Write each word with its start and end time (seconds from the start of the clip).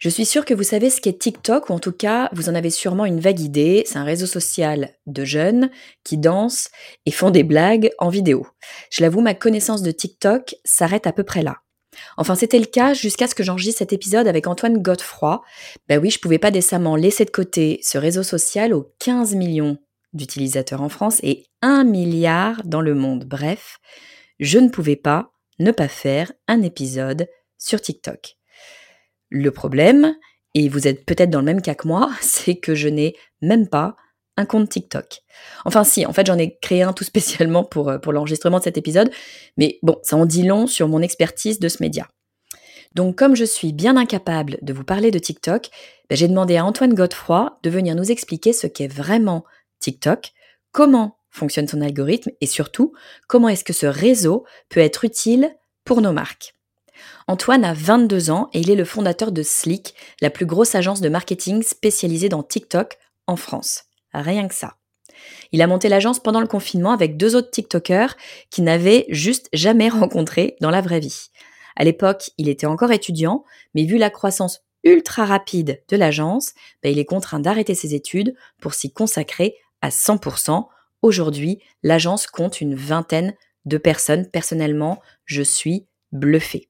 Je 0.00 0.08
suis 0.08 0.24
sûre 0.24 0.46
que 0.46 0.54
vous 0.54 0.62
savez 0.62 0.88
ce 0.88 0.98
qu'est 0.98 1.18
TikTok, 1.18 1.68
ou 1.68 1.74
en 1.74 1.78
tout 1.78 1.92
cas, 1.92 2.30
vous 2.32 2.48
en 2.48 2.54
avez 2.54 2.70
sûrement 2.70 3.04
une 3.04 3.20
vague 3.20 3.38
idée. 3.38 3.84
C'est 3.86 3.98
un 3.98 4.04
réseau 4.04 4.24
social 4.24 4.94
de 5.06 5.26
jeunes 5.26 5.68
qui 6.04 6.16
dansent 6.16 6.70
et 7.04 7.10
font 7.10 7.28
des 7.28 7.42
blagues 7.42 7.90
en 7.98 8.08
vidéo. 8.08 8.46
Je 8.90 9.02
l'avoue, 9.02 9.20
ma 9.20 9.34
connaissance 9.34 9.82
de 9.82 9.90
TikTok 9.90 10.54
s'arrête 10.64 11.06
à 11.06 11.12
peu 11.12 11.22
près 11.22 11.42
là. 11.42 11.58
Enfin, 12.16 12.34
c'était 12.34 12.58
le 12.58 12.64
cas 12.64 12.94
jusqu'à 12.94 13.26
ce 13.26 13.34
que 13.34 13.42
j'enregistre 13.42 13.80
cet 13.80 13.92
épisode 13.92 14.26
avec 14.26 14.46
Antoine 14.46 14.80
Godefroy. 14.80 15.42
Ben 15.86 16.00
oui, 16.00 16.08
je 16.08 16.18
pouvais 16.18 16.38
pas 16.38 16.50
décemment 16.50 16.96
laisser 16.96 17.26
de 17.26 17.30
côté 17.30 17.78
ce 17.82 17.98
réseau 17.98 18.22
social 18.22 18.72
aux 18.72 18.94
15 19.00 19.34
millions 19.34 19.76
d'utilisateurs 20.14 20.80
en 20.80 20.88
France 20.88 21.18
et 21.22 21.44
1 21.60 21.84
milliard 21.84 22.62
dans 22.64 22.80
le 22.80 22.94
monde. 22.94 23.26
Bref, 23.26 23.76
je 24.38 24.60
ne 24.60 24.70
pouvais 24.70 24.96
pas 24.96 25.32
ne 25.58 25.72
pas 25.72 25.88
faire 25.88 26.32
un 26.48 26.62
épisode 26.62 27.28
sur 27.58 27.82
TikTok. 27.82 28.39
Le 29.30 29.50
problème, 29.50 30.14
et 30.54 30.68
vous 30.68 30.86
êtes 30.86 31.06
peut-être 31.06 31.30
dans 31.30 31.38
le 31.38 31.44
même 31.44 31.62
cas 31.62 31.74
que 31.74 31.88
moi, 31.88 32.10
c'est 32.20 32.56
que 32.56 32.74
je 32.74 32.88
n'ai 32.88 33.14
même 33.40 33.68
pas 33.68 33.96
un 34.36 34.46
compte 34.46 34.68
TikTok. 34.68 35.20
Enfin 35.64 35.84
si, 35.84 36.06
en 36.06 36.12
fait 36.12 36.26
j'en 36.26 36.38
ai 36.38 36.56
créé 36.60 36.82
un 36.82 36.92
tout 36.92 37.04
spécialement 37.04 37.64
pour, 37.64 37.88
euh, 37.88 37.98
pour 37.98 38.12
l'enregistrement 38.12 38.58
de 38.58 38.64
cet 38.64 38.78
épisode, 38.78 39.10
mais 39.56 39.78
bon, 39.82 39.98
ça 40.02 40.16
en 40.16 40.26
dit 40.26 40.44
long 40.44 40.66
sur 40.66 40.88
mon 40.88 41.02
expertise 41.02 41.58
de 41.58 41.68
ce 41.68 41.82
média. 41.82 42.08
Donc 42.94 43.16
comme 43.16 43.36
je 43.36 43.44
suis 43.44 43.72
bien 43.72 43.96
incapable 43.96 44.58
de 44.62 44.72
vous 44.72 44.84
parler 44.84 45.10
de 45.10 45.18
TikTok, 45.18 45.68
ben, 46.08 46.16
j'ai 46.16 46.28
demandé 46.28 46.56
à 46.56 46.64
Antoine 46.64 46.94
Godefroy 46.94 47.58
de 47.62 47.70
venir 47.70 47.94
nous 47.94 48.10
expliquer 48.10 48.52
ce 48.52 48.66
qu'est 48.66 48.88
vraiment 48.88 49.44
TikTok, 49.78 50.32
comment 50.72 51.18
fonctionne 51.30 51.68
son 51.68 51.80
algorithme 51.80 52.30
et 52.40 52.46
surtout 52.46 52.92
comment 53.28 53.48
est-ce 53.48 53.64
que 53.64 53.72
ce 53.72 53.86
réseau 53.86 54.44
peut 54.68 54.80
être 54.80 55.04
utile 55.04 55.54
pour 55.84 56.00
nos 56.00 56.12
marques. 56.12 56.54
Antoine 57.30 57.64
a 57.64 57.74
22 57.74 58.32
ans 58.32 58.50
et 58.52 58.58
il 58.58 58.72
est 58.72 58.74
le 58.74 58.84
fondateur 58.84 59.30
de 59.30 59.44
Slick, 59.44 59.94
la 60.20 60.30
plus 60.30 60.46
grosse 60.46 60.74
agence 60.74 61.00
de 61.00 61.08
marketing 61.08 61.62
spécialisée 61.62 62.28
dans 62.28 62.42
TikTok 62.42 62.98
en 63.28 63.36
France. 63.36 63.84
Rien 64.12 64.48
que 64.48 64.54
ça. 64.56 64.78
Il 65.52 65.62
a 65.62 65.68
monté 65.68 65.88
l'agence 65.88 66.18
pendant 66.18 66.40
le 66.40 66.48
confinement 66.48 66.90
avec 66.90 67.16
deux 67.16 67.36
autres 67.36 67.52
TikTokers 67.52 68.16
qui 68.50 68.62
n'avaient 68.62 69.06
juste 69.10 69.48
jamais 69.52 69.88
rencontré 69.90 70.56
dans 70.60 70.70
la 70.72 70.80
vraie 70.80 70.98
vie. 70.98 71.28
À 71.76 71.84
l'époque, 71.84 72.32
il 72.36 72.48
était 72.48 72.66
encore 72.66 72.90
étudiant, 72.90 73.44
mais 73.76 73.84
vu 73.84 73.96
la 73.96 74.10
croissance 74.10 74.62
ultra 74.82 75.24
rapide 75.24 75.84
de 75.88 75.96
l'agence, 75.96 76.54
ben, 76.82 76.90
il 76.90 76.98
est 76.98 77.04
contraint 77.04 77.38
d'arrêter 77.38 77.76
ses 77.76 77.94
études 77.94 78.34
pour 78.60 78.74
s'y 78.74 78.92
consacrer 78.92 79.54
à 79.82 79.90
100%. 79.90 80.66
Aujourd'hui, 81.02 81.60
l'agence 81.84 82.26
compte 82.26 82.60
une 82.60 82.74
vingtaine 82.74 83.36
de 83.66 83.78
personnes. 83.78 84.28
Personnellement, 84.28 85.00
je 85.26 85.42
suis 85.42 85.86
bluffé. 86.10 86.69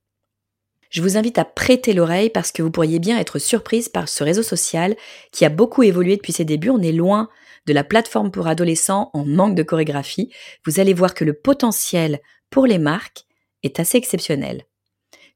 Je 0.91 1.03
vous 1.03 1.17
invite 1.17 1.39
à 1.39 1.45
prêter 1.45 1.93
l'oreille 1.93 2.31
parce 2.31 2.51
que 2.51 2.63
vous 2.63 2.71
pourriez 2.71 2.99
bien 2.99 3.19
être 3.19 3.39
surprise 3.39 3.89
par 3.89 4.09
ce 4.09 4.25
réseau 4.25 4.43
social 4.43 4.97
qui 5.31 5.45
a 5.45 5.49
beaucoup 5.49 5.85
évolué 5.85 6.17
depuis 6.17 6.33
ses 6.33 6.45
débuts. 6.45 6.71
On 6.71 6.83
est 6.83 6.93
loin 6.93 7.29
de 7.67 7.73
la 7.73 7.85
plateforme 7.85 8.33
pour 8.33 8.49
adolescents 8.49 9.11
en 9.13 9.25
manque 9.25 9.55
de 9.55 9.63
chorégraphie. 9.63 10.33
Vous 10.67 10.81
allez 10.81 10.93
voir 10.93 11.15
que 11.15 11.25
le 11.25 11.33
potentiel 11.33 12.19
pour 12.51 12.67
les 12.67 12.79
marques 12.79 13.25
est 13.63 13.79
assez 13.79 13.99
exceptionnel. 13.99 14.65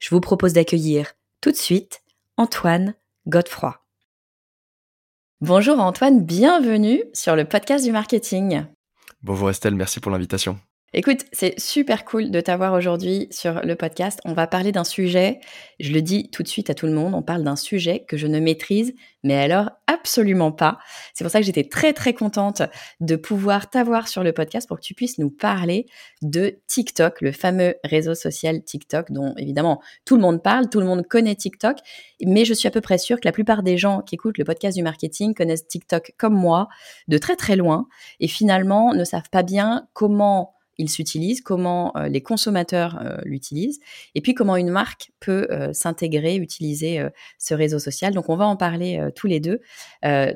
Je 0.01 0.11
vous 0.11 0.21
propose 0.21 0.55
d'accueillir 0.55 1.13
tout 1.41 1.53
de 1.53 1.57
suite 1.57 2.03
Antoine 2.37 2.95
Godefroy. 3.29 3.81
Bonjour 5.41 5.79
Antoine, 5.79 6.25
bienvenue 6.25 7.05
sur 7.13 7.37
le 7.37 7.45
podcast 7.45 7.85
du 7.85 7.93
marketing. 7.93 8.65
Bonjour 9.23 9.51
Estelle, 9.51 9.75
merci 9.77 10.01
pour 10.01 10.11
l'invitation. 10.11 10.59
Écoute, 10.97 11.25
c'est 11.33 11.59
super 11.59 12.05
cool 12.05 12.31
de 12.31 12.41
t'avoir 12.41 12.73
aujourd'hui 12.73 13.27
sur 13.33 13.63
le 13.65 13.75
podcast. 13.75 14.21
On 14.25 14.33
va 14.33 14.47
parler 14.47 14.71
d'un 14.71 14.85
sujet, 14.85 15.41
je 15.81 15.93
le 15.93 16.01
dis 16.01 16.31
tout 16.31 16.45
de 16.45 16.49
suite 16.49 16.71
à 16.71 16.75
tout 16.75 16.87
le 16.87 16.93
monde, 16.93 17.15
on 17.15 17.23
parle 17.23 17.43
d'un 17.43 17.57
sujet 17.57 18.05
que 18.07 18.17
je 18.17 18.29
ne 18.29 18.39
maîtrise, 18.39 18.95
mais 19.25 19.35
alors 19.35 19.71
absolument 19.89 20.53
pas. 20.53 20.79
C'est 21.13 21.25
pour 21.25 21.33
ça 21.33 21.41
que 21.41 21.47
j'étais 21.47 21.65
très 21.65 21.95
très 21.95 22.15
contente 22.15 22.63
de 23.01 23.17
pouvoir 23.17 23.71
t'avoir 23.71 24.07
sur 24.07 24.23
le 24.23 24.33
podcast 24.33 24.69
pour 24.69 24.77
que 24.77 24.85
tu 24.85 24.95
puisses 24.95 25.19
nous 25.19 25.31
parler 25.31 25.87
de 26.23 26.61
TikTok, 26.69 27.23
le 27.23 27.33
fameux 27.33 27.75
réseau 27.83 28.15
social 28.15 28.63
TikTok 28.63 29.11
dont 29.11 29.35
évidemment 29.37 29.83
tout 30.05 30.15
le 30.15 30.23
monde 30.23 30.45
parle, 30.45 30.69
tout 30.69 30.79
le 30.79 30.87
monde 30.87 31.05
connaît 31.09 31.35
TikTok, 31.35 31.79
mais 32.25 32.45
je 32.45 32.55
suis 32.55 32.69
à 32.69 32.71
peu 32.71 32.81
près 32.81 32.99
sûre 32.99 33.19
que 33.19 33.27
la 33.27 33.33
plupart 33.33 33.65
des 33.65 33.79
gens 33.79 34.01
qui 34.01 34.15
écoutent 34.15 34.39
le 34.39 34.45
podcast 34.45 34.77
du 34.77 34.85
marketing 34.85 35.35
connaissent 35.35 35.67
TikTok 35.67 36.13
comme 36.19 36.35
moi, 36.35 36.69
de 37.09 37.19
très 37.19 37.35
très 37.35 37.57
loin, 37.57 37.89
et 38.21 38.29
finalement 38.29 38.95
ne 38.95 39.03
savent 39.03 39.31
pas 39.31 39.43
bien 39.43 39.89
comment 39.93 40.54
il 40.79 40.91
s'utilise, 40.91 41.41
comment 41.41 41.93
euh, 41.97 42.09
les 42.09 42.21
consommateurs 42.21 43.01
euh, 43.01 43.17
l'utilisent, 43.25 43.81
et 44.15 44.21
puis 44.21 44.35
comment 44.35 44.57
une 44.57 44.71
marque 44.71 45.13
peut 45.21 45.47
euh, 45.51 45.73
s'intégrer, 45.73 46.37
utiliser 46.37 47.03
ce 47.39 47.55
réseau 47.55 47.79
social. 47.79 48.13
Donc 48.15 48.29
on 48.29 48.37
va 48.37 48.47
en 48.47 48.57
parler 48.57 49.01
tous 49.15 49.27
les 49.27 49.41
deux. 49.41 49.61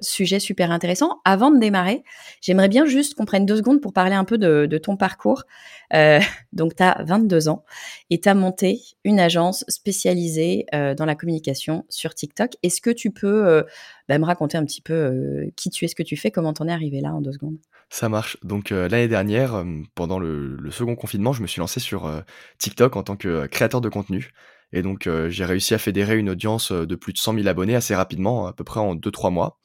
sujet 0.01 0.41
super 0.41 0.71
intéressant. 0.71 1.21
Avant 1.25 1.51
de 1.51 1.59
démarrer, 1.59 2.03
j'aimerais 2.41 2.69
bien 2.69 2.87
juste 2.87 3.15
qu'on 3.15 3.25
prenne 3.25 3.47
deux 3.47 3.57
secondes 3.57 3.81
pour 3.81 3.93
parler 3.93 4.15
un 4.15 4.25
peu 4.25 4.39
de, 4.39 4.79
ton 4.79 4.97
parcours. 4.97 5.45
donc 6.53 6.77
tu 6.77 6.83
as 6.83 7.03
22 7.05 7.49
ans 7.49 7.65
et 8.11 8.21
tu 8.21 8.29
as 8.29 8.35
monté 8.35 8.81
une 9.05 9.21
agence 9.21 9.65
spécialisée 9.69 10.67
dans 10.73 11.05
la 11.05 11.15
communication 11.15 11.85
sur 11.89 12.15
TikTok. 12.15 12.53
Est-ce 12.63 12.81
que 12.81 12.91
tu 12.91 13.11
peux 13.11 13.65
bah, 14.09 14.19
me 14.19 14.25
raconter 14.25 14.59
un 14.59 14.65
petit 14.65 14.83
peu 14.83 15.51
qui 15.57 15.71
tu 15.71 15.85
es, 15.85 15.89
ce 15.89 15.95
que 15.95 16.03
tu 16.03 16.17
fais, 16.17 16.31
comment 16.31 16.53
t'en 16.53 16.69
es 16.69 16.73
arrivé 16.73 17.01
là 17.01 17.15
en 17.15 17.21
deux 17.21 17.33
secondes? 17.33 17.59
Ça 17.91 18.09
marche. 18.09 18.37
Donc 18.43 18.71
l'année 18.71 19.09
dernière, 19.09 19.65
pendant 19.95 20.19
le, 20.19 20.28
second 20.71 20.97
confinement, 20.97 21.33
je 21.33 21.43
me 21.43 21.47
suis 21.47 21.61
lancé 21.61 21.81
sur 21.81 22.11
TikTok 22.59 22.97
en 22.97 23.03
tant 23.03 23.17
que 23.17 23.47
créateur 23.47 23.81
de 23.81 23.89
contenu. 23.89 24.33
Et 24.73 24.83
donc 24.83 25.09
j'ai 25.29 25.45
réussi 25.45 25.75
à 25.75 25.79
fédérer 25.79 26.19
une 26.19 26.31
audience 26.31 26.73
de 26.73 26.95
plus 26.95 27.13
de 27.13 27.19
100 27.19 27.35
000 27.35 27.47
abonnés 27.49 27.75
assez 27.75 27.95
rapidement, 27.95 28.47
à 28.47 28.53
peu 28.53 28.65
près 28.65 28.81
en 28.81 28.95
2-3 28.95 29.33
mois. 29.33 29.59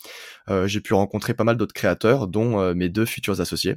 j'ai 0.66 0.80
pu 0.82 0.94
rencontrer 0.94 1.34
pas 1.34 1.44
mal 1.44 1.58
d'autres 1.58 1.74
créateurs, 1.74 2.28
dont 2.28 2.74
mes 2.74 2.90
deux 2.90 3.06
futurs 3.06 3.42
associés. 3.42 3.76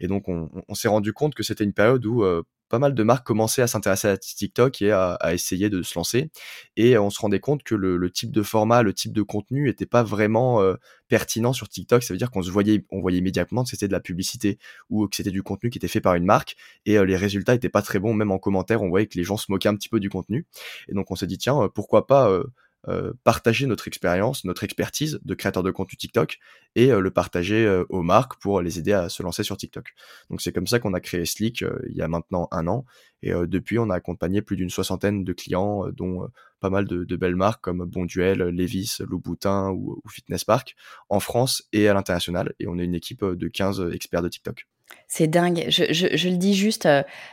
Et 0.00 0.06
donc 0.06 0.28
on, 0.28 0.50
on 0.68 0.74
s'est 0.74 0.88
rendu 0.88 1.12
compte 1.12 1.34
que 1.34 1.42
c'était 1.42 1.64
une 1.64 1.72
période 1.72 2.04
où 2.06 2.24
pas 2.72 2.78
mal 2.78 2.94
de 2.94 3.02
marques 3.02 3.26
commençaient 3.26 3.60
à 3.60 3.66
s'intéresser 3.66 4.08
à 4.08 4.16
TikTok 4.16 4.80
et 4.80 4.92
à, 4.92 5.18
essayer 5.34 5.68
de 5.68 5.82
se 5.82 5.94
lancer. 5.94 6.30
Et 6.78 6.96
on 6.96 7.10
se 7.10 7.20
rendait 7.20 7.38
compte 7.38 7.62
que 7.62 7.74
le, 7.74 8.10
type 8.10 8.32
de 8.32 8.42
format, 8.42 8.82
le 8.82 8.94
type 8.94 9.12
de 9.12 9.20
contenu 9.20 9.66
n'était 9.66 9.84
pas 9.84 10.02
vraiment 10.02 10.62
euh, 10.62 10.76
pertinent 11.06 11.52
sur 11.52 11.68
TikTok. 11.68 12.02
Ça 12.02 12.14
veut 12.14 12.18
dire 12.18 12.30
qu'on 12.30 12.40
se 12.40 12.50
voyait, 12.50 12.86
on 12.90 13.02
voyait 13.02 13.18
immédiatement 13.18 13.64
que 13.64 13.68
c'était 13.68 13.88
de 13.88 13.92
la 13.92 14.00
publicité 14.00 14.58
ou 14.88 15.06
que 15.06 15.16
c'était 15.16 15.30
du 15.30 15.42
contenu 15.42 15.68
qui 15.68 15.76
était 15.76 15.86
fait 15.86 16.00
par 16.00 16.14
une 16.14 16.24
marque. 16.24 16.56
Et 16.86 16.96
euh, 16.96 17.04
les 17.04 17.16
résultats 17.16 17.52
n'étaient 17.52 17.68
pas 17.68 17.82
très 17.82 17.98
bons, 17.98 18.14
même 18.14 18.30
en 18.30 18.38
commentaire, 18.38 18.80
on 18.80 18.88
voyait 18.88 19.06
que 19.06 19.18
les 19.18 19.24
gens 19.24 19.36
se 19.36 19.52
moquaient 19.52 19.68
un 19.68 19.76
petit 19.76 19.90
peu 19.90 20.00
du 20.00 20.08
contenu. 20.08 20.46
Et 20.88 20.94
donc 20.94 21.10
on 21.10 21.14
s'est 21.14 21.26
dit, 21.26 21.36
tiens, 21.36 21.60
euh, 21.64 21.68
pourquoi 21.68 22.06
pas 22.06 22.42
euh, 22.88 23.12
partager 23.22 23.66
notre 23.66 23.86
expérience, 23.86 24.44
notre 24.44 24.64
expertise 24.64 25.20
de 25.24 25.34
créateur 25.34 25.62
de 25.62 25.70
contenu 25.70 25.96
TikTok 25.96 26.38
et 26.74 26.90
euh, 26.90 26.98
le 26.98 27.12
partager 27.12 27.64
euh, 27.64 27.84
aux 27.90 28.02
marques 28.02 28.40
pour 28.40 28.60
les 28.60 28.80
aider 28.80 28.92
à 28.92 29.08
se 29.08 29.22
lancer 29.22 29.44
sur 29.44 29.56
TikTok. 29.56 29.94
Donc 30.30 30.42
c'est 30.42 30.52
comme 30.52 30.66
ça 30.66 30.80
qu'on 30.80 30.92
a 30.92 30.98
créé 30.98 31.24
Slick 31.24 31.64
il 31.88 31.96
y 31.96 32.02
a 32.02 32.08
maintenant 32.08 32.48
un 32.50 32.66
an 32.66 32.84
et 33.22 33.30
depuis 33.30 33.78
on 33.78 33.88
a 33.88 33.94
accompagné 33.94 34.42
plus 34.42 34.56
d'une 34.56 34.68
soixantaine 34.68 35.22
de 35.22 35.32
clients 35.32 35.84
dont 35.92 36.28
pas 36.58 36.70
mal 36.70 36.86
de, 36.86 37.16
belles 37.16 37.36
marques 37.36 37.62
comme 37.62 37.84
Bonduel, 37.84 38.38
Levis, 38.38 38.96
Louboutin 38.98 39.70
ou, 39.70 40.00
ou 40.04 40.08
Fitness 40.08 40.42
Park 40.42 40.74
en 41.08 41.20
France 41.20 41.62
et 41.72 41.86
à 41.86 41.94
l'international 41.94 42.52
et 42.58 42.66
on 42.66 42.80
est 42.80 42.84
une 42.84 42.96
équipe 42.96 43.24
de 43.24 43.46
15 43.46 43.90
experts 43.92 44.22
de 44.22 44.28
TikTok. 44.28 44.66
C'est 45.06 45.28
dingue. 45.28 45.66
Je, 45.68 45.84
je, 45.92 46.28
le 46.28 46.36
dis 46.36 46.54
juste, 46.54 46.88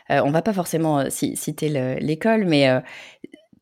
on 0.09 0.31
va 0.31 0.41
pas 0.44 0.53
forcément 0.53 1.09
citer 1.09 1.97
l'école, 2.00 2.45
mais 2.45 2.83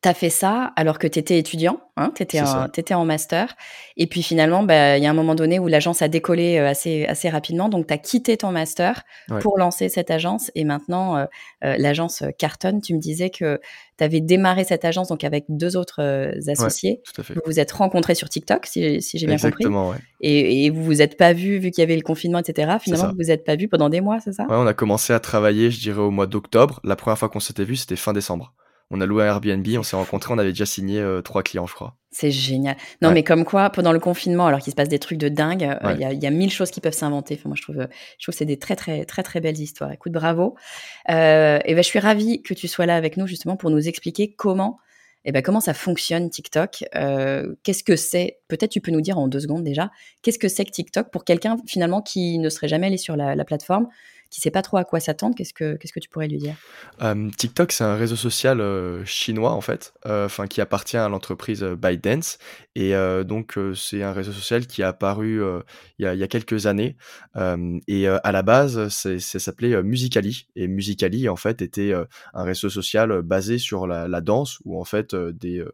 tu 0.02 0.08
as 0.08 0.14
fait 0.14 0.30
ça 0.30 0.72
alors 0.76 0.98
que 0.98 1.06
tu 1.06 1.18
étais 1.18 1.38
étudiant, 1.38 1.80
hein, 1.96 2.12
tu 2.14 2.22
étais, 2.22 2.94
en 2.94 3.04
master. 3.04 3.56
Et 3.96 4.06
puis 4.06 4.22
finalement, 4.22 4.62
bah, 4.62 4.96
il 4.96 5.02
y 5.02 5.06
a 5.06 5.10
un 5.10 5.14
moment 5.14 5.34
donné 5.34 5.58
où 5.58 5.66
l'agence 5.66 6.02
a 6.02 6.08
décollé 6.08 6.58
euh, 6.58 6.68
assez, 6.68 7.04
assez 7.06 7.28
rapidement. 7.28 7.68
Donc, 7.68 7.86
tu 7.86 7.94
as 7.94 7.98
quitté 7.98 8.36
ton 8.36 8.52
master 8.52 9.02
pour 9.40 9.58
lancer 9.58 9.88
cette 9.88 10.10
agence. 10.10 10.50
Et 10.54 10.64
maintenant, 10.64 11.16
euh, 11.16 11.24
euh, 11.64 11.76
l'agence 11.78 12.22
cartonne. 12.38 12.80
Tu 12.80 12.94
me 12.94 13.00
disais 13.00 13.30
que 13.30 13.60
tu 13.98 14.04
avais 14.04 14.20
démarré 14.20 14.64
cette 14.64 14.84
agence 14.84 15.08
donc 15.08 15.24
avec 15.24 15.46
deux 15.48 15.76
autres 15.76 16.00
associés. 16.48 17.02
Vous 17.16 17.40
vous 17.46 17.58
êtes 17.58 17.72
rencontrés 17.72 18.14
sur 18.14 18.28
TikTok, 18.28 18.66
si, 18.66 19.00
j'ai 19.00 19.26
bien 19.26 19.38
compris. 19.38 19.66
Et, 20.20 20.66
et, 20.66 20.70
vous 20.70 20.82
vous 20.82 21.02
êtes 21.02 21.16
pas 21.16 21.32
vus 21.32 21.58
vu 21.58 21.70
qu'il 21.70 21.82
y 21.82 21.84
avait 21.84 21.96
le 21.96 22.02
confinement, 22.02 22.38
etc. 22.38 22.76
Finalement, 22.80 23.08
vous 23.10 23.16
vous 23.18 23.30
êtes 23.30 23.44
pas 23.44 23.56
vus 23.56 23.68
pendant 23.68 23.88
des 23.88 24.00
mois, 24.00 24.20
c'est 24.20 24.32
ça? 24.32 24.44
Ouais, 24.44 24.56
on 24.56 24.66
a 24.66 24.74
commencé 24.74 25.12
à 25.12 25.20
travailler, 25.20 25.70
je 25.70 25.80
dirais, 25.80 26.00
au 26.00 26.10
mois 26.10 26.26
d'octobre. 26.26 26.80
La 26.84 26.96
première 26.96 27.18
fois 27.18 27.28
qu'on 27.28 27.40
s'était 27.40 27.64
vu, 27.64 27.76
c'était 27.76 27.96
fin 27.96 28.12
décembre 28.12 28.54
On 28.90 29.00
a 29.00 29.06
loué 29.06 29.24
un 29.24 29.26
Airbnb, 29.26 29.66
on 29.76 29.82
s'est 29.82 29.96
rencontrés, 29.96 30.32
on 30.32 30.38
avait 30.38 30.50
déjà 30.50 30.64
signé 30.64 31.04
trois 31.22 31.42
clients, 31.42 31.66
je 31.66 31.74
crois. 31.74 31.96
C'est 32.10 32.30
génial. 32.30 32.76
Non, 33.02 33.10
mais 33.10 33.22
comme 33.22 33.44
quoi, 33.44 33.68
pendant 33.68 33.92
le 33.92 34.00
confinement, 34.00 34.46
alors 34.46 34.60
qu'il 34.60 34.70
se 34.70 34.76
passe 34.76 34.88
des 34.88 34.98
trucs 34.98 35.18
de 35.18 35.28
dingue, 35.28 35.76
il 35.94 36.00
y, 36.00 36.26
a, 36.26 36.30
mille 36.30 36.50
choses 36.50 36.70
qui 36.70 36.80
peuvent 36.80 36.94
s'inventer. 36.94 37.34
Enfin, 37.38 37.50
moi, 37.50 37.56
je 37.56 37.62
trouve, 37.62 37.76
je 37.76 38.24
trouve 38.24 38.32
que 38.32 38.38
c'est 38.38 38.46
des 38.46 38.58
très, 38.58 38.76
très, 38.76 39.04
très, 39.04 39.22
très 39.22 39.40
belles 39.40 39.58
histoires. 39.60 39.92
Écoute, 39.92 40.12
bravo. 40.12 40.56
et 41.06 41.12
ben, 41.12 41.76
je 41.76 41.82
suis 41.82 41.98
ravie 41.98 42.42
que 42.42 42.54
tu 42.54 42.66
sois 42.66 42.86
là 42.86 42.96
avec 42.96 43.18
nous, 43.18 43.26
justement, 43.26 43.56
pour 43.56 43.70
nous 43.70 43.88
expliquer 43.88 44.32
comment 44.32 44.78
eh 45.24 45.32
ben, 45.32 45.42
comment 45.42 45.60
ça 45.60 45.74
fonctionne 45.74 46.30
TikTok 46.30 46.84
euh, 46.94 47.54
Qu'est-ce 47.62 47.84
que 47.84 47.96
c'est? 47.96 48.38
Peut-être 48.48 48.70
tu 48.70 48.80
peux 48.80 48.90
nous 48.90 49.00
dire 49.00 49.18
en 49.18 49.28
deux 49.28 49.40
secondes 49.40 49.64
déjà, 49.64 49.90
qu'est-ce 50.22 50.38
que 50.38 50.48
c'est 50.48 50.64
que 50.64 50.70
TikTok 50.70 51.10
pour 51.10 51.24
quelqu'un 51.24 51.56
finalement 51.66 52.00
qui 52.00 52.38
ne 52.38 52.48
serait 52.48 52.68
jamais 52.68 52.86
allé 52.86 52.96
sur 52.96 53.16
la 53.16 53.44
plateforme? 53.44 53.88
Qui 54.30 54.40
sait 54.40 54.50
pas 54.50 54.62
trop 54.62 54.76
à 54.76 54.84
quoi 54.84 55.00
s'attendre, 55.00 55.34
qu'est-ce 55.36 55.54
que, 55.54 55.76
qu'est-ce 55.76 55.92
que 55.92 56.00
tu 56.00 56.08
pourrais 56.08 56.28
lui 56.28 56.38
dire? 56.38 56.54
TikTok, 57.36 57.72
c'est 57.72 57.84
un 57.84 57.96
réseau 57.96 58.16
social 58.16 58.62
chinois 59.04 59.52
en 59.52 59.60
fait, 59.60 59.94
enfin 60.04 60.46
qui 60.46 60.60
appartient 60.60 60.96
à 60.96 61.08
l'entreprise 61.08 61.62
ByteDance. 61.62 62.38
Et 62.74 62.92
donc 63.24 63.58
c'est 63.74 64.02
un 64.02 64.12
réseau 64.12 64.32
social 64.32 64.66
qui 64.66 64.82
a 64.82 64.88
apparu 64.88 65.42
il 65.98 66.04
y, 66.04 66.22
a, 66.22 66.28
quelques 66.28 66.66
années. 66.66 66.96
Et 67.86 68.08
à 68.08 68.32
la 68.32 68.42
base 68.42 68.88
ça 68.88 69.18
s'appelait 69.18 69.82
Musicali. 69.82 70.48
Et 70.56 70.68
Musicali 70.68 71.28
en 71.28 71.36
fait 71.36 71.62
était 71.62 71.92
un 72.34 72.42
réseau 72.42 72.68
social 72.68 73.22
basé 73.22 73.58
sur 73.58 73.86
la, 73.86 74.08
la 74.08 74.20
danse 74.20 74.58
où 74.64 74.80
en 74.80 74.84
fait 74.84 75.14
des 75.14 75.64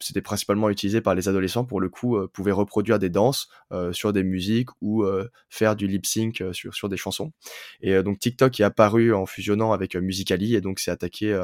c'était 0.00 0.22
principalement 0.22 0.70
utilisé 0.70 1.00
par 1.00 1.14
les 1.14 1.28
adolescents 1.28 1.64
pour 1.64 1.80
le 1.80 1.88
coup 1.88 2.16
euh, 2.16 2.28
pouvaient 2.28 2.52
reproduire 2.52 2.98
des 2.98 3.10
danses 3.10 3.48
euh, 3.72 3.92
sur 3.92 4.12
des 4.12 4.22
musiques 4.22 4.70
ou 4.80 5.02
euh, 5.02 5.28
faire 5.48 5.76
du 5.76 5.86
lip 5.86 6.06
sync 6.06 6.42
sur 6.52 6.74
sur 6.74 6.88
des 6.88 6.96
chansons 6.96 7.32
et 7.80 8.02
donc 8.02 8.18
TikTok 8.18 8.60
est 8.60 8.64
apparu 8.64 9.12
en 9.12 9.26
fusionnant 9.26 9.72
avec 9.72 9.96
Musicali 9.96 10.54
et 10.54 10.60
donc 10.60 10.78
c'est 10.78 10.90
attaqué 10.90 11.34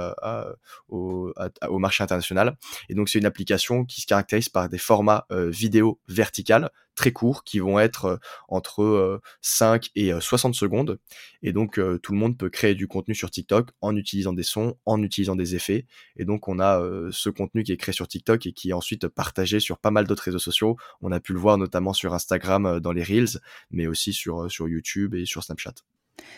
au, 0.89 1.33
au, 1.69 1.79
marché 1.79 2.03
international 2.03 2.57
et 2.89 2.95
donc 2.95 3.09
c'est 3.09 3.19
une 3.19 3.27
application 3.27 3.85
qui 3.85 4.01
se 4.01 4.07
caractérise 4.07 4.49
par 4.49 4.69
des 4.69 4.79
formats 4.79 5.27
vidéo 5.31 5.99
verticales 6.09 6.71
très 6.95 7.13
courts 7.13 7.45
qui 7.45 7.59
vont 7.59 7.79
être 7.79 8.05
euh, 8.07 8.17
entre 8.49 9.21
5 9.41 9.91
euh, 9.99 10.17
et 10.17 10.21
60 10.21 10.55
euh, 10.55 10.59
secondes. 10.59 10.99
Et 11.43 11.53
donc, 11.53 11.79
tout 12.03 12.13
le 12.13 12.19
monde 12.19 12.39
peut 12.39 12.49
créer 12.49 12.75
du 12.75 12.89
contenu 12.89 13.15
sur 13.15 13.31
TikTok 13.31 13.71
en 13.83 13.95
utilisant 13.97 14.33
des 14.33 14.43
sons, 14.43 14.79
en 14.87 15.03
utilisant 15.03 15.37
des 15.37 15.55
effets. 15.55 15.87
Et 16.17 16.25
donc, 16.25 16.49
on 16.49 16.59
a 16.59 16.81
ce 17.11 17.29
contenu 17.29 17.65
qui 17.65 17.73
est 17.73 17.77
créé 17.77 17.93
sur 17.93 18.09
TikTok 18.09 18.44
et 18.47 18.53
qui 18.53 18.71
est 18.71 18.75
ensuite 18.75 19.09
partagé 19.09 19.61
sur 19.61 19.79
pas 19.79 19.91
mal 19.91 20.07
d'autres 20.07 20.25
réseaux 20.25 20.39
sociaux. 20.39 20.77
On 21.03 21.13
a 21.13 21.21
pu 21.21 21.33
le 21.33 21.39
voir 21.39 21.59
notamment 21.59 21.93
sur 21.93 22.15
Instagram 22.15 22.81
dans 22.81 22.93
les 22.93 23.03
Reels, 23.03 23.41
mais 23.71 23.87
aussi 23.87 24.13
sur, 24.13 24.51
sur 24.51 24.69
YouTube 24.69 25.15
et 25.15 25.27
sur 25.27 25.43
Snapchat. 25.43 25.75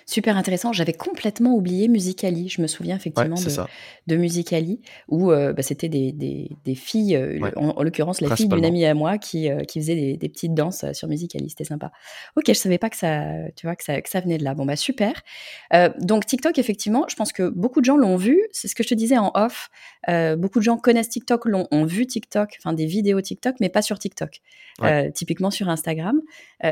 Super 0.08 0.36
intéressant. 0.36 0.72
J'avais 0.72 0.92
complètement 0.92 1.54
oublié 1.54 1.88
Musicali. 1.88 2.48
Je 2.48 2.62
me 2.62 2.68
souviens 2.68 2.94
effectivement 2.94 3.34
de, 3.34 3.66
de, 4.06 4.16
Musicali, 4.16 4.80
où 5.08 5.32
euh, 5.32 5.52
bah, 5.52 5.62
c'était 5.62 5.88
des, 5.88 6.12
des, 6.12 6.74
filles, 6.74 7.16
euh, 7.16 7.50
en, 7.56 7.82
l'occurrence 7.82 8.20
la 8.20 8.36
fille 8.36 8.48
d'une 8.48 8.64
amie 8.64 8.84
à 8.84 8.94
moi 8.94 9.18
qui, 9.18 9.50
euh, 9.50 9.64
qui 9.64 9.80
faisait 9.80 9.96
des, 9.96 10.16
des, 10.16 10.28
petites 10.28 10.54
danses 10.54 10.84
sur 10.92 11.08
Musicali. 11.08 11.50
C'était 11.50 11.64
sympa. 11.64 11.90
Ok, 12.36 12.44
je 12.46 12.52
savais 12.52 12.78
pas 12.78 12.88
que 12.88 12.96
ça, 12.96 13.24
tu 13.56 13.66
vois, 13.66 13.74
que 13.74 13.82
ça, 13.82 14.00
que 14.00 14.08
ça 14.08 14.20
venait 14.20 14.38
de 14.38 14.44
là. 14.44 14.54
Bon, 14.54 14.64
bah 14.64 14.76
super. 14.76 15.22
donc 15.98 16.24
TikTok, 16.24 16.56
effectivement, 16.58 17.04
je 17.08 17.16
pense 17.16 17.32
que 17.32 17.48
beaucoup 17.48 17.80
de 17.80 17.84
gens 17.86 17.96
l'ont 17.96 18.16
vu. 18.16 18.40
C'est 18.52 18.68
ce 18.68 18.76
que 18.76 18.84
je 18.84 18.88
te 18.88 18.94
disais 18.94 19.18
en 19.18 19.32
off. 19.34 19.70
beaucoup 20.38 20.60
de 20.60 20.64
gens 20.64 20.78
connaissent 20.78 21.08
TikTok, 21.08 21.46
l'ont, 21.46 21.66
ont 21.72 21.84
vu 21.84 22.06
TikTok, 22.06 22.56
enfin 22.58 22.72
des 22.72 22.86
vidéos 22.86 23.20
TikTok, 23.20 23.56
mais 23.60 23.68
pas 23.68 23.82
sur 23.82 23.98
TikTok. 23.98 24.40
typiquement 25.14 25.50
sur 25.50 25.68
Instagram. 25.68 26.20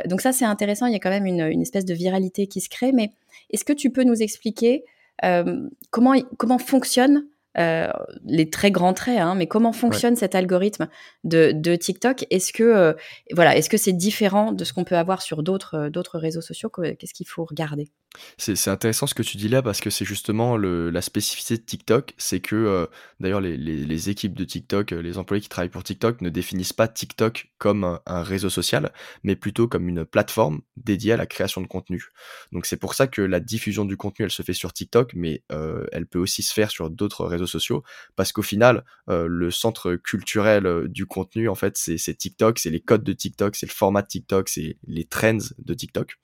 donc 0.06 0.20
ça, 0.20 0.32
c'est 0.32 0.44
intéressant. 0.44 0.86
Il 0.86 0.92
y 0.92 0.96
a 0.96 1.00
quand 1.00 1.10
même 1.10 1.26
une, 1.26 1.48
une 1.48 1.62
espèce 1.62 1.84
de 1.84 1.94
viralité 1.94 2.46
qui 2.46 2.60
se 2.60 2.68
crée 2.68 2.92
mais 2.94 3.12
est-ce 3.50 3.64
que 3.64 3.72
tu 3.72 3.90
peux 3.90 4.04
nous 4.04 4.22
expliquer 4.22 4.84
euh, 5.24 5.68
comment, 5.90 6.14
comment 6.38 6.58
fonctionne 6.58 7.26
euh, 7.56 7.88
les 8.24 8.50
très 8.50 8.72
grands 8.72 8.94
traits, 8.94 9.20
hein, 9.20 9.36
mais 9.36 9.46
comment 9.46 9.72
fonctionne 9.72 10.16
cet 10.16 10.34
algorithme 10.34 10.88
de, 11.22 11.76
TikTok? 11.76 12.26
Est-ce 12.30 12.52
que 12.52 12.64
euh, 12.64 12.92
voilà, 13.32 13.56
est-ce 13.56 13.70
que 13.70 13.76
c'est 13.76 13.92
différent 13.92 14.50
de 14.52 14.64
ce 14.64 14.72
qu'on 14.72 14.84
peut 14.84 14.96
avoir 14.96 15.22
sur 15.22 15.42
d'autres 15.42 15.88
d'autres 15.88 16.18
réseaux 16.18 16.40
sociaux? 16.40 16.68
Qu'est-ce 16.68 17.14
qu'il 17.14 17.28
faut 17.28 17.44
regarder? 17.44 17.90
C'est 18.38 18.68
intéressant 18.68 19.06
ce 19.06 19.14
que 19.14 19.22
tu 19.22 19.36
dis 19.36 19.48
là 19.48 19.62
parce 19.62 19.80
que 19.80 19.90
c'est 19.90 20.04
justement 20.04 20.56
le, 20.56 20.90
la 20.90 21.02
spécificité 21.02 21.56
de 21.56 21.62
TikTok, 21.62 22.14
c'est 22.16 22.40
que 22.40 22.56
euh, 22.56 22.86
d'ailleurs 23.20 23.40
les, 23.40 23.56
les, 23.56 24.10
équipes 24.10 24.34
de 24.34 24.44
TikTok, 24.44 24.92
euh, 24.92 25.02
les 25.02 25.18
employés 25.18 25.40
qui 25.40 25.48
travaillent 25.48 25.70
pour 25.70 25.84
TikTok 25.84 26.20
ne 26.20 26.28
définissent 26.28 26.72
pas 26.72 26.88
TikTok 26.88 27.50
comme 27.58 27.98
un, 28.06 28.22
réseau 28.22 28.50
social, 28.50 28.92
mais 29.22 29.36
plutôt 29.36 29.68
comme 29.68 29.88
une 29.88 30.04
plateforme 30.04 30.60
dédiée 30.76 31.12
à 31.12 31.16
la 31.16 31.26
création 31.26 31.60
de 31.60 31.66
contenu. 31.66 32.04
Donc 32.52 32.66
c'est 32.66 32.76
pour 32.76 32.94
ça 32.94 33.06
que 33.06 33.22
la 33.22 33.40
diffusion 33.40 33.84
du 33.84 33.96
contenu, 33.96 34.24
elle 34.24 34.30
se 34.30 34.42
fait 34.42 34.52
sur 34.52 34.72
TikTok, 34.72 35.12
mais 35.14 35.42
euh, 35.52 35.86
elle 35.92 36.06
peut 36.06 36.18
aussi 36.18 36.42
se 36.42 36.52
faire 36.52 36.70
sur 36.70 36.90
d'autres 36.90 37.24
réseaux 37.26 37.46
sociaux, 37.46 37.82
parce 38.16 38.32
qu'au 38.32 38.42
final, 38.42 38.84
le 39.08 39.50
centre 39.50 39.96
culturel 39.96 40.88
du 40.88 41.06
contenu, 41.06 41.48
en 41.48 41.54
fait, 41.54 41.76
c'est 41.76 42.14
TikTok, 42.14 42.58
c'est 42.58 42.70
les 42.70 42.80
codes 42.80 43.04
de 43.04 43.12
TikTok, 43.12 43.56
c'est 43.56 43.66
le 43.66 43.72
format 43.72 44.02
de 44.02 44.08
TikTok, 44.08 44.48
c'est 44.48 44.78
les 44.86 45.04
trends 45.04 45.38
de 45.58 45.74
TikTok. 45.74 46.16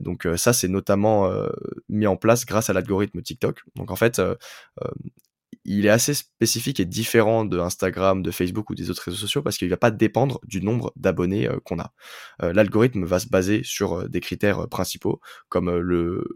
Donc 0.00 0.26
ça, 0.36 0.52
c'est 0.52 0.68
notamment 0.68 1.17
euh, 1.26 1.48
mis 1.88 2.06
en 2.06 2.16
place 2.16 2.44
grâce 2.46 2.70
à 2.70 2.72
l'algorithme 2.72 3.22
TikTok. 3.22 3.60
Donc 3.76 3.90
en 3.90 3.96
fait, 3.96 4.18
euh, 4.18 4.34
euh, 4.82 4.90
il 5.64 5.86
est 5.86 5.90
assez 5.90 6.14
spécifique 6.14 6.80
et 6.80 6.84
différent 6.84 7.44
de 7.44 7.58
Instagram, 7.58 8.22
de 8.22 8.30
Facebook 8.30 8.70
ou 8.70 8.74
des 8.74 8.90
autres 8.90 9.02
réseaux 9.02 9.18
sociaux 9.18 9.42
parce 9.42 9.58
qu'il 9.58 9.68
ne 9.68 9.72
va 9.72 9.76
pas 9.76 9.90
dépendre 9.90 10.40
du 10.44 10.62
nombre 10.62 10.92
d'abonnés 10.96 11.48
qu'on 11.64 11.78
a. 11.78 11.92
L'algorithme 12.40 13.04
va 13.04 13.18
se 13.18 13.28
baser 13.28 13.62
sur 13.64 14.08
des 14.08 14.20
critères 14.20 14.66
principaux 14.68 15.20
comme 15.50 15.70
le, 15.76 16.26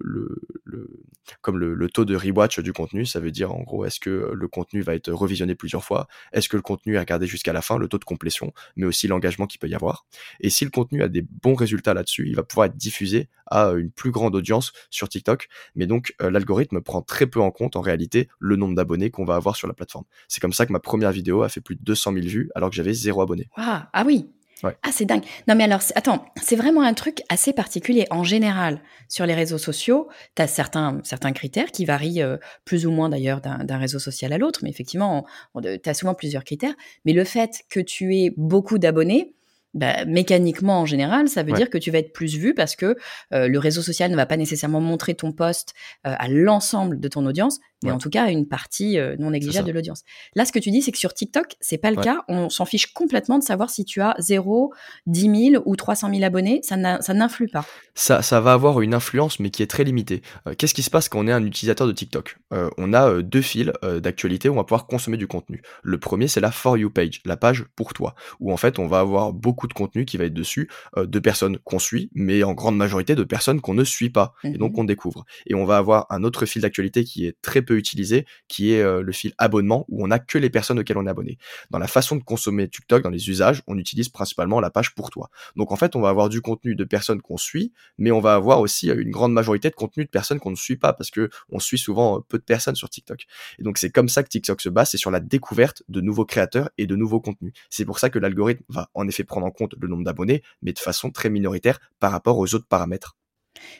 comme 1.41 1.59
le, 1.59 1.89
taux 1.89 2.05
de 2.05 2.17
rewatch 2.17 2.61
du 2.61 2.73
contenu. 2.73 3.07
Ça 3.07 3.21
veut 3.21 3.31
dire 3.31 3.53
en 3.53 3.63
gros 3.63 3.85
est-ce 3.85 4.01
que 4.01 4.31
le 4.33 4.49
contenu 4.49 4.83
va 4.83 4.95
être 4.95 5.13
revisionné 5.13 5.55
plusieurs 5.55 5.85
fois, 5.85 6.09
est-ce 6.33 6.49
que 6.49 6.57
le 6.57 6.63
contenu 6.63 6.97
est 6.97 6.99
regardé 6.99 7.27
jusqu'à 7.27 7.53
la 7.53 7.63
fin, 7.63 7.79
le 7.79 7.89
taux 7.89 7.99
de 7.99 8.05
complétion, 8.05 8.53
mais 8.77 8.87
aussi 8.87 9.09
l'engagement 9.09 9.47
qu'il 9.47 9.59
peut 9.59 9.69
y 9.69 9.75
avoir? 9.75 10.07
Et 10.41 10.51
si 10.51 10.65
le 10.65 10.71
contenu 10.71 11.03
a 11.03 11.09
des 11.09 11.23
bons 11.23 11.55
résultats 11.55 11.95
là-dessus, 11.95 12.27
il 12.29 12.37
va 12.37 12.43
pouvoir 12.43 12.67
être 12.67 12.77
diffusé 12.77 13.29
à 13.47 13.73
une 13.73 13.91
plus 13.91 14.11
grande 14.11 14.35
audience 14.35 14.73
sur 14.91 15.09
TikTok. 15.09 15.49
Mais 15.75 15.87
donc 15.87 16.15
l'algorithme 16.21 16.81
prend 16.81 17.03
très 17.03 17.27
peu 17.27 17.41
en 17.41 17.51
compte 17.51 17.77
en 17.77 17.81
réalité 17.81 18.29
le 18.39 18.57
nombre 18.57 18.75
d'abonnés 18.75 19.11
qu'on 19.11 19.25
va 19.25 19.35
avoir 19.35 19.57
sur 19.57 19.69
la 19.69 19.75
plateforme. 19.75 20.05
C'est 20.29 20.41
comme 20.41 20.53
ça 20.53 20.67
que 20.67 20.73
ma 20.73 20.81
première 20.81 21.13
vidéo 21.13 21.43
a 21.43 21.49
fait 21.49 21.61
plus 21.61 21.77
de 21.77 21.83
200 21.83 22.15
000 22.15 22.27
vues 22.27 22.51
alors 22.55 22.71
que 22.71 22.77
j'avais 22.77 22.95
zéro 22.95 23.21
abonné. 23.23 23.49
Ah 23.57 24.05
oui, 24.07 24.31
Ah, 24.62 24.91
c'est 24.93 25.05
dingue. 25.05 25.25
Non, 25.49 25.55
mais 25.55 25.64
alors, 25.64 25.81
attends, 25.94 26.25
c'est 26.41 26.56
vraiment 26.56 26.82
un 26.82 26.94
truc 26.94 27.23
assez 27.29 27.53
particulier. 27.53 28.06
En 28.11 28.25
général, 28.25 28.81
sur 29.09 29.26
les 29.26 29.35
réseaux 29.35 29.59
sociaux, 29.59 30.09
tu 30.37 30.43
as 30.43 30.47
certains, 30.47 31.00
certains 31.05 31.32
critères 31.32 31.73
qui 31.73 31.85
varient 31.85 32.23
euh, 32.23 32.37
plus 32.64 32.87
ou 32.87 32.91
moins 32.91 33.09
d'ailleurs 33.09 33.41
d'un 33.41 33.79
réseau 33.79 33.99
social 33.99 34.32
à 34.32 34.38
l'autre, 34.38 34.61
mais 34.62 34.70
effectivement, 34.70 35.26
tu 35.62 35.88
as 35.88 35.94
souvent 35.94 36.14
plusieurs 36.14 36.44
critères. 36.44 36.75
Mais 37.05 37.12
le 37.12 37.25
fait 37.25 37.62
que 37.70 37.81
tu 37.81 38.17
aies 38.17 38.32
beaucoup 38.37 38.79
d'abonnés, 38.79 39.35
bah, 39.75 40.05
mécaniquement 40.05 40.81
en 40.81 40.87
général, 40.87 41.29
ça 41.29 41.43
veut 41.43 41.53
dire 41.53 41.70
que 41.70 41.79
tu 41.79 41.91
vas 41.91 41.99
être 41.99 42.12
plus 42.12 42.37
vu 42.37 42.53
parce 42.53 42.76
que 42.76 42.97
euh, 43.32 43.48
le 43.48 43.58
réseau 43.58 43.81
social 43.81 44.10
ne 44.10 44.17
va 44.17 44.27
pas 44.27 44.37
nécessairement 44.37 44.81
montrer 44.81 45.15
ton 45.15 45.32
poste 45.32 45.72
euh, 46.06 46.15
à 46.19 46.29
l'ensemble 46.29 47.01
de 47.01 47.08
ton 47.08 47.25
audience, 47.25 47.58
mais 47.82 47.91
en 47.91 47.98
tout 47.98 48.10
cas 48.10 48.31
une 48.31 48.46
partie 48.46 48.98
euh, 48.98 49.17
non 49.19 49.31
négligeable 49.31 49.69
de 49.69 49.72
l'audience. 49.72 50.03
Là, 50.34 50.44
ce 50.44 50.53
que 50.53 50.58
tu 50.58 50.70
dis, 50.70 50.82
c'est 50.82 50.93
que 50.93 50.98
sur 50.98 51.15
TikTok, 51.15 51.56
c'est 51.60 51.79
pas 51.79 51.91
le 51.91 52.01
cas. 52.01 52.24
On 52.29 52.48
s'en 52.48 52.65
fiche 52.65 52.93
complètement 52.93 53.39
de 53.39 53.44
savoir 53.44 53.70
si 53.70 53.84
tu 53.84 54.01
as 54.01 54.15
0, 54.19 54.72
10 55.06 55.51
000 55.53 55.62
ou 55.67 55.77
300 55.77 56.10
000 56.10 56.22
abonnés. 56.24 56.60
Ça 56.62 56.77
n'influe 56.77 57.48
pas. 57.48 57.65
Ça, 57.94 58.22
ça 58.22 58.41
va 58.41 58.53
avoir 58.53 58.81
une 58.81 58.94
influence, 58.94 59.41
mais 59.41 59.51
qui 59.51 59.62
est 59.62 59.67
très 59.67 59.84
limitée. 59.84 60.22
Qu'est-ce 60.58 60.74
qui 60.74 60.82
se 60.82 60.91
passe 60.91 61.08
quand 61.08 61.20
on 61.20 61.29
est 61.29 61.32
un 61.32 61.44
utilisateur 61.44 61.86
de 61.86 61.93
TikTok? 61.93 62.39
On 62.79 62.93
a 62.93 63.22
deux 63.22 63.43
fils 63.43 63.70
d'actualité 63.82 64.48
où 64.48 64.53
on 64.53 64.56
va 64.56 64.65
pouvoir 64.65 64.86
consommer 64.86 65.17
du 65.17 65.27
contenu. 65.27 65.62
Le 65.82 65.98
premier, 65.98 66.29
c'est 66.29 66.41
la 66.41 66.51
For 66.51 66.77
You 66.77 66.91
page, 66.91 67.20
la 67.24 67.36
page 67.36 67.65
pour 67.77 67.93
toi, 67.93 68.15
où 68.41 68.53
en 68.53 68.56
fait 68.56 68.79
on 68.79 68.86
va 68.86 69.01
avoir 69.01 69.32
beaucoup 69.32 69.67
de 69.67 69.72
contenu 69.72 70.05
qui 70.05 70.17
va 70.17 70.24
être 70.24 70.34
dessus 70.34 70.69
euh, 70.96 71.06
de 71.06 71.19
personnes 71.19 71.58
qu'on 71.58 71.79
suit, 71.79 72.10
mais 72.15 72.43
en 72.43 72.53
grande 72.53 72.77
majorité 72.77 73.15
de 73.15 73.24
personnes 73.24 73.60
qu'on 73.60 73.74
ne 73.74 73.84
suit 73.84 74.10
pas 74.10 74.34
et 74.44 74.58
donc 74.58 74.72
mhm. 74.72 74.81
on 74.81 74.84
découvre. 74.84 75.24
Et 75.46 75.55
on 75.55 75.65
va 75.65 75.77
avoir 75.77 76.06
un 76.10 76.24
autre 76.24 76.46
fil 76.46 76.62
d'actualité 76.62 77.05
qui 77.05 77.27
est 77.27 77.36
très 77.43 77.62
peu 77.62 77.71
utilisé, 77.76 78.26
qui 78.48 78.72
est 78.72 78.82
euh, 78.82 79.02
le 79.02 79.12
fil 79.12 79.32
abonnement 79.38 79.84
où 79.88 80.05
on 80.05 80.10
a 80.10 80.19
que 80.19 80.38
les 80.38 80.50
personnes 80.50 80.79
auxquelles 80.79 80.98
on 80.98 81.06
est 81.06 81.10
abonné. 81.10 81.38
Dans 81.70 81.79
la 81.79 81.86
façon 81.86 82.17
de 82.17 82.22
consommer 82.22 82.69
TikTok, 82.69 83.02
dans 83.02 83.10
les 83.10 83.29
usages, 83.29 83.62
on 83.67 83.79
utilise 83.79 84.08
principalement 84.08 84.60
la 84.60 84.70
page 84.70 84.94
pour 84.94 85.10
toi. 85.10 85.31
Donc 85.56 85.72
en 85.72 85.76
fait, 85.76 85.96
on 85.96 86.00
va 86.00 86.08
avoir 86.08 86.29
du 86.29 86.41
contenu 86.41 86.74
de 86.74 86.84
personnes 86.84 87.20
qu'on 87.20 87.36
suit, 87.36 87.72
mais 87.98 88.10
on 88.10 88.20
va 88.20 88.34
avoir 88.34 88.60
aussi 88.60 88.91
euh, 88.91 89.00
une 89.00 89.10
grande 89.10 89.32
majorité 89.32 89.70
de 89.70 89.74
contenu 89.74 90.05
de 90.05 90.10
personnes 90.10 90.41
qu'on 90.41 90.50
ne 90.50 90.56
suit 90.56 90.76
pas 90.76 90.93
parce 90.93 91.10
que 91.10 91.31
on 91.50 91.58
suit 91.58 91.79
souvent 91.79 92.20
peu 92.20 92.38
de 92.38 92.44
personnes 92.44 92.76
sur 92.76 92.88
TikTok. 92.91 93.26
Et 93.58 93.62
donc 93.62 93.79
c'est 93.79 93.91
comme 93.91 94.08
ça 94.08 94.22
que 94.22 94.29
TikTok 94.29 94.60
se 94.60 94.69
base, 94.69 94.91
c'est 94.91 94.98
sur 94.98 95.10
la 95.10 95.20
découverte 95.20 95.82
de 95.88 96.00
nouveaux 96.00 96.24
créateurs 96.24 96.70
et 96.79 96.86
de 96.86 96.96
nouveaux 96.96 97.20
contenus. 97.20 97.52
C'est 97.70 97.84
pour 97.84 97.98
ça 97.98 98.10
que 98.10 98.19
l'algorithme 98.19 98.64
va 98.69 98.91
en 98.94 99.08
effet 99.08 99.24
prendre 99.24 99.46
en 99.46 99.50
compte 99.50 99.74
le 99.81 99.88
nombre 99.88 100.05
d'abonnés, 100.05 100.43
mais 100.62 100.72
de 100.72 100.79
façon 100.79 101.10
très 101.10 101.31
minoritaire 101.31 101.81
par 102.00 102.12
rapport 102.12 102.38
aux 102.38 102.55
autres 102.55 102.67
paramètres. 102.67 103.17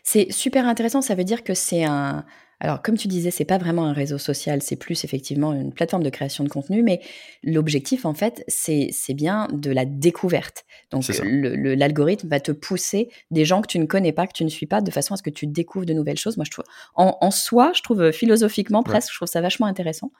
C'est 0.03 0.31
super 0.33 0.67
intéressant, 0.67 1.03
ça 1.03 1.15
veut 1.15 1.25
dire 1.25 1.45
que 1.45 1.55
c'est 1.55 1.85
un... 1.85 2.25
Alors, 2.61 2.81
comme 2.81 2.97
tu 2.97 3.09
disais, 3.09 3.33
c'est 3.33 3.45
pas 3.45 3.59
vraiment 3.59 3.87
un 3.87 3.93
réseau 3.93 4.19
social, 4.19 4.62
c'est 4.62 4.77
plus 4.77 5.03
effectivement 5.03 5.53
une 5.53 5.73
plateforme 5.73 6.05
de 6.05 6.11
création 6.11 6.45
de 6.45 6.49
contenu, 6.49 6.85
mais 6.85 7.01
l'objectif, 7.43 8.05
en 8.05 8.15
fait, 8.15 8.45
c'est 8.47 8.93
bien 9.15 9.49
de 9.53 9.73
la 9.73 9.85
découverte. 9.85 10.65
Donc, 10.93 11.03
l'algorithme 11.25 12.29
va 12.29 12.39
te 12.39 12.53
pousser 12.53 13.09
des 13.33 13.45
gens 13.45 13.62
que 13.62 13.67
tu 13.67 13.81
ne 13.81 13.87
connais 13.87 14.12
pas, 14.12 14.29
que 14.29 14.33
tu 14.33 14.45
ne 14.45 14.49
suis 14.49 14.67
pas, 14.67 14.81
de 14.81 14.93
façon 14.93 15.15
à 15.15 15.17
ce 15.17 15.25
que 15.25 15.31
tu 15.31 15.49
découvres 15.49 15.87
de 15.87 15.93
nouvelles 15.93 16.19
choses. 16.19 16.37
Moi, 16.37 16.45
je 16.45 16.53
trouve, 16.53 16.65
en, 16.95 17.31
soi, 17.33 17.73
je 17.75 17.83
trouve 17.83 18.12
philosophiquement 18.12 18.85
presque, 18.85 19.11
je 19.11 19.17
trouve 19.17 19.27
ça 19.27 19.41
vachement 19.41 19.67
intéressant. 19.67 20.12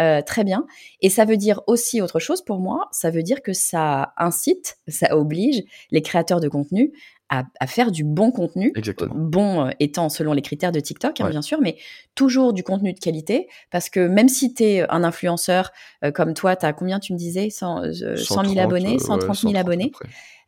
Euh, 0.00 0.20
très 0.22 0.42
bien. 0.42 0.66
Et 1.00 1.08
ça 1.08 1.24
veut 1.24 1.36
dire 1.36 1.60
aussi 1.68 2.00
autre 2.00 2.18
chose 2.18 2.42
pour 2.42 2.58
moi. 2.58 2.88
Ça 2.90 3.10
veut 3.10 3.22
dire 3.22 3.42
que 3.42 3.52
ça 3.52 4.12
incite, 4.16 4.78
ça 4.88 5.16
oblige 5.16 5.62
les 5.92 6.02
créateurs 6.02 6.40
de 6.40 6.48
contenu 6.48 6.92
à, 7.60 7.66
faire 7.66 7.90
du 7.90 8.04
bon 8.04 8.30
contenu. 8.30 8.72
Exactement. 8.74 9.14
Bon 9.16 9.66
euh, 9.66 9.70
étant 9.80 10.08
selon 10.08 10.32
les 10.32 10.42
critères 10.42 10.72
de 10.72 10.80
TikTok, 10.80 11.20
hein, 11.20 11.30
bien 11.30 11.42
sûr, 11.42 11.60
mais 11.60 11.76
toujours 12.14 12.52
du 12.52 12.62
contenu 12.62 12.92
de 12.92 12.98
qualité. 12.98 13.48
Parce 13.70 13.90
que 13.90 14.06
même 14.06 14.28
si 14.28 14.54
tu 14.54 14.64
es 14.64 14.90
un 14.90 15.04
influenceur 15.04 15.72
euh, 16.04 16.10
comme 16.10 16.34
toi, 16.34 16.56
tu 16.56 16.66
as 16.66 16.72
combien 16.72 17.00
tu 17.00 17.12
me 17.12 17.18
disais 17.18 17.50
100, 17.50 17.92
000 17.92 18.58
abonnés, 18.58 18.98
130 18.98 19.36
000 19.36 19.56
abonnés 19.56 19.92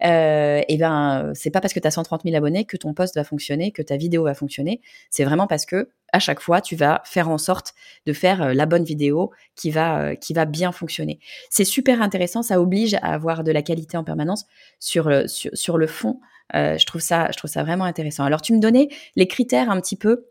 euh, 0.05 0.61
et 0.69 0.77
ben 0.77 1.33
c'est 1.35 1.51
pas 1.51 1.61
parce 1.61 1.73
que 1.73 1.81
tu 1.81 1.87
as 1.87 1.91
130 1.91 2.23
000 2.25 2.37
abonnés 2.37 2.65
que 2.65 2.77
ton 2.77 2.93
post 2.93 3.15
va 3.15 3.25
fonctionner, 3.25 3.73
que 3.73 3.83
ta 3.83 3.97
vidéo 3.97 4.25
va 4.25 4.35
fonctionner. 4.35 4.81
C'est 5.11 5.25
vraiment 5.25 5.47
parce 5.47 5.65
que 5.65 5.89
à 6.13 6.19
chaque 6.19 6.41
fois 6.41 6.61
tu 6.61 6.77
vas 6.77 7.03
faire 7.05 7.29
en 7.29 7.39
sorte 7.39 7.75
de 8.05 8.13
faire 8.13 8.43
euh, 8.43 8.53
la 8.53 8.67
bonne 8.67 8.85
vidéo 8.85 9.31
qui 9.55 9.71
va 9.71 10.01
euh, 10.01 10.15
qui 10.15 10.35
va 10.35 10.45
bien 10.45 10.73
fonctionner. 10.73 11.19
C'est 11.51 11.65
super 11.65 12.03
intéressant, 12.03 12.43
ça 12.43 12.61
oblige 12.61 12.95
à 12.95 13.15
avoir 13.15 13.43
de 13.43 13.53
la 13.53 13.63
qualité 13.63 13.97
en 13.97 14.05
permanence 14.05 14.47
sur 14.79 15.09
le 15.09 15.27
sur, 15.29 15.79
le 15.79 15.87
fond. 15.87 16.21
Euh, 16.55 16.79
je 16.79 16.87
trouve 16.87 17.01
ça 17.01 17.31
vraiment 17.65 17.85
intéressant. 17.85 18.25
Alors 18.25 18.43
tu 18.43 18.53
me 18.53 18.61
donnais 18.61 18.89
les 19.17 19.27
critères 19.27 19.71
un 19.71 19.81
petit 19.81 19.97
peu 19.97 20.27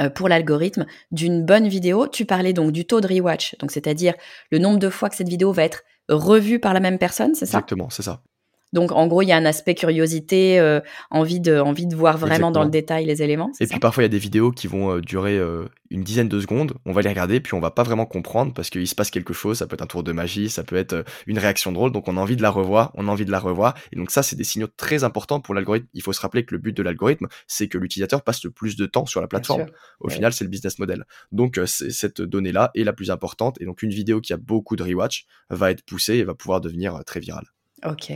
euh, 0.00 0.10
pour 0.10 0.28
l'algorithme 0.28 0.86
d'une 1.10 1.44
bonne 1.44 1.66
vidéo. 1.66 2.06
Tu 2.06 2.24
parlais 2.24 2.52
donc 2.52 2.72
du 2.72 2.86
taux 2.86 3.00
de 3.00 3.08
rewatch, 3.08 3.56
donc 3.58 3.72
c'est-à-dire 3.72 4.14
le 4.50 4.58
nombre 4.58 4.78
de 4.78 4.90
fois 4.90 5.08
que 5.08 5.16
cette 5.16 5.28
vidéo 5.28 5.52
va 5.52 5.64
être 5.64 5.82
revue 6.08 6.58
par 6.60 6.72
la 6.72 6.80
même 6.80 6.98
personne, 6.98 7.34
c'est 7.34 7.46
ça? 7.46 7.58
Exactement, 7.58 7.90
c'est 7.90 8.02
ça. 8.02 8.22
Donc 8.72 8.92
en 8.92 9.06
gros, 9.06 9.22
il 9.22 9.28
y 9.28 9.32
a 9.32 9.36
un 9.36 9.44
aspect 9.44 9.74
curiosité, 9.74 10.60
euh, 10.60 10.80
envie 11.10 11.40
de 11.40 11.58
envie 11.58 11.86
de 11.86 11.96
voir 11.96 12.18
vraiment 12.18 12.50
dans 12.50 12.64
le 12.64 12.70
détail 12.70 13.06
les 13.06 13.22
éléments. 13.22 13.50
Et 13.60 13.66
puis 13.66 13.78
parfois 13.78 14.02
il 14.02 14.04
y 14.04 14.06
a 14.06 14.10
des 14.10 14.18
vidéos 14.18 14.50
qui 14.50 14.66
vont 14.66 14.96
euh, 14.96 15.00
durer 15.00 15.38
euh, 15.38 15.66
une 15.90 16.02
dizaine 16.02 16.28
de 16.28 16.40
secondes. 16.40 16.74
On 16.84 16.92
va 16.92 17.02
les 17.02 17.08
regarder 17.08 17.40
puis 17.40 17.54
on 17.54 17.60
va 17.60 17.70
pas 17.70 17.82
vraiment 17.82 18.04
comprendre 18.04 18.52
parce 18.52 18.68
qu'il 18.68 18.86
se 18.86 18.94
passe 18.94 19.10
quelque 19.10 19.32
chose. 19.32 19.58
Ça 19.58 19.66
peut 19.66 19.74
être 19.74 19.82
un 19.82 19.86
tour 19.86 20.02
de 20.02 20.12
magie, 20.12 20.50
ça 20.50 20.64
peut 20.64 20.76
être 20.76 21.04
une 21.26 21.38
réaction 21.38 21.72
drôle. 21.72 21.92
Donc 21.92 22.08
on 22.08 22.16
a 22.16 22.20
envie 22.20 22.36
de 22.36 22.42
la 22.42 22.50
revoir, 22.50 22.92
on 22.94 23.08
a 23.08 23.10
envie 23.10 23.24
de 23.24 23.30
la 23.30 23.40
revoir. 23.40 23.74
Et 23.92 23.96
donc 23.96 24.10
ça 24.10 24.22
c'est 24.22 24.36
des 24.36 24.44
signaux 24.44 24.68
très 24.76 25.02
importants 25.02 25.40
pour 25.40 25.54
l'algorithme. 25.54 25.86
Il 25.94 26.02
faut 26.02 26.12
se 26.12 26.20
rappeler 26.20 26.44
que 26.44 26.54
le 26.54 26.60
but 26.60 26.76
de 26.76 26.82
l'algorithme 26.82 27.26
c'est 27.46 27.68
que 27.68 27.78
l'utilisateur 27.78 28.22
passe 28.22 28.44
le 28.44 28.50
plus 28.50 28.76
de 28.76 28.84
temps 28.84 29.06
sur 29.06 29.20
la 29.22 29.28
plateforme. 29.28 29.66
Au 30.00 30.10
final 30.10 30.32
c'est 30.32 30.44
le 30.44 30.50
business 30.50 30.78
model. 30.78 31.04
Donc 31.32 31.58
cette 31.64 32.20
donnée 32.20 32.52
là 32.52 32.70
est 32.74 32.84
la 32.84 32.92
plus 32.92 33.10
importante. 33.10 33.56
Et 33.60 33.64
donc 33.64 33.82
une 33.82 33.90
vidéo 33.90 34.20
qui 34.20 34.34
a 34.34 34.36
beaucoup 34.36 34.76
de 34.76 34.82
rewatch 34.82 35.24
va 35.48 35.70
être 35.70 35.82
poussée 35.84 36.16
et 36.16 36.24
va 36.24 36.34
pouvoir 36.34 36.60
devenir 36.60 37.02
très 37.06 37.20
virale. 37.20 37.46
Ok. 37.84 38.12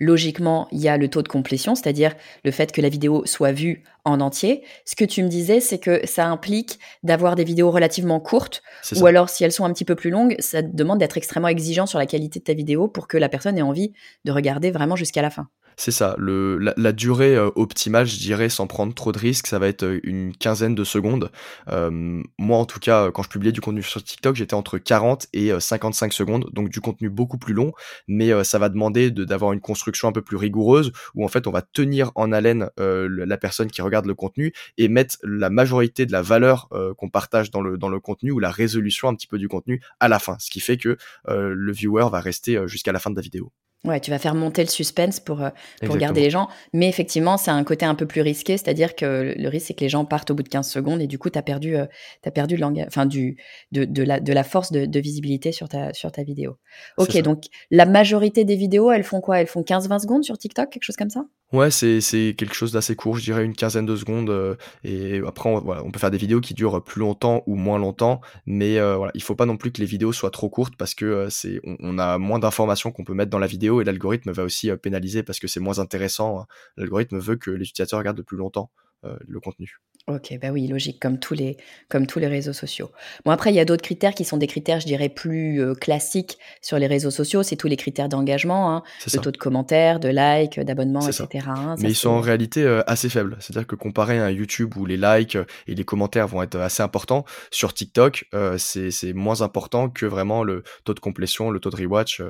Logiquement, 0.00 0.66
il 0.72 0.80
y 0.80 0.88
a 0.88 0.96
le 0.96 1.08
taux 1.08 1.22
de 1.22 1.28
complétion, 1.28 1.74
c'est-à-dire 1.74 2.14
le 2.44 2.50
fait 2.50 2.72
que 2.72 2.80
la 2.80 2.88
vidéo 2.88 3.24
soit 3.26 3.52
vue 3.52 3.84
en 4.04 4.20
entier. 4.20 4.64
Ce 4.84 4.96
que 4.96 5.04
tu 5.04 5.22
me 5.22 5.28
disais, 5.28 5.60
c'est 5.60 5.78
que 5.78 6.04
ça 6.06 6.26
implique 6.26 6.78
d'avoir 7.02 7.36
des 7.36 7.44
vidéos 7.44 7.70
relativement 7.70 8.20
courtes, 8.20 8.62
ou 8.96 9.06
alors 9.06 9.28
si 9.28 9.44
elles 9.44 9.52
sont 9.52 9.64
un 9.64 9.72
petit 9.72 9.84
peu 9.84 9.94
plus 9.94 10.10
longues, 10.10 10.36
ça 10.40 10.62
demande 10.62 10.98
d'être 10.98 11.16
extrêmement 11.16 11.48
exigeant 11.48 11.86
sur 11.86 11.98
la 11.98 12.06
qualité 12.06 12.40
de 12.40 12.44
ta 12.44 12.54
vidéo 12.54 12.88
pour 12.88 13.06
que 13.06 13.16
la 13.16 13.28
personne 13.28 13.56
ait 13.56 13.62
envie 13.62 13.92
de 14.24 14.32
regarder 14.32 14.70
vraiment 14.70 14.96
jusqu'à 14.96 15.22
la 15.22 15.30
fin. 15.30 15.48
C'est 15.76 15.90
ça, 15.90 16.16
la, 16.18 16.92
durée 16.92 17.36
euh, 17.36 17.50
optimale, 17.56 18.06
je 18.06 18.18
dirais, 18.18 18.48
sans 18.48 18.66
prendre 18.66 18.94
trop 18.94 19.12
de 19.12 19.18
risques, 19.18 19.46
ça 19.46 19.58
va 19.58 19.68
être 19.68 19.82
euh, 19.84 20.00
une 20.04 20.34
quinzaine 20.36 20.74
de 20.74 20.84
secondes. 20.84 21.30
Euh, 21.68 22.22
moi, 22.38 22.58
en 22.58 22.64
tout 22.64 22.78
cas, 22.78 23.10
quand 23.10 23.22
je 23.22 23.28
publiais 23.28 23.52
du 23.52 23.60
contenu 23.60 23.82
sur 23.82 24.02
TikTok, 24.02 24.36
j'étais 24.36 24.54
entre 24.54 24.78
40 24.78 25.26
et 25.32 25.58
55 25.58 26.12
secondes, 26.12 26.48
donc 26.52 26.68
du 26.68 26.80
contenu 26.80 27.10
beaucoup 27.10 27.38
plus 27.38 27.54
long, 27.54 27.72
mais 28.06 28.44
ça 28.44 28.58
va 28.58 28.68
demander 28.68 29.10
d'avoir 29.10 29.52
une 29.52 29.60
construction 29.60 30.08
un 30.08 30.12
peu 30.12 30.22
plus 30.22 30.36
rigoureuse, 30.36 30.92
où 31.14 31.24
en 31.24 31.28
fait, 31.28 31.46
on 31.46 31.50
va 31.50 31.62
tenir 31.62 32.12
en 32.14 32.32
haleine 32.32 32.70
la 32.78 33.36
personne 33.36 33.70
qui 33.70 33.82
regarde 33.82 34.06
le 34.06 34.14
contenu 34.14 34.52
et 34.78 34.88
mettre 34.88 35.16
la 35.22 35.50
majorité 35.50 36.06
de 36.06 36.12
la 36.12 36.22
valeur 36.22 36.68
qu'on 36.96 37.08
partage 37.08 37.50
dans 37.50 37.60
le, 37.60 37.78
dans 37.78 37.88
le 37.88 38.00
contenu 38.00 38.30
ou 38.30 38.38
la 38.38 38.50
résolution 38.50 39.08
un 39.08 39.14
petit 39.14 39.26
peu 39.26 39.38
du 39.38 39.48
contenu 39.48 39.80
à 40.00 40.08
la 40.08 40.18
fin, 40.18 40.36
ce 40.38 40.50
qui 40.50 40.60
fait 40.60 40.76
que 40.76 40.96
le 41.26 41.72
viewer 41.72 42.06
va 42.10 42.20
rester 42.20 42.66
jusqu'à 42.66 42.92
la 42.92 42.98
fin 42.98 43.10
de 43.10 43.16
la 43.16 43.22
vidéo. 43.22 43.52
Ouais, 43.84 44.00
tu 44.00 44.10
vas 44.10 44.18
faire 44.18 44.34
monter 44.34 44.62
le 44.62 44.68
suspense 44.68 45.20
pour, 45.20 45.42
euh, 45.42 45.50
pour 45.84 45.98
garder 45.98 46.22
les 46.22 46.30
gens. 46.30 46.48
Mais 46.72 46.88
effectivement, 46.88 47.36
c'est 47.36 47.50
un 47.50 47.62
côté 47.64 47.84
un 47.84 47.94
peu 47.94 48.06
plus 48.06 48.22
risqué, 48.22 48.56
c'est-à-dire 48.56 48.96
que 48.96 49.34
le 49.36 49.48
risque, 49.48 49.66
c'est 49.68 49.74
que 49.74 49.80
les 49.80 49.90
gens 49.90 50.06
partent 50.06 50.30
au 50.30 50.34
bout 50.34 50.42
de 50.42 50.48
15 50.48 50.68
secondes 50.68 51.02
et 51.02 51.06
du 51.06 51.18
coup, 51.18 51.28
tu 51.28 51.38
as 51.38 51.42
perdu, 51.42 51.76
euh, 51.76 51.84
as 52.24 52.30
perdu 52.30 52.56
le 52.56 52.64
enfin, 52.64 53.04
du, 53.04 53.36
de, 53.72 53.84
de, 53.84 54.02
la, 54.02 54.20
de 54.20 54.32
la 54.32 54.42
force 54.42 54.72
de, 54.72 54.86
de, 54.86 55.00
visibilité 55.00 55.52
sur 55.52 55.68
ta, 55.68 55.92
sur 55.92 56.10
ta 56.10 56.22
vidéo. 56.22 56.56
Ok, 56.96 57.20
donc 57.20 57.44
la 57.70 57.84
majorité 57.84 58.44
des 58.44 58.56
vidéos, 58.56 58.90
elles 58.90 59.04
font 59.04 59.20
quoi? 59.20 59.40
Elles 59.40 59.46
font 59.46 59.62
15-20 59.62 59.98
secondes 60.00 60.24
sur 60.24 60.38
TikTok, 60.38 60.70
quelque 60.70 60.82
chose 60.82 60.96
comme 60.96 61.10
ça? 61.10 61.26
Ouais, 61.54 61.70
c'est 61.70 62.34
quelque 62.36 62.52
chose 62.52 62.72
d'assez 62.72 62.96
court, 62.96 63.16
je 63.16 63.22
dirais 63.22 63.44
une 63.44 63.54
quinzaine 63.54 63.86
de 63.86 63.94
secondes. 63.94 64.28
Euh, 64.28 64.56
et 64.82 65.20
après, 65.24 65.48
on, 65.48 65.92
peut 65.92 66.00
faire 66.00 66.10
des 66.10 66.18
vidéos 66.18 66.40
qui 66.40 66.52
durent 66.52 66.82
plus 66.82 66.98
longtemps 66.98 67.44
ou 67.46 67.54
moins 67.54 67.78
longtemps. 67.78 68.20
Mais 68.44 68.80
euh, 68.80 68.96
voilà, 68.96 69.12
il 69.14 69.22
faut 69.22 69.36
pas 69.36 69.46
non 69.46 69.56
plus 69.56 69.70
que 69.70 69.80
les 69.80 69.86
vidéos 69.86 70.12
soient 70.12 70.32
trop 70.32 70.50
courtes 70.50 70.74
parce 70.76 70.96
que 70.96 71.28
c'est 71.30 71.60
on, 71.62 71.96
a 72.00 72.18
moins 72.18 72.40
d'informations 72.40 72.90
qu'on 72.90 73.04
peut 73.04 73.14
mettre 73.14 73.30
dans 73.30 73.38
la 73.38 73.46
vidéo 73.46 73.80
et 73.80 73.84
l'algorithme 73.84 74.32
va 74.32 74.42
aussi 74.42 74.68
euh, 74.68 74.76
pénaliser 74.76 75.22
parce 75.22 75.38
que 75.38 75.46
c'est 75.46 75.60
moins 75.60 75.78
intéressant. 75.78 76.40
Hein. 76.40 76.46
L'algorithme 76.76 77.18
veut 77.18 77.36
que 77.36 77.52
les 77.52 77.66
utilisateurs 77.66 78.00
regardent 78.00 78.22
plus 78.22 78.36
longtemps 78.36 78.72
euh, 79.04 79.16
le 79.28 79.38
contenu. 79.38 79.78
Ok, 80.06 80.38
bah 80.38 80.50
oui, 80.50 80.66
logique, 80.66 81.00
comme 81.00 81.18
tous 81.18 81.32
les, 81.32 81.56
comme 81.88 82.06
tous 82.06 82.18
les 82.18 82.26
réseaux 82.26 82.52
sociaux. 82.52 82.90
Bon, 83.24 83.30
après, 83.30 83.50
il 83.50 83.56
y 83.56 83.60
a 83.60 83.64
d'autres 83.64 83.82
critères 83.82 84.14
qui 84.14 84.26
sont 84.26 84.36
des 84.36 84.46
critères, 84.46 84.78
je 84.78 84.84
dirais, 84.84 85.08
plus 85.08 85.62
euh, 85.62 85.74
classiques 85.74 86.38
sur 86.60 86.78
les 86.78 86.86
réseaux 86.86 87.10
sociaux. 87.10 87.42
C'est 87.42 87.56
tous 87.56 87.68
les 87.68 87.78
critères 87.78 88.10
d'engagement, 88.10 88.70
hein, 88.70 88.82
le 89.10 89.18
taux 89.20 89.30
de 89.30 89.38
commentaires, 89.38 90.00
de 90.00 90.10
likes, 90.10 90.60
d'abonnements, 90.60 91.08
etc. 91.08 91.46
Hein, 91.48 91.76
Mais 91.78 91.88
ils 91.88 91.94
sont 91.94 92.10
en 92.10 92.20
réalité 92.20 92.66
assez 92.86 93.08
faibles. 93.08 93.38
C'est-à-dire 93.40 93.66
que 93.66 93.76
comparé 93.76 94.20
à 94.20 94.30
YouTube 94.30 94.76
où 94.76 94.84
les 94.84 94.98
likes 94.98 95.38
et 95.66 95.74
les 95.74 95.84
commentaires 95.84 96.28
vont 96.28 96.42
être 96.42 96.56
assez 96.56 96.82
importants, 96.82 97.24
sur 97.50 97.72
TikTok, 97.72 98.26
c'est 98.58 99.12
moins 99.14 99.40
important 99.40 99.88
que 99.88 100.04
vraiment 100.04 100.44
le 100.44 100.64
taux 100.84 100.94
de 100.94 101.00
complétion, 101.00 101.50
le 101.50 101.60
taux 101.60 101.70
de 101.70 101.76
rewatch. 101.76 102.22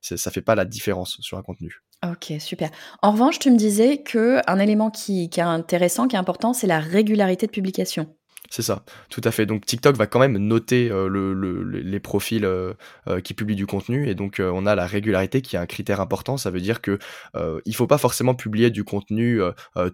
ça 0.00 0.30
fait 0.32 0.42
pas 0.42 0.56
la 0.56 0.64
différence 0.64 1.18
sur 1.20 1.38
un 1.38 1.42
contenu. 1.42 1.80
Ok, 2.02 2.32
super. 2.40 2.70
En 3.02 3.12
revanche, 3.12 3.38
tu 3.38 3.50
me 3.50 3.56
disais 3.58 4.02
que 4.02 4.40
un 4.46 4.58
élément 4.58 4.90
qui, 4.90 5.28
qui 5.28 5.40
est 5.40 5.42
intéressant, 5.42 6.08
qui 6.08 6.16
est 6.16 6.18
important, 6.18 6.54
c'est 6.54 6.66
la 6.66 6.80
régularité 6.80 7.46
de 7.46 7.52
publication. 7.52 8.14
C'est 8.48 8.62
ça, 8.62 8.84
tout 9.10 9.20
à 9.22 9.30
fait. 9.30 9.46
Donc 9.46 9.64
TikTok 9.64 9.96
va 9.96 10.08
quand 10.08 10.18
même 10.18 10.36
noter 10.36 10.90
euh, 10.90 11.06
le, 11.06 11.62
les 11.62 12.00
profils 12.00 12.44
euh, 12.44 12.72
euh, 13.06 13.20
qui 13.20 13.32
publient 13.32 13.54
du 13.54 13.66
contenu 13.66 14.08
et 14.08 14.16
donc 14.16 14.42
on 14.44 14.66
a 14.66 14.74
la 14.74 14.86
régularité 14.86 15.40
qui 15.40 15.54
est 15.54 15.58
un 15.58 15.66
critère 15.66 16.00
important. 16.00 16.36
Ça 16.36 16.50
veut 16.50 16.60
dire 16.60 16.80
que 16.80 16.98
il 17.64 17.74
faut 17.76 17.86
pas 17.86 17.98
forcément 17.98 18.34
publier 18.34 18.70
du 18.70 18.82
contenu 18.82 19.40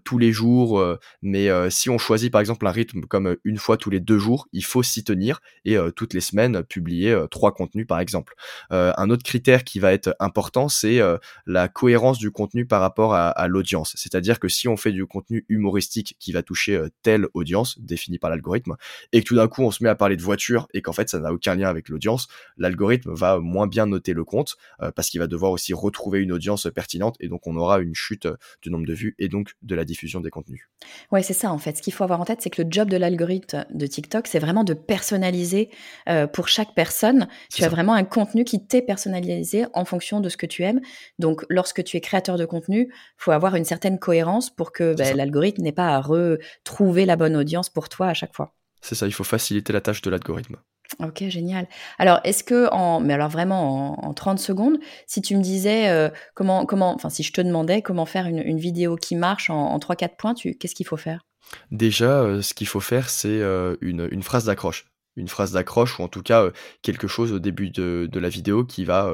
tous 0.04 0.18
les 0.18 0.32
jours, 0.32 0.82
mais 1.22 1.48
si 1.70 1.90
on 1.90 1.98
choisit 1.98 2.32
par 2.32 2.40
exemple 2.40 2.66
un 2.66 2.70
rythme 2.70 3.02
comme 3.02 3.36
une 3.44 3.58
fois 3.58 3.76
tous 3.76 3.90
les 3.90 4.00
deux 4.00 4.18
jours, 4.18 4.48
il 4.52 4.64
faut 4.64 4.82
s'y 4.82 5.04
tenir 5.04 5.40
et 5.64 5.76
toutes 5.94 6.14
les 6.14 6.20
semaines 6.20 6.62
publier 6.62 7.16
trois 7.30 7.52
contenus 7.52 7.86
par 7.86 8.00
exemple. 8.00 8.34
un 8.70 9.10
autre 9.10 9.22
critère 9.22 9.64
qui 9.64 9.78
va 9.78 9.92
être 9.92 10.14
important, 10.20 10.68
c'est 10.68 11.00
la 11.46 11.68
cohérence 11.68 12.18
du 12.18 12.30
contenu 12.30 12.66
par 12.66 12.80
rapport 12.80 13.14
à, 13.14 13.28
à 13.28 13.48
l'audience. 13.48 13.92
C'est-à-dire 13.96 14.38
que 14.38 14.48
si 14.48 14.68
on 14.68 14.76
fait 14.76 14.92
du 14.92 15.06
contenu 15.06 15.44
humoristique 15.48 16.16
qui 16.18 16.32
va 16.32 16.42
toucher 16.42 16.80
telle 17.02 17.26
audience 17.34 17.78
définie 17.80 18.18
par 18.18 18.30
l'algorithme 18.36 18.76
et 19.12 19.22
que 19.22 19.26
tout 19.26 19.36
d'un 19.36 19.48
coup 19.48 19.62
on 19.62 19.70
se 19.70 19.82
met 19.82 19.88
à 19.88 19.94
parler 19.94 20.16
de 20.16 20.22
voiture 20.22 20.68
et 20.74 20.82
qu'en 20.82 20.92
fait 20.92 21.08
ça 21.08 21.18
n'a 21.18 21.32
aucun 21.32 21.54
lien 21.54 21.68
avec 21.68 21.88
l'audience, 21.88 22.28
l'algorithme 22.56 23.12
va 23.12 23.38
moins 23.38 23.66
bien 23.66 23.86
noter 23.86 24.12
le 24.12 24.24
compte 24.24 24.56
euh, 24.82 24.90
parce 24.92 25.10
qu'il 25.10 25.20
va 25.20 25.26
devoir 25.26 25.52
aussi 25.52 25.74
retrouver 25.74 26.20
une 26.20 26.32
audience 26.32 26.68
pertinente 26.74 27.16
et 27.20 27.28
donc 27.28 27.46
on 27.46 27.56
aura 27.56 27.80
une 27.80 27.94
chute 27.94 28.28
du 28.62 28.70
nombre 28.70 28.86
de 28.86 28.94
vues 28.94 29.14
et 29.18 29.28
donc 29.28 29.52
de 29.62 29.74
la 29.74 29.84
diffusion 29.84 30.20
des 30.20 30.30
contenus. 30.30 30.68
Ouais, 31.10 31.22
c'est 31.22 31.32
ça 31.32 31.50
en 31.50 31.58
fait. 31.58 31.76
Ce 31.76 31.82
qu'il 31.82 31.92
faut 31.92 32.04
avoir 32.04 32.20
en 32.20 32.24
tête, 32.24 32.40
c'est 32.42 32.50
que 32.50 32.62
le 32.62 32.68
job 32.70 32.88
de 32.88 32.96
l'algorithme 32.96 33.64
de 33.70 33.86
TikTok, 33.86 34.26
c'est 34.26 34.38
vraiment 34.38 34.64
de 34.64 34.74
personnaliser 34.74 35.70
euh, 36.08 36.26
pour 36.26 36.48
chaque 36.48 36.74
personne. 36.74 37.28
Tu 37.52 37.64
as 37.64 37.68
vraiment 37.68 37.94
un 37.94 38.04
contenu 38.04 38.44
qui 38.44 38.64
t'est 38.64 38.82
personnalisé 38.82 39.64
en 39.74 39.84
fonction 39.84 40.20
de 40.20 40.28
ce 40.28 40.36
que 40.36 40.46
tu 40.46 40.62
aimes. 40.62 40.80
Donc, 41.18 41.44
lorsque 41.48 41.82
tu 41.84 41.96
es 41.96 42.00
créateur 42.00 42.36
de 42.36 42.44
contenu, 42.44 42.92
faut 43.16 43.32
avoir 43.32 43.56
une 43.56 43.64
certaine 43.64 43.98
cohérence 43.98 44.50
pour 44.50 44.72
que 44.72 44.94
ben, 44.94 45.16
l'algorithme 45.16 45.62
n'ait 45.62 45.72
pas 45.72 45.88
à 45.88 46.00
retrouver 46.00 47.06
la 47.06 47.16
bonne 47.16 47.36
audience 47.36 47.70
pour 47.70 47.88
toi 47.88 48.08
à 48.08 48.14
chaque 48.14 48.25
fois. 48.34 48.54
C'est 48.80 48.94
ça, 48.94 49.06
il 49.06 49.12
faut 49.12 49.24
faciliter 49.24 49.72
la 49.72 49.80
tâche 49.80 50.02
de 50.02 50.10
l'algorithme. 50.10 50.56
Ok, 51.00 51.24
génial. 51.28 51.66
Alors, 51.98 52.20
est-ce 52.24 52.44
que, 52.44 52.68
en, 52.72 53.00
mais 53.00 53.14
alors 53.14 53.28
vraiment 53.28 54.06
en, 54.06 54.14
30 54.14 54.38
secondes, 54.38 54.78
si 55.06 55.20
tu 55.20 55.36
me 55.36 55.42
disais 55.42 55.88
euh, 55.88 56.08
comment, 56.34 56.64
comment, 56.64 56.94
enfin, 56.94 57.10
si 57.10 57.22
je 57.22 57.32
te 57.32 57.40
demandais 57.40 57.82
comment 57.82 58.06
faire 58.06 58.26
une, 58.26 58.58
vidéo 58.58 58.96
qui 58.96 59.16
marche 59.16 59.50
en, 59.50 59.76
3-4 59.78 60.16
points, 60.16 60.34
qu'est-ce 60.34 60.74
qu'il 60.74 60.86
faut 60.86 60.96
faire? 60.96 61.26
Déjà, 61.70 62.20
euh, 62.20 62.42
ce 62.42 62.54
qu'il 62.54 62.66
faut 62.66 62.80
faire, 62.80 63.08
c'est 63.08 63.28
euh, 63.28 63.76
une, 63.80 64.22
phrase 64.22 64.44
d'accroche. 64.44 64.86
Une 65.16 65.28
phrase 65.28 65.52
d'accroche, 65.52 65.98
ou 65.98 66.02
en 66.02 66.08
tout 66.08 66.22
cas 66.22 66.50
quelque 66.82 67.08
chose 67.08 67.32
au 67.32 67.38
début 67.38 67.70
de, 67.70 68.08
de 68.10 68.20
la 68.20 68.28
vidéo 68.28 68.64
qui 68.64 68.84
va 68.84 69.12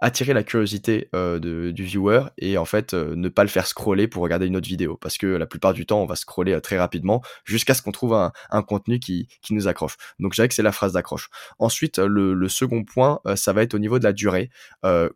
attirer 0.00 0.32
la 0.32 0.42
curiosité 0.42 1.08
de, 1.12 1.70
du 1.70 1.84
viewer 1.84 2.22
et 2.38 2.56
en 2.56 2.64
fait 2.64 2.94
ne 2.94 3.28
pas 3.28 3.42
le 3.42 3.48
faire 3.48 3.66
scroller 3.66 4.08
pour 4.08 4.22
regarder 4.22 4.46
une 4.46 4.56
autre 4.56 4.68
vidéo 4.68 4.96
parce 4.96 5.18
que 5.18 5.26
la 5.26 5.46
plupart 5.46 5.74
du 5.74 5.84
temps 5.86 6.02
on 6.02 6.06
va 6.06 6.16
scroller 6.16 6.58
très 6.60 6.78
rapidement 6.78 7.22
jusqu'à 7.44 7.74
ce 7.74 7.82
qu'on 7.82 7.92
trouve 7.92 8.14
un, 8.14 8.32
un, 8.50 8.62
contenu 8.62 8.98
qui, 8.98 9.28
qui 9.42 9.54
nous 9.54 9.68
accroche. 9.68 9.96
Donc 10.18 10.32
je 10.32 10.36
dirais 10.36 10.48
que 10.48 10.54
c'est 10.54 10.62
la 10.62 10.72
phrase 10.72 10.92
d'accroche. 10.94 11.28
Ensuite 11.58 11.98
le, 11.98 12.34
le, 12.34 12.48
second 12.48 12.84
point 12.84 13.20
ça 13.36 13.52
va 13.52 13.62
être 13.62 13.74
au 13.74 13.78
niveau 13.78 13.98
de 13.98 14.04
la 14.04 14.12
durée. 14.12 14.50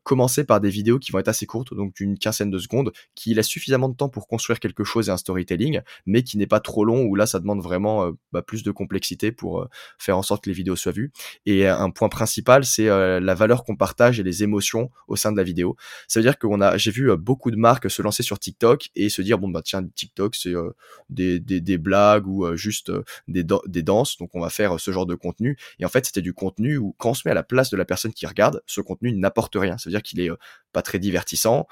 commencer 0.02 0.44
par 0.44 0.60
des 0.60 0.70
vidéos 0.70 0.98
qui 0.98 1.12
vont 1.12 1.18
être 1.18 1.28
assez 1.28 1.46
courtes 1.46 1.74
donc 1.74 1.94
d'une 1.94 2.18
quinzaine 2.18 2.50
de 2.50 2.58
secondes 2.58 2.92
qui 3.14 3.34
laissent 3.34 3.46
suffisamment 3.46 3.88
de 3.88 3.96
temps 3.96 4.08
pour 4.08 4.28
construire 4.28 4.60
quelque 4.60 4.84
chose 4.84 5.08
et 5.08 5.12
un 5.12 5.16
storytelling 5.16 5.80
mais 6.06 6.22
qui 6.22 6.36
n'est 6.36 6.46
pas 6.46 6.60
trop 6.60 6.84
long 6.84 7.02
où 7.04 7.14
là 7.14 7.26
ça 7.26 7.40
demande 7.40 7.62
vraiment 7.62 8.12
bah, 8.32 8.42
plus 8.42 8.62
de 8.62 8.70
complexité 8.70 9.32
pour 9.32 9.66
faire 9.98 10.18
en 10.18 10.22
sorte 10.22 10.44
que 10.44 10.50
les 10.50 10.54
vidéos 10.54 10.76
soient 10.76 10.92
vues. 10.92 11.12
Et 11.46 11.66
un 11.66 11.90
point 11.90 12.08
principal 12.08 12.64
c'est 12.64 12.86
la 12.86 13.34
valeur 13.34 13.64
qu'on 13.64 13.76
partage 13.76 14.20
et 14.20 14.22
les 14.22 14.42
émotions 14.42 14.73
au 15.08 15.16
sein 15.16 15.32
de 15.32 15.36
la 15.36 15.42
vidéo. 15.42 15.76
Ça 16.08 16.20
veut 16.20 16.24
dire 16.24 16.38
qu'on 16.38 16.60
a, 16.60 16.76
j'ai 16.76 16.90
vu 16.90 17.10
euh, 17.10 17.16
beaucoup 17.16 17.50
de 17.50 17.56
marques 17.56 17.90
se 17.90 18.02
lancer 18.02 18.22
sur 18.22 18.38
TikTok 18.38 18.90
et 18.94 19.08
se 19.08 19.22
dire 19.22 19.38
bon 19.38 19.48
bah 19.48 19.62
tiens 19.62 19.84
TikTok 19.94 20.34
c'est 20.34 20.54
euh, 20.54 20.70
des, 21.10 21.78
blagues 21.78 22.26
ou 22.26 22.46
euh, 22.46 22.56
juste 22.56 22.92
des, 23.28 23.44
des 23.66 23.82
danses, 23.82 24.16
donc 24.18 24.30
on 24.34 24.40
va 24.40 24.50
faire 24.50 24.78
ce 24.80 24.90
genre 24.90 25.06
de 25.06 25.14
contenu. 25.14 25.56
Et 25.78 25.84
en 25.84 25.88
fait 25.88 26.06
c'était 26.06 26.22
du 26.22 26.32
contenu 26.32 26.76
où 26.76 26.94
quand 26.98 27.10
on 27.10 27.14
se 27.14 27.22
met 27.24 27.30
à 27.32 27.34
la 27.34 27.42
place 27.42 27.70
de 27.70 27.76
la 27.76 27.84
personne 27.84 28.12
qui 28.12 28.26
regarde, 28.26 28.62
ce 28.66 28.80
contenu 28.80 29.12
n'apporte 29.12 29.54
rien. 29.56 29.78
Ça 29.78 29.88
veut 29.88 29.92
dire 29.92 30.02
qu'il 30.02 30.20
est 30.20 30.30
pas 30.74 30.82
très 30.82 30.98
divertissant, 30.98 31.66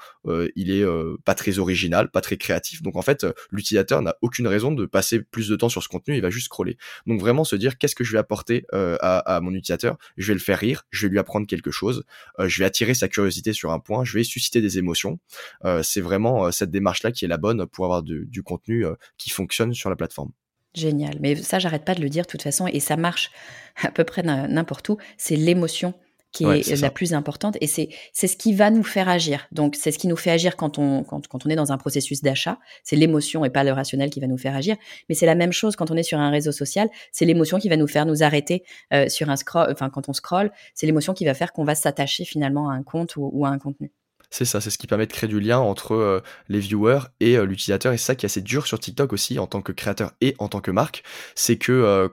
il 0.55 0.71
est 0.71 0.85
pas 1.25 1.35
très 1.35 1.59
original, 1.59 2.09
pas 2.09 2.21
très 2.21 2.37
créatif. 2.37 2.81
Donc 2.81 2.95
en 2.95 3.01
fait 3.01 3.25
l'utilisateur 3.51 4.01
n'a 4.01 4.15
aucune 4.21 4.47
raison 4.47 4.71
de 4.71 4.85
passer 4.85 5.21
plus 5.21 5.49
de 5.49 5.55
temps 5.55 5.69
sur 5.69 5.83
ce 5.83 5.89
contenu, 5.89 6.15
il 6.15 6.21
va 6.21 6.29
juste 6.29 6.47
scroller. 6.47 6.77
Donc 7.05 7.19
vraiment 7.19 7.43
se 7.43 7.55
dire 7.55 7.77
qu'est-ce 7.77 7.95
que 7.95 8.03
je 8.03 8.13
vais 8.13 8.19
apporter 8.19 8.65
à, 8.71 9.39
mon 9.41 9.51
utilisateur, 9.51 9.97
je 10.17 10.27
vais 10.27 10.33
le 10.33 10.39
faire 10.39 10.57
rire, 10.57 10.83
je 10.89 11.05
vais 11.05 11.11
lui 11.11 11.19
apprendre 11.19 11.45
quelque 11.45 11.71
chose, 11.71 12.03
je 12.39 12.59
vais 12.59 12.65
attirer 12.65 12.93
sa 12.93 13.07
curiosité 13.07 13.53
sur 13.53 13.71
un 13.71 13.79
point, 13.79 14.03
je 14.03 14.17
vais 14.17 14.23
susciter 14.23 14.61
des 14.61 14.77
émotions. 14.77 15.19
Euh, 15.65 15.83
c'est 15.83 16.01
vraiment 16.01 16.45
euh, 16.45 16.51
cette 16.51 16.71
démarche-là 16.71 17.11
qui 17.11 17.25
est 17.25 17.27
la 17.27 17.37
bonne 17.37 17.65
pour 17.65 17.85
avoir 17.85 18.03
du 18.03 18.43
contenu 18.43 18.85
euh, 18.85 18.95
qui 19.17 19.29
fonctionne 19.29 19.73
sur 19.73 19.89
la 19.89 19.95
plateforme. 19.95 20.31
Génial. 20.73 21.17
Mais 21.19 21.35
ça, 21.35 21.59
j'arrête 21.59 21.85
pas 21.85 21.93
de 21.93 22.01
le 22.01 22.09
dire 22.09 22.25
de 22.25 22.29
toute 22.29 22.41
façon, 22.41 22.65
et 22.65 22.79
ça 22.79 22.97
marche 22.97 23.31
à 23.83 23.91
peu 23.91 24.03
près 24.03 24.23
n'importe 24.23 24.89
où. 24.89 24.97
C'est 25.17 25.35
l'émotion 25.35 25.93
qui 26.33 26.43
est, 26.45 26.81
la 26.81 26.89
plus 26.89 27.13
importante 27.13 27.57
et 27.61 27.67
c'est 27.67 27.89
c'est 28.11 28.27
ce 28.27 28.35
qui 28.35 28.53
va 28.53 28.71
nous 28.71 28.83
faire 28.83 29.07
agir. 29.07 29.47
Donc 29.51 29.75
c'est 29.75 29.91
ce 29.91 29.99
qui 29.99 30.07
nous 30.07 30.17
fait 30.17 30.31
agir 30.31 30.57
quand 30.57 30.79
on 30.79 31.03
quand, 31.03 31.27
quand 31.27 31.45
on 31.45 31.49
est 31.49 31.55
dans 31.55 31.71
un 31.71 31.77
processus 31.77 32.21
d'achat, 32.21 32.57
c'est 32.83 32.95
l'émotion 32.95 33.45
et 33.45 33.49
pas 33.49 33.63
le 33.63 33.71
rationnel 33.71 34.09
qui 34.09 34.19
va 34.19 34.27
nous 34.27 34.37
faire 34.37 34.55
agir, 34.55 34.75
mais 35.07 35.15
c'est 35.15 35.27
la 35.27 35.35
même 35.35 35.53
chose 35.53 35.75
quand 35.75 35.91
on 35.91 35.95
est 35.95 36.03
sur 36.03 36.19
un 36.19 36.31
réseau 36.31 36.51
social, 36.51 36.89
c'est 37.11 37.25
l'émotion 37.25 37.59
qui 37.59 37.69
va 37.69 37.77
nous 37.77 37.87
faire 37.87 38.05
nous 38.05 38.23
arrêter 38.23 38.63
euh, 38.93 39.07
sur 39.07 39.29
un 39.29 39.37
scroll 39.37 39.69
enfin 39.71 39.89
quand 39.89 40.09
on 40.09 40.13
scroll, 40.13 40.51
c'est 40.73 40.87
l'émotion 40.87 41.13
qui 41.13 41.23
va 41.23 41.33
faire 41.33 41.53
qu'on 41.53 41.63
va 41.63 41.75
s'attacher 41.75 42.25
finalement 42.25 42.69
à 42.69 42.73
un 42.73 42.83
compte 42.83 43.13
ou 43.15 43.45
à 43.45 43.49
un 43.49 43.59
contenu. 43.59 43.91
C'est 44.33 44.45
ça, 44.45 44.61
c'est 44.61 44.71
ce 44.71 44.79
qui 44.79 44.87
permet 44.87 45.05
de 45.05 45.13
créer 45.13 45.29
du 45.29 45.39
lien 45.39 45.59
entre 45.59 45.93
euh, 45.93 46.19
les 46.49 46.57
viewers 46.57 47.01
et 47.19 47.37
euh, 47.37 47.45
l'utilisateur. 47.45 47.93
Et 47.93 47.99
ça 47.99 48.15
qui 48.15 48.25
est 48.25 48.31
assez 48.31 48.41
dur 48.41 48.65
sur 48.65 48.79
TikTok 48.79 49.13
aussi 49.13 49.37
en 49.37 49.45
tant 49.45 49.61
que 49.61 49.71
créateur 49.71 50.13
et 50.21 50.33
en 50.39 50.47
tant 50.47 50.59
que 50.59 50.71
marque, 50.71 51.03
c'est 51.35 51.57
que 51.57 51.71
euh, 51.71 52.09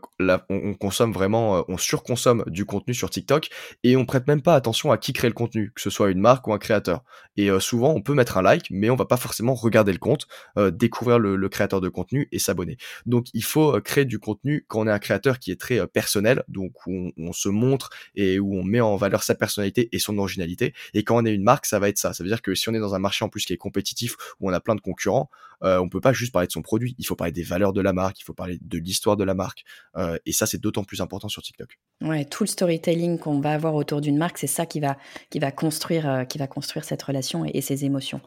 on, 0.51 0.75
consomme 0.75 1.15
vraiment, 1.15 1.65
on 1.69 1.79
surconsomme 1.79 2.45
du 2.47 2.67
contenu 2.67 2.93
sur 2.93 3.09
TikTok 3.09 3.49
et 3.85 3.97
on 3.97 4.05
prête 4.05 4.27
même 4.27 4.43
pas 4.43 4.55
attention 4.55 4.93
à 4.93 4.99
qui 4.99 5.15
crée 5.15 5.29
le 5.29 5.35
contenu, 5.35 5.73
que 5.75 5.81
ce 5.81 5.89
soit 5.89 6.11
une 6.11 6.21
marque 6.21 6.47
ou 6.47 6.53
un 6.53 6.59
créateur. 6.59 7.05
Et 7.39 7.49
souvent, 7.59 7.95
on 7.95 8.03
peut 8.03 8.13
mettre 8.13 8.37
un 8.37 8.43
like, 8.43 8.67
mais 8.71 8.91
on 8.91 8.97
va 8.97 9.07
pas 9.07 9.17
forcément 9.17 9.55
regarder 9.55 9.93
le 9.93 9.99
compte, 9.99 10.27
découvrir 10.73 11.19
le, 11.19 11.49
créateur 11.49 11.81
de 11.81 11.89
contenu 11.89 12.29
et 12.33 12.39
s'abonner. 12.39 12.77
Donc, 13.07 13.29
il 13.33 13.45
faut 13.45 13.81
créer 13.81 14.05
du 14.05 14.19
contenu 14.19 14.67
quand 14.69 14.81
on 14.81 14.87
est 14.87 14.91
un 14.91 14.99
créateur 14.99 15.39
qui 15.39 15.51
est 15.51 15.59
très 15.59 15.87
personnel, 15.87 16.43
donc 16.49 16.73
où 16.87 17.13
on 17.17 17.33
se 17.33 17.49
montre 17.49 17.89
et 18.15 18.39
où 18.39 18.59
on 18.59 18.63
met 18.63 18.81
en 18.81 18.97
valeur 18.97 19.23
sa 19.23 19.35
personnalité 19.35 19.89
et 19.93 19.99
son 19.99 20.19
originalité. 20.19 20.75
Et 20.93 21.03
quand 21.03 21.23
on 21.23 21.25
est 21.25 21.33
une 21.33 21.45
marque, 21.45 21.65
ça 21.65 21.79
va 21.79 21.89
être 21.89 21.97
ça 21.97 22.10
ça. 22.13 22.23
veut 22.23 22.29
dire 22.29 22.43
que 22.43 22.55
si 22.55 22.69
on 22.69 22.75
est 22.75 22.81
dans 22.81 22.95
un 22.95 22.99
marché 22.99 23.25
en 23.25 23.29
plus 23.29 23.45
qui 23.45 23.53
est 23.53 23.59
compétitif, 23.59 24.17
où 24.41 24.51
on 24.51 24.53
a 24.53 24.61
plein 24.61 24.75
de 24.75 24.81
concurrents, 24.81 25.31
euh, 25.63 25.79
on 25.79 25.89
peut 25.89 26.01
pas 26.01 26.13
juste 26.13 26.33
parler 26.33 26.47
de 26.47 26.53
son 26.53 26.63
produit. 26.63 26.95
Il 26.99 27.07
faut 27.07 27.17
parler 27.17 27.33
des 27.33 27.43
valeurs 27.43 27.73
de 27.73 27.81
la 27.81 27.93
marque, 27.93 28.21
il 28.21 28.25
faut 28.25 28.33
parler 28.33 28.59
de 28.61 28.79
l'histoire 28.79 29.17
de 29.17 29.25
la 29.25 29.35
marque. 29.35 29.65
Euh, 29.97 30.19
et 30.27 30.33
ça, 30.33 30.47
c'est 30.47 30.61
d'autant 30.61 30.85
plus 30.85 31.01
important 31.01 31.29
sur 31.29 31.43
TikTok. 31.43 31.79
Ouais, 32.03 32.25
tout 32.25 32.45
le 32.45 32.49
storytelling 32.49 33.19
qu'on 33.19 33.41
va 33.41 33.53
avoir 33.53 33.75
autour 33.75 34.01
d'une 34.01 34.17
marque, 34.17 34.39
c'est 34.39 34.47
ça 34.47 34.65
qui 34.67 34.81
va, 34.81 34.97
qui 35.29 35.39
va 35.39 35.53
construire, 35.53 36.09
euh, 36.09 36.25
qui 36.25 36.39
va 36.39 36.47
construire 36.47 36.85
cette 36.85 37.03
relation 37.03 37.45
et, 37.45 37.61
ses 37.61 37.85
émotions. 37.85 38.23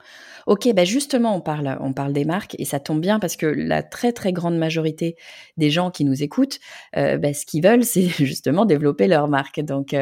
Ok, 0.46 0.72
bah 0.76 0.86
justement, 0.86 1.36
on 1.36 1.42
parle, 1.42 1.78
on 1.80 1.92
parle 1.92 2.14
des 2.14 2.26
marques 2.26 2.56
et 2.60 2.66
ça 2.66 2.80
tombe 2.80 3.02
bien 3.02 3.20
parce 3.20 3.36
que 3.36 3.48
la 3.48 3.82
très 3.82 4.12
très 4.12 4.32
grande 4.32 4.58
majorité 4.58 5.16
des 5.58 5.72
gens 5.72 5.90
qui 5.90 6.06
nous 6.06 6.22
écoutent, 6.22 6.60
bah, 6.94 7.34
ce 7.34 7.46
qu'ils 7.46 7.64
veulent, 7.64 7.84
c'est 7.84 8.10
justement 8.10 8.66
développer 8.66 9.08
leur 9.08 9.28
marque. 9.28 9.60
Donc 9.62 9.96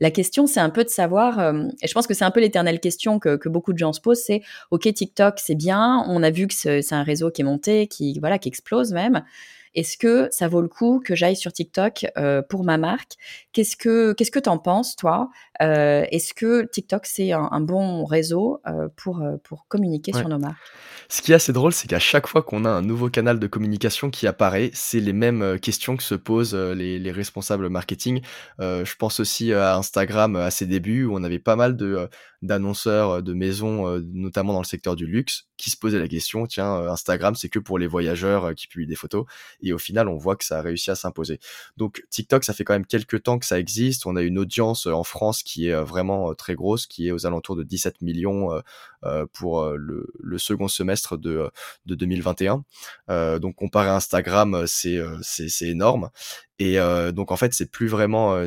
la 0.00 0.10
question, 0.10 0.46
c'est 0.46 0.60
un 0.60 0.70
peu 0.70 0.84
de 0.84 0.88
savoir, 0.88 1.38
et 1.82 1.86
je 1.86 1.92
pense 1.92 2.06
que 2.06 2.14
c'est 2.14 2.24
un 2.24 2.30
peu 2.30 2.40
l'éternelle 2.40 2.80
question 2.80 3.18
que, 3.18 3.27
que, 3.36 3.48
beaucoup 3.48 3.72
de 3.72 3.78
gens 3.78 3.92
se 3.92 4.00
posent, 4.00 4.22
c'est 4.24 4.42
ok 4.70 4.92
TikTok, 4.92 5.38
c'est 5.38 5.54
bien, 5.54 6.04
on 6.08 6.22
a 6.22 6.30
vu 6.30 6.46
que 6.46 6.54
c'est 6.54 6.92
un 6.92 7.02
réseau 7.02 7.30
qui 7.30 7.42
est 7.42 7.44
monté, 7.44 7.86
qui 7.86 8.18
voilà, 8.18 8.38
qui 8.38 8.48
explose 8.48 8.92
même. 8.92 9.22
Est-ce 9.74 9.96
que 9.96 10.28
ça 10.32 10.48
vaut 10.48 10.60
le 10.60 10.68
coup 10.68 11.00
que 11.04 11.14
j'aille 11.14 11.36
sur 11.36 11.52
TikTok 11.52 12.06
euh, 12.16 12.42
pour 12.42 12.64
ma 12.64 12.78
marque? 12.78 13.12
Qu'est-ce 13.52 13.76
que 13.76 14.12
qu'est-ce 14.12 14.30
que 14.30 14.38
t'en 14.38 14.58
penses 14.58 14.96
toi? 14.96 15.28
Euh, 15.62 16.04
Est-ce 16.10 16.34
que 16.34 16.64
TikTok 16.64 17.06
c'est 17.06 17.32
un, 17.32 17.60
bon 17.60 18.04
réseau 18.04 18.60
euh, 18.66 18.88
pour 18.96 19.22
pour 19.44 19.66
communiquer 19.68 20.12
sur 20.12 20.28
nos 20.28 20.38
marques? 20.38 20.56
Ce 21.08 21.22
qui 21.22 21.32
est 21.32 21.34
assez 21.34 21.52
drôle, 21.52 21.72
c'est 21.72 21.88
qu'à 21.88 21.98
chaque 21.98 22.26
fois 22.26 22.42
qu'on 22.42 22.64
a 22.64 22.70
un 22.70 22.82
nouveau 22.82 23.08
canal 23.08 23.38
de 23.38 23.46
communication 23.46 24.10
qui 24.10 24.26
apparaît, 24.26 24.70
c'est 24.74 25.00
les 25.00 25.12
mêmes 25.12 25.58
questions 25.60 25.96
que 25.96 26.02
se 26.02 26.14
posent 26.14 26.54
les, 26.54 26.98
les 26.98 27.12
responsables 27.12 27.68
marketing. 27.68 28.20
je 28.58 28.94
pense 28.96 29.20
aussi 29.20 29.52
à 29.52 29.76
Instagram 29.76 30.36
à 30.36 30.50
ses 30.50 30.66
débuts 30.66 31.04
où 31.04 31.14
on 31.14 31.22
avait 31.24 31.38
pas 31.38 31.56
mal 31.56 31.76
de 31.76 32.08
d'annonceurs 32.42 33.10
euh, 33.10 33.22
de 33.22 33.32
maisons, 33.32 33.88
euh, 33.88 34.00
notamment 34.12 34.52
dans 34.52 34.60
le 34.60 34.66
secteur 34.66 34.96
du 34.96 35.06
luxe, 35.06 35.46
qui 35.56 35.70
se 35.70 35.76
posaient 35.76 35.98
la 35.98 36.08
question, 36.08 36.46
tiens, 36.46 36.76
euh, 36.76 36.90
Instagram, 36.90 37.34
c'est 37.34 37.48
que 37.48 37.58
pour 37.58 37.78
les 37.78 37.86
voyageurs 37.86 38.54
qui 38.54 38.68
publient 38.68 38.86
des 38.86 38.94
photos. 38.94 39.24
Et 39.60 39.72
au 39.72 39.78
final, 39.78 40.08
on 40.08 40.16
voit 40.16 40.36
que 40.36 40.44
ça 40.44 40.58
a 40.58 40.62
réussi 40.62 40.90
à 40.90 40.94
s'imposer. 40.94 41.40
Donc 41.76 42.04
TikTok, 42.10 42.44
ça 42.44 42.52
fait 42.52 42.64
quand 42.64 42.74
même 42.74 42.86
quelques 42.86 43.22
temps 43.22 43.38
que 43.38 43.46
ça 43.46 43.58
existe. 43.58 44.06
On 44.06 44.16
a 44.16 44.22
une 44.22 44.38
audience 44.38 44.86
en 44.86 45.04
France 45.04 45.42
qui 45.42 45.68
est 45.68 45.82
vraiment 45.82 46.34
très 46.34 46.54
grosse, 46.54 46.86
qui 46.86 47.08
est 47.08 47.12
aux 47.12 47.26
alentours 47.26 47.56
de 47.56 47.64
17 47.64 48.00
millions 48.02 48.50
pour 49.32 49.68
le, 49.70 50.38
second 50.38 50.68
semestre 50.68 51.16
de, 51.16 51.50
de 51.86 51.94
2021. 51.94 52.64
donc 53.38 53.56
comparé 53.56 53.88
à 53.88 53.96
Instagram, 53.96 54.64
c'est 54.66 55.00
énorme. 55.62 56.10
Et 56.58 56.78
donc 57.12 57.32
en 57.32 57.36
fait, 57.36 57.52
c'est 57.54 57.70
plus 57.70 57.88
vraiment 57.88 58.40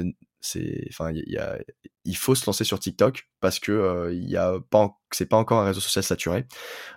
enfin 0.89 1.11
il 1.11 1.29
y 1.29 1.37
a 1.37 1.57
il 2.05 2.17
faut 2.17 2.35
se 2.35 2.45
lancer 2.45 2.63
sur 2.63 2.79
TikTok 2.79 3.29
parce 3.39 3.59
que 3.59 3.71
euh, 3.71 4.13
il 4.13 4.35
a 4.37 4.59
pas 4.69 5.01
c'est 5.15 5.25
pas 5.25 5.37
encore 5.37 5.59
un 5.59 5.65
réseau 5.65 5.81
social 5.81 6.03
saturé. 6.03 6.45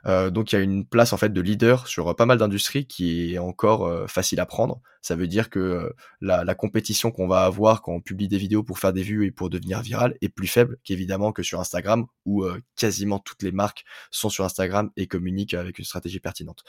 Euh, 0.07 0.31
donc 0.31 0.53
il 0.53 0.57
y 0.57 0.59
a 0.59 0.63
une 0.63 0.87
place 0.87 1.13
en 1.13 1.17
fait 1.17 1.33
de 1.33 1.41
leader 1.41 1.87
sur 1.87 2.15
pas 2.17 2.27
mal 2.27 2.39
d'industries 2.39 2.87
qui 2.87 3.35
est 3.35 3.39
encore 3.39 3.87
euh, 3.87 4.07
facile 4.07 4.41
à 4.41 4.47
prendre. 4.47 4.81
Ça 5.03 5.17
veut 5.17 5.27
dire 5.27 5.51
que 5.51 5.59
euh, 5.59 5.91
la, 6.23 6.45
la, 6.45 6.55
compétition 6.55 7.11
qu'on 7.11 7.29
va 7.29 7.45
avoir 7.45 7.83
quand 7.83 7.93
on 7.93 8.01
publie 8.01 8.29
des 8.29 8.39
vidéos 8.39 8.63
pour 8.63 8.79
faire 8.79 8.93
des 8.93 9.03
vues 9.03 9.27
et 9.27 9.31
pour 9.31 9.51
devenir 9.51 9.83
viral 9.83 10.17
est 10.23 10.29
plus 10.31 10.47
faible 10.47 10.79
qu'évidemment 10.85 11.33
que 11.33 11.43
sur 11.43 11.61
Instagram 11.61 12.07
où 12.25 12.47
quasiment 12.77 13.19
toutes 13.19 13.43
les 13.43 13.53
marques 13.53 13.85
sont 14.11 14.31
sur 14.31 14.45
Instagram 14.45 14.91
et 14.97 15.07
communiquent 15.07 15.53
avec 15.53 15.79
une 15.79 15.85
stratégie 15.85 16.21
pertinente. 16.21 16.65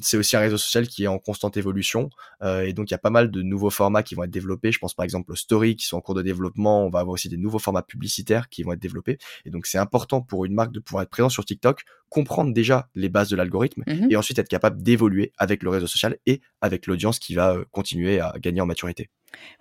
c'est 0.00 0.16
aussi 0.16 0.36
un 0.36 0.40
réseau 0.40 0.58
social 0.58 0.86
qui 0.86 1.04
est 1.04 1.06
en 1.08 1.18
constante 1.18 1.56
évolution 1.56 2.08
et 2.44 2.72
donc 2.72 2.90
il 2.90 2.92
y 2.92 2.94
a 2.94 2.98
pas 2.98 3.10
mal 3.10 3.32
de 3.32 3.42
nouveaux 3.42 3.70
formats 3.70 4.04
qui 4.04 4.14
vont 4.14 4.22
être 4.22 4.30
développés. 4.30 4.70
Je 4.70 4.78
pense 4.78 4.94
par 4.94 5.02
exemple 5.02 5.32
aux 5.32 5.36
stories 5.36 5.74
qui 5.74 5.86
sont 5.86 5.96
en 5.96 6.00
cours 6.00 6.14
de 6.14 6.22
développement. 6.22 6.86
On 6.86 6.90
va 6.90 7.00
avoir 7.00 7.14
aussi 7.14 7.23
des 7.28 7.36
nouveaux 7.36 7.58
formats 7.58 7.82
publicitaires 7.82 8.48
qui 8.48 8.62
vont 8.62 8.72
être 8.72 8.80
développés 8.80 9.18
et 9.44 9.50
donc 9.50 9.66
c'est 9.66 9.78
important 9.78 10.20
pour 10.20 10.44
une 10.44 10.54
marque 10.54 10.72
de 10.72 10.80
pouvoir 10.80 11.02
être 11.02 11.10
présent 11.10 11.28
sur 11.28 11.44
TikTok, 11.44 11.82
comprendre 12.08 12.52
déjà 12.52 12.88
les 12.94 13.08
bases 13.08 13.28
de 13.28 13.36
l'algorithme 13.36 13.82
mhm. 13.86 14.08
et 14.10 14.16
ensuite 14.16 14.38
être 14.38 14.48
capable 14.48 14.82
d'évoluer 14.82 15.32
avec 15.38 15.62
le 15.62 15.70
réseau 15.70 15.86
social 15.86 16.16
et 16.26 16.40
avec 16.60 16.86
l'audience 16.86 17.18
qui 17.18 17.34
va 17.34 17.54
euh, 17.54 17.64
continuer 17.70 18.20
à 18.20 18.34
gagner 18.38 18.60
en 18.60 18.66
maturité. 18.66 19.10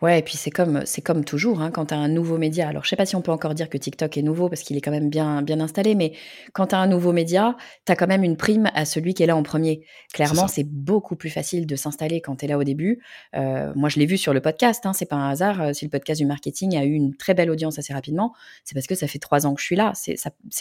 Ouais, 0.02 0.20
et 0.20 0.22
puis 0.22 0.36
c'est 0.36 0.52
comme, 0.52 0.82
c'est 0.86 1.02
comme 1.02 1.24
toujours, 1.24 1.62
hein, 1.62 1.72
quand 1.72 1.88
tu 1.88 1.94
as 1.94 1.98
un 1.98 2.10
nouveau 2.10 2.38
média. 2.38 2.68
Alors, 2.68 2.84
je 2.84 2.90
sais 2.90 2.96
pas 2.96 3.06
si 3.06 3.16
on 3.16 3.22
peut 3.22 3.32
encore 3.32 3.54
dire 3.54 3.70
que 3.70 3.78
TikTok 3.78 4.18
est 4.18 4.22
nouveau 4.22 4.50
parce 4.50 4.62
qu'il 4.62 4.76
est 4.76 4.82
quand 4.82 4.92
même 4.92 5.10
bien, 5.10 5.42
bien 5.42 5.60
installé, 5.60 5.96
mais 5.96 6.14
quand 6.52 6.68
tu 6.68 6.76
as 6.76 6.80
un 6.80 6.88
nouveau 6.88 7.14
média, 7.14 7.56
tu 7.86 7.92
as 7.92 7.96
quand 7.96 8.08
même 8.08 8.24
une 8.24 8.38
prime 8.38 8.70
à 8.74 8.86
celui 8.86 9.14
qui 9.14 9.24
est 9.24 9.26
là 9.26 9.36
en 9.36 9.44
premier. 9.44 9.86
Clairement, 10.14 10.48
c'est 10.48 10.66
beaucoup 10.66 11.16
plus 11.16 11.30
facile 11.30 11.66
de 11.66 11.76
s'installer 11.76 12.22
quand 12.22 12.36
tu 12.38 12.46
es 12.46 12.48
là 12.48 12.58
au 12.58 12.64
début. 12.64 13.02
Euh, 13.36 13.72
moi, 13.76 13.90
je 13.90 14.00
l'ai 14.00 14.06
vu 14.06 14.18
sur 14.18 14.34
le 14.34 14.42
podcast, 14.42 14.86
hein, 14.86 14.94
c'est 14.94 15.06
pas 15.06 15.16
un 15.16 15.30
hasard. 15.30 15.62
Euh, 15.62 15.74
si 15.74 15.86
le 15.86 15.90
podcast 15.90 16.20
du 16.20 16.28
marketing 16.28 16.76
a 16.78 16.84
eu 16.84 16.94
une 16.94 17.16
très 17.16 17.34
belle 17.34 17.50
audience 17.50 17.80
assez 17.80 17.94
rapidement, 17.94 18.34
c'est 18.64 18.74
parce 18.74 18.88
que 18.88 18.96
ça 18.96 19.08
fait 19.08 19.20
trois 19.20 19.46
ans 19.48 19.54
que 19.54 19.62
je 19.62 19.66
suis 19.66 19.76
là. 19.76 19.94
C'est, 19.96 20.18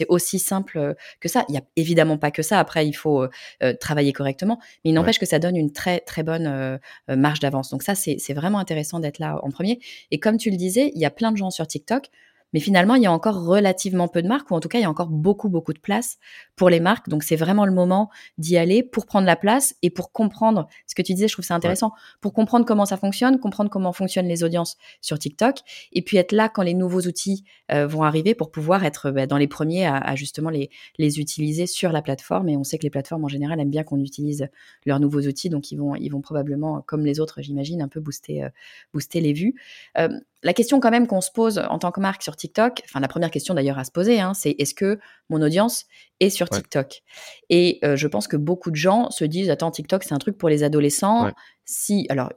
aussi 0.08 0.38
simple 0.38 0.94
que 1.20 1.28
ça. 1.28 1.44
Il 1.48 1.54
y 1.54 1.58
a 1.58 1.62
évidemment 1.76 2.18
pas 2.18 2.30
que 2.30 2.42
ça. 2.42 2.58
Après, 2.58 2.86
il 2.86 2.92
faut 2.92 3.26
euh, 3.62 3.74
travailler 3.80 4.12
correctement, 4.12 4.58
mais 4.84 4.90
il 4.90 4.94
n'empêche 4.94 5.18
que 5.18 5.26
ça 5.26 5.38
donne 5.38 5.56
une 5.56 5.72
très, 5.72 6.00
très 6.00 6.22
bonne 6.22 6.78
marge 7.08 7.40
d'avance. 7.40 7.70
Donc 7.70 7.82
ça, 7.82 7.94
c'est 7.94 8.34
vraiment 8.34 8.58
intéressant 8.58 9.00
d'être 9.02 9.18
là 9.18 9.38
en 9.42 9.50
premier. 9.50 9.80
Et 10.10 10.18
comme 10.18 10.38
tu 10.38 10.50
le 10.50 10.56
disais, 10.56 10.92
il 10.94 11.00
y 11.00 11.04
a 11.04 11.10
plein 11.10 11.32
de 11.32 11.36
gens 11.36 11.50
sur 11.50 11.66
TikTok 11.66 12.10
Mais 12.52 12.60
finalement, 12.60 12.94
il 12.94 13.02
y 13.02 13.06
a 13.06 13.12
encore 13.12 13.44
relativement 13.44 14.08
peu 14.08 14.22
de 14.22 14.28
marques, 14.28 14.50
ou 14.50 14.54
en 14.54 14.60
tout 14.60 14.68
cas, 14.68 14.78
il 14.78 14.82
y 14.82 14.84
a 14.84 14.90
encore 14.90 15.08
beaucoup, 15.08 15.48
beaucoup 15.48 15.72
de 15.72 15.78
place 15.78 16.18
pour 16.56 16.70
les 16.70 16.80
marques. 16.80 17.08
Donc, 17.08 17.22
c'est 17.22 17.36
vraiment 17.36 17.66
le 17.66 17.72
moment 17.72 18.10
d'y 18.38 18.56
aller 18.56 18.82
pour 18.82 19.06
prendre 19.06 19.26
la 19.26 19.36
place 19.36 19.74
et 19.82 19.90
pour 19.90 20.12
comprendre 20.12 20.68
ce 20.86 20.94
que 20.94 21.02
tu 21.02 21.14
disais. 21.14 21.28
Je 21.28 21.34
trouve 21.34 21.44
ça 21.44 21.54
intéressant 21.54 21.92
pour 22.20 22.32
comprendre 22.32 22.66
comment 22.66 22.86
ça 22.86 22.96
fonctionne, 22.96 23.38
comprendre 23.38 23.70
comment 23.70 23.92
fonctionnent 23.92 24.28
les 24.28 24.44
audiences 24.44 24.76
sur 25.00 25.18
TikTok, 25.18 25.58
et 25.92 26.02
puis 26.02 26.16
être 26.16 26.32
là 26.32 26.48
quand 26.48 26.62
les 26.62 26.74
nouveaux 26.74 27.02
outils 27.02 27.44
euh, 27.70 27.86
vont 27.86 28.02
arriver 28.02 28.34
pour 28.34 28.50
pouvoir 28.50 28.84
être 28.84 29.10
bah, 29.10 29.26
dans 29.26 29.38
les 29.38 29.48
premiers 29.48 29.86
à, 29.86 30.14
justement 30.14 30.50
les, 30.50 30.70
les 30.98 31.20
utiliser 31.20 31.66
sur 31.66 31.92
la 31.92 32.02
plateforme. 32.02 32.48
Et 32.48 32.56
on 32.56 32.64
sait 32.64 32.78
que 32.78 32.84
les 32.84 32.90
plateformes 32.90 33.24
en 33.24 33.28
général 33.28 33.60
aiment 33.60 33.70
bien 33.70 33.84
qu'on 33.84 34.00
utilise 34.00 34.48
leurs 34.86 35.00
nouveaux 35.00 35.22
outils, 35.22 35.48
donc 35.48 35.72
ils 35.72 35.76
vont, 35.76 35.94
ils 35.96 36.10
vont 36.10 36.20
probablement, 36.20 36.82
comme 36.82 37.04
les 37.04 37.20
autres, 37.20 37.42
j'imagine, 37.42 37.82
un 37.82 37.88
peu 37.88 38.00
booster, 38.00 38.44
euh, 38.44 38.48
booster 38.92 39.20
les 39.20 39.32
vues. 39.32 39.54
Euh, 39.98 40.08
la 40.42 40.52
question 40.52 40.80
quand 40.80 40.90
même 40.90 41.06
qu'on 41.06 41.20
se 41.20 41.30
pose 41.30 41.58
en 41.68 41.78
tant 41.78 41.90
que 41.90 42.00
marque 42.00 42.22
sur 42.22 42.36
TikTok, 42.36 42.82
enfin 42.84 43.00
la 43.00 43.08
première 43.08 43.30
question 43.30 43.54
d'ailleurs 43.54 43.78
à 43.78 43.84
se 43.84 43.90
poser, 43.90 44.20
hein, 44.20 44.34
c'est 44.34 44.56
est-ce 44.58 44.74
que 44.74 44.98
mon 45.28 45.40
audience 45.40 45.84
est 46.20 46.30
sur 46.30 46.48
TikTok? 46.48 47.02
Et 47.48 47.78
euh, 47.84 47.96
je 47.96 48.08
pense 48.08 48.28
que 48.28 48.36
beaucoup 48.36 48.70
de 48.70 48.76
gens 48.76 49.10
se 49.10 49.24
disent 49.24 49.50
attends 49.50 49.70
TikTok 49.70 50.02
c'est 50.04 50.14
un 50.14 50.18
truc 50.18 50.36
pour 50.36 50.48
les 50.48 50.62
adolescents. 50.62 51.30
Si 51.64 52.06
alors 52.08 52.30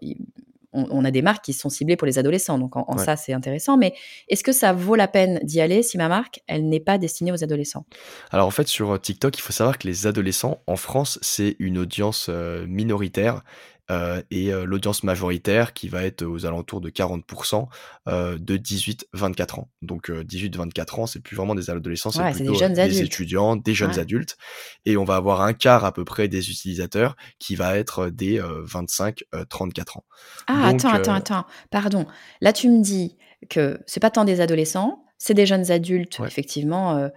on, 0.76 1.06
a 1.06 1.12
des 1.12 1.22
marques 1.22 1.46
qui 1.46 1.54
sont 1.54 1.70
ciblées 1.70 1.96
pour 1.96 2.06
les 2.06 2.20
adolescents, 2.20 2.60
donc 2.60 2.76
en, 2.76 2.98
ça 2.98 3.16
c'est 3.16 3.34
intéressant. 3.34 3.78
Mais 3.78 3.94
est-ce 4.28 4.44
que 4.44 4.52
ça 4.52 4.74
vaut 4.74 4.96
la 4.96 5.08
peine 5.08 5.40
d'y 5.44 5.62
aller 5.62 5.82
si 5.84 5.98
ma 5.98 6.10
marque 6.10 6.42
elle 6.48 6.68
n'est 6.68 6.80
pas 6.80 6.98
destinée 6.98 7.32
aux 7.32 7.44
adolescents? 7.44 7.86
Alors 8.30 8.48
en 8.48 8.52
fait 8.52 8.68
sur 8.68 9.00
TikTok 9.00 9.38
il 9.38 9.42
faut 9.42 9.54
savoir 9.54 9.78
que 9.78 9.88
les 9.88 10.06
adolescents 10.06 10.62
en 10.68 10.76
France 10.76 11.18
c'est 11.22 11.56
une 11.60 11.78
audience 11.78 12.28
euh, 12.30 12.66
minoritaire 12.68 13.44
euh, 13.92 14.22
et 14.32 14.52
euh, 14.52 14.66
l'audience 14.66 15.04
majoritaire 15.04 15.74
qui 15.74 15.90
va 15.90 16.04
être 16.04 16.26
aux 16.26 16.48
alentours 16.48 16.82
de 16.82 16.90
40% 16.90 17.68
euh, 18.08 18.38
de 18.40 18.58
18-24 18.58 19.60
ans. 19.60 19.70
Donc 19.84 20.10
18-24 20.10 21.02
ans, 21.02 21.06
c'est 21.06 21.20
plus 21.20 21.36
vraiment 21.36 21.54
des 21.54 21.70
adolescents, 21.70 22.10
c'est 22.10 22.32
plutôt 22.32 22.54
des, 22.54 22.58
jeunes 22.58 22.74
des 22.74 23.02
étudiants, 23.02 23.56
des 23.56 23.76
jeunes 23.76 24.00
adultes. 24.00 24.38
Et 24.86 24.98
on 24.98 25.04
va 25.04 25.18
avoir 25.18 25.42
un 25.42 25.54
quart 25.54 25.86
à 25.86 25.94
peu 25.94 26.04
près 26.04 26.28
des 26.28 26.50
utilisateurs 26.50 27.16
qui 27.38 27.56
va 27.56 27.78
être 27.78 28.10
des 28.10 28.40
25-34 28.40 29.98
ans. 29.98 30.04
Ah, 30.48 30.68
attends, 30.70 30.90
attends, 30.90 31.14
attends. 31.14 31.46
Pardon. 31.70 32.08
Là, 32.42 32.54
tu 32.54 32.70
me 32.70 32.82
dis 32.82 33.18
que 33.50 33.80
c'est 33.86 34.00
pas 34.00 34.10
tant 34.10 34.26
des 34.26 34.42
adolescents, 34.42 35.04
c'est 35.20 35.36
des 35.36 35.46
jeunes 35.46 35.72
adultes, 35.72 36.20
effectivement, 36.26 37.10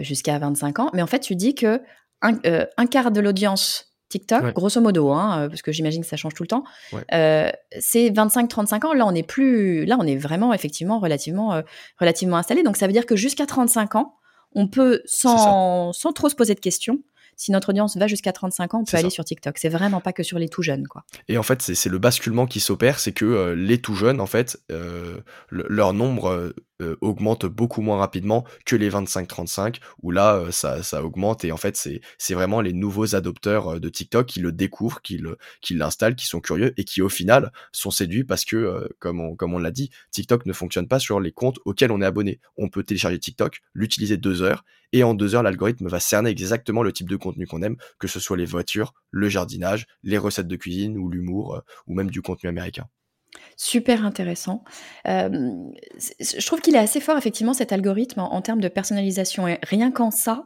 jusqu'à 0.00 0.38
25 0.38 0.78
ans. 0.78 0.90
Mais 0.94 1.02
en 1.02 1.08
fait, 1.08 1.20
tu 1.20 1.34
dis 1.34 1.56
que 1.56 1.80
un 2.22 2.86
quart 2.86 3.10
de 3.10 3.20
l'audience 3.20 3.93
TikTok, 4.08 4.54
grosso 4.54 4.80
modo, 4.80 5.10
hein, 5.10 5.40
euh, 5.44 5.48
parce 5.48 5.62
que 5.62 5.72
j'imagine 5.72 6.02
que 6.02 6.08
ça 6.08 6.16
change 6.16 6.34
tout 6.34 6.42
le 6.42 6.48
temps. 6.48 6.64
Euh, 7.12 7.50
c'est 7.80 8.10
25-35 8.10 8.86
ans. 8.86 8.92
Là, 8.92 9.06
on 9.06 9.14
est 9.14 9.22
plus, 9.22 9.84
là, 9.86 9.96
on 9.98 10.06
est 10.06 10.16
vraiment 10.16 10.52
effectivement 10.52 10.98
relativement, 10.98 11.54
euh, 11.54 11.62
relativement 11.98 12.36
installé. 12.36 12.62
Donc, 12.62 12.76
ça 12.76 12.86
veut 12.86 12.92
dire 12.92 13.06
que 13.06 13.16
jusqu'à 13.16 13.46
35 13.46 13.96
ans, 13.96 14.16
on 14.52 14.68
peut, 14.68 15.02
sans, 15.04 15.92
sans 15.92 16.12
trop 16.12 16.28
se 16.28 16.36
poser 16.36 16.54
de 16.54 16.60
questions, 16.60 17.00
si 17.36 17.50
notre 17.50 17.70
audience 17.70 17.96
va 17.96 18.06
jusqu'à 18.06 18.32
35 18.32 18.74
ans, 18.74 18.80
on 18.82 18.84
peut 18.84 18.96
aller 18.96 19.10
sur 19.10 19.24
TikTok. 19.24 19.58
C'est 19.58 19.68
vraiment 19.68 20.00
pas 20.00 20.12
que 20.12 20.22
sur 20.22 20.38
les 20.38 20.48
tout 20.48 20.62
jeunes, 20.62 20.86
quoi. 20.86 21.04
Et 21.26 21.36
en 21.36 21.42
fait, 21.42 21.60
c'est 21.62 21.88
le 21.88 21.98
basculement 21.98 22.46
qui 22.46 22.60
s'opère, 22.60 23.00
c'est 23.00 23.10
que 23.10 23.54
les 23.56 23.78
tout 23.80 23.96
jeunes, 23.96 24.20
en 24.20 24.26
fait, 24.26 24.62
leur 25.50 25.92
nombre 25.92 26.54
euh, 26.82 26.96
augmente 27.00 27.46
beaucoup 27.46 27.82
moins 27.82 27.98
rapidement 27.98 28.44
que 28.66 28.74
les 28.74 28.90
25-35 28.90 29.76
où 30.02 30.10
là 30.10 30.34
euh, 30.34 30.50
ça, 30.50 30.82
ça, 30.82 31.04
augmente 31.04 31.44
et 31.44 31.52
en 31.52 31.56
fait 31.56 31.76
c'est 31.76 32.34
vraiment 32.34 32.60
les 32.60 32.72
nouveaux 32.72 33.14
adopteurs 33.14 33.74
euh, 33.74 33.78
de 33.78 33.88
TikTok 33.88 34.26
qui 34.26 34.40
le 34.40 34.50
découvrent, 34.50 35.00
qui 35.00 35.18
le 35.18 35.38
qui 35.60 35.74
l'installent, 35.74 36.16
qui 36.16 36.26
sont 36.26 36.40
curieux 36.40 36.74
et 36.76 36.82
qui 36.82 37.00
au 37.00 37.08
final 37.08 37.52
sont 37.70 37.92
séduits 37.92 38.24
parce 38.24 38.44
que 38.44 38.88
comme 38.98 39.36
comme 39.36 39.54
on 39.54 39.58
l'a 39.58 39.70
dit, 39.70 39.90
TikTok 40.10 40.46
ne 40.46 40.52
fonctionne 40.52 40.88
pas 40.88 40.98
sur 40.98 41.20
les 41.20 41.30
comptes 41.30 41.60
auxquels 41.64 41.92
on 41.92 42.02
est 42.02 42.06
abonné. 42.06 42.40
On 42.56 42.68
peut 42.68 42.82
télécharger 42.82 43.20
TikTok, 43.20 43.60
l'utiliser 43.72 44.16
deux 44.16 44.42
heures 44.42 44.64
et 44.92 45.04
en 45.04 45.14
deux 45.14 45.36
heures 45.36 45.44
l'algorithme 45.44 45.86
va 45.86 46.00
cerner 46.00 46.30
exactement 46.30 46.82
le 46.82 46.92
type 46.92 47.08
de 47.08 47.16
contenu 47.16 47.46
qu'on 47.46 47.62
aime, 47.62 47.76
que 48.00 48.08
ce 48.08 48.18
soit 48.18 48.36
les 48.36 48.46
voitures, 48.46 48.94
le 49.12 49.28
jardinage, 49.28 49.86
les 50.02 50.18
recettes 50.18 50.48
de 50.48 50.56
cuisine 50.56 50.98
ou 50.98 51.08
l'humour 51.08 51.62
ou 51.86 51.94
même 51.94 52.10
du 52.10 52.20
contenu 52.20 52.48
américain. 52.48 52.88
Super 53.56 54.04
intéressant. 54.04 54.64
je 55.04 56.46
trouve 56.46 56.60
qu'il 56.60 56.74
est 56.74 56.78
assez 56.78 57.00
fort, 57.00 57.16
effectivement, 57.16 57.54
cet 57.54 57.72
algorithme 57.72 58.20
en, 58.20 58.34
en 58.34 58.42
termes 58.42 58.60
de 58.60 58.68
personnalisation. 58.68 59.46
Et 59.48 59.58
rien 59.62 59.90
qu'en 59.90 60.10
ça, 60.10 60.44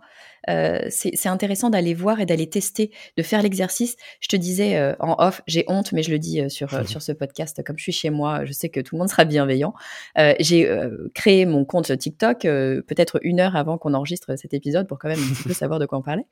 euh, 0.48 0.80
c'est 0.88 1.28
intéressant 1.28 1.70
d'aller 1.70 1.94
voir 1.94 2.20
et 2.20 2.26
d'aller 2.26 2.48
tester, 2.48 2.90
de 3.16 3.22
faire 3.22 3.42
l'exercice. 3.42 3.96
Je 4.20 4.28
te 4.28 4.36
disais 4.36 4.76
euh, 4.76 4.94
en 5.00 5.16
off, 5.18 5.42
j'ai 5.46 5.64
honte, 5.68 5.92
mais 5.92 6.02
je 6.02 6.10
le 6.10 6.18
dis 6.18 6.40
euh, 6.40 6.48
sur, 6.48 6.70
sur 6.88 7.02
ce 7.02 7.12
podcast, 7.12 7.62
comme 7.64 7.78
je 7.78 7.82
suis 7.82 7.92
chez 7.92 8.10
moi, 8.10 8.44
je 8.44 8.52
sais 8.52 8.68
que 8.68 8.80
tout 8.80 8.94
le 8.94 9.00
monde 9.00 9.08
sera 9.08 9.24
bienveillant. 9.24 9.74
j'ai 10.40 10.68
créé 11.14 11.46
mon 11.46 11.64
compte 11.64 11.96
TikTok 11.96 12.42
peut-être 12.42 13.18
une 13.22 13.40
heure 13.40 13.56
avant 13.56 13.78
qu'on 13.78 13.94
enregistre 13.94 14.36
cet 14.36 14.54
épisode 14.54 14.86
pour 14.86 14.98
quand 14.98 15.08
même 15.08 15.18
un 15.18 15.34
petit 15.34 15.42
peu 15.42 15.52
savoir 15.52 15.78
de 15.78 15.86
quoi 15.86 15.98
on 15.98 16.02
parlait. 16.02 16.26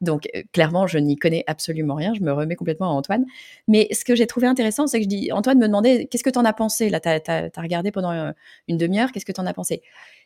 Donc 0.00 0.28
clairement, 0.52 0.86
je 0.86 0.98
n'y 0.98 1.16
connais 1.16 1.44
absolument 1.46 1.94
rien. 1.94 2.14
Je 2.14 2.20
me 2.20 2.32
remets 2.32 2.56
complètement 2.56 2.86
à 2.86 2.92
Antoine. 2.92 3.24
Mais 3.68 3.88
ce 3.92 4.04
que 4.04 4.14
j'ai 4.14 4.26
trouvé 4.26 4.46
intéressant, 4.46 4.86
c'est 4.86 4.98
que 4.98 5.04
je 5.04 5.08
dis, 5.08 5.32
Antoine 5.32 5.58
me 5.58 5.66
demandait, 5.66 6.06
qu'est-ce 6.06 6.24
que 6.24 6.30
tu 6.30 6.38
en 6.38 6.44
as 6.44 6.52
pensé? 6.52 6.88
Là, 6.88 7.00
tu 7.00 7.08
as, 7.08 7.50
regardé 7.56 7.90
pendant 7.90 8.32
une 8.68 8.76
demi-heure, 8.76 9.12
qu'est-ce 9.12 9.26
que 9.26 9.32
tu 9.32 9.40
en 9.40 9.46
as 9.46 9.54
pensé? 9.54 9.82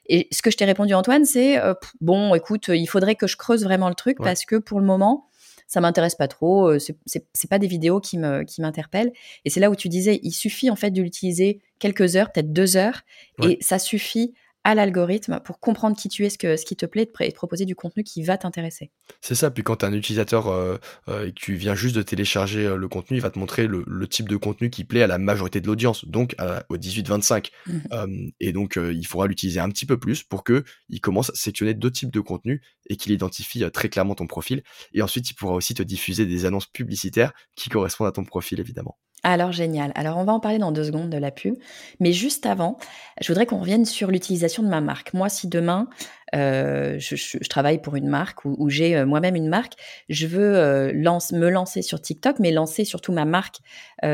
Et 0.09 0.29
ce 0.33 0.43
que 0.43 0.51
je 0.51 0.57
t'ai 0.57 0.65
répondu, 0.65 0.95
Antoine, 0.95 1.25
c'est 1.25 1.59
euh, 1.59 1.75
bon, 2.01 2.35
écoute, 2.35 2.69
il 2.69 2.87
faudrait 2.87 3.15
que 3.15 3.27
je 3.27 3.37
creuse 3.37 3.65
vraiment 3.65 3.89
le 3.89 3.95
truc 3.95 4.19
parce 4.19 4.45
que 4.45 4.57
pour 4.57 4.81
le 4.81 4.87
moment, 4.87 5.29
ça 5.67 5.81
m'intéresse 5.81 6.15
pas 6.15 6.29
trop. 6.29 6.69
Euh, 6.69 6.79
c'est 6.79 7.51
pas 7.51 7.59
des 7.59 7.67
vidéos 7.67 8.01
qui 8.01 8.19
me 8.19 8.45
qui 8.45 8.61
m'interpellent. 8.61 9.13
Et 9.45 9.51
c'est 9.51 9.61
là 9.61 9.71
où 9.71 9.77
tu 9.77 9.89
disais, 9.89 10.21
il 10.23 10.33
suffit 10.33 10.71
en 10.71 10.77
fait 10.77 10.91
de 10.91 11.03
l'utiliser 11.03 11.61
quelques 11.79 12.17
heures, 12.17 12.31
peut-être 12.33 12.53
deux 12.53 12.77
heures, 12.77 13.03
et 13.43 13.59
ça 13.61 13.79
suffit 13.79 14.35
à 14.67 14.75
l'algorithme 14.75 15.39
pour 15.45 15.61
comprendre 15.61 15.97
qui 15.97 16.09
tu 16.09 16.27
es, 16.27 16.29
ce, 16.29 16.39
que, 16.39 16.57
ce 16.57 16.65
qui 16.65 16.75
te 16.75 16.87
plaît, 16.87 17.09
et 17.21 17.31
te 17.31 17.37
proposer 17.37 17.67
du 17.67 17.77
contenu 17.77 18.03
qui 18.03 18.25
va 18.25 18.37
t'intéresser. 18.37 18.91
C'est 19.21 19.37
ça, 19.37 19.49
puis 19.53 19.63
quand 19.63 19.77
tu 19.77 19.87
es 19.87 19.89
un 19.89 19.93
utilisateur 19.93 20.49
euh, 20.49 20.77
euh, 21.07 21.29
et 21.29 21.29
que 21.29 21.39
tu 21.39 21.55
viens 21.55 21.77
juste 21.77 21.95
de 21.95 22.03
télécharger 22.03 22.67
euh, 22.67 22.77
le 22.77 22.89
contenu, 22.89 23.17
il 23.17 23.21
va 23.21 23.31
te 23.31 23.39
montrer 23.39 23.69
le, 23.69 23.85
type 24.09 24.29
de 24.29 24.37
contenu 24.37 24.69
qui 24.69 24.83
plaît 24.83 25.03
à 25.03 25.07
la 25.07 25.19
majorité 25.19 25.61
de 25.61 25.69
l'audience, 25.69 26.05
donc 26.05 26.35
au 26.69 26.77
18-25. 26.77 27.51
Mmh. 27.67 28.31
et 28.41 28.53
donc 28.53 28.77
il 28.77 29.07
faudra 29.07 29.27
l'utiliser 29.27 29.61
un 29.61 29.69
petit 29.69 29.85
peu 29.85 29.99
plus 29.99 30.23
pour 30.23 30.45
que 30.45 30.65
il 30.89 31.01
commence 31.01 31.31
à 31.31 31.35
sélectionner 31.35 31.75
deux 31.75 31.91
types 31.91 32.13
de 32.13 32.21
contenus 32.21 32.61
et 32.89 32.97
qu'il 32.97 33.13
identifie 33.13 33.69
très 33.73 33.89
clairement 33.89 34.15
ton 34.15 34.27
profil. 34.27 34.63
Et 34.93 35.03
ensuite, 35.03 35.31
il 35.31 35.35
pourra 35.35 35.55
aussi 35.55 35.75
te 35.75 35.83
diffuser 35.83 36.27
des 36.27 36.45
annonces 36.45 36.67
publicitaires 36.67 37.33
qui 37.57 37.69
correspondent 37.69 38.09
à 38.09 38.13
ton 38.13 38.25
profil, 38.25 38.61
évidemment. 38.61 38.97
Alors 39.29 39.51
génial. 39.51 39.91
Alors 39.97 40.19
on 40.19 40.25
va 40.25 40.33
en 40.33 40.39
parler 40.39 40.59
dans 40.59 40.71
deux 40.71 40.85
secondes 40.85 41.11
de 41.11 41.19
la 41.19 41.33
pub. 41.33 41.57
Mais 41.99 42.13
juste 42.13 42.47
avant, 42.47 42.79
je 43.21 43.27
voudrais 43.27 43.45
qu'on 43.45 43.59
revienne 43.59 43.85
sur 43.85 44.13
l'utilisation 44.13 44.63
de 44.63 44.69
ma 44.69 44.81
marque. 44.81 45.15
Moi, 45.15 45.29
si 45.29 45.49
demain, 45.49 45.89
euh, 46.37 46.95
je, 47.01 47.39
travaille 47.49 47.83
pour 47.83 47.97
une 47.97 48.07
marque 48.07 48.45
ou, 48.45 48.71
j'ai 48.71 48.97
euh, 48.97 49.05
moi-même 49.05 49.35
une 49.35 49.49
marque, 49.49 49.75
je 50.09 50.29
veux 50.29 50.57
euh, 50.57 50.93
me 50.93 51.49
lancer 51.49 51.83
sur 51.83 52.01
TikTok, 52.01 52.39
mais 52.39 52.53
lancer 52.53 52.85
surtout 52.85 53.11
ma 53.11 53.25
marque 53.25 53.57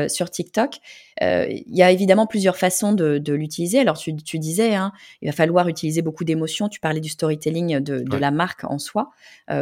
sur 0.07 0.31
TikTok. 0.31 0.77
Il 1.21 1.63
y 1.67 1.83
a 1.83 1.91
évidemment 1.91 2.25
plusieurs 2.25 2.57
façons 2.57 2.93
de, 2.93 3.33
l'utiliser. 3.33 3.79
Alors 3.79 3.99
tu, 3.99 4.39
disais, 4.39 4.73
hein, 4.73 4.93
il 5.21 5.27
va 5.27 5.31
falloir 5.31 5.67
utiliser 5.67 6.01
beaucoup 6.01 6.23
d'émotions. 6.23 6.69
Tu 6.69 6.79
parlais 6.79 7.01
du 7.01 7.09
storytelling 7.09 7.79
de, 7.81 8.17
la 8.17 8.31
marque 8.31 8.63
en 8.63 8.79
soi 8.79 9.11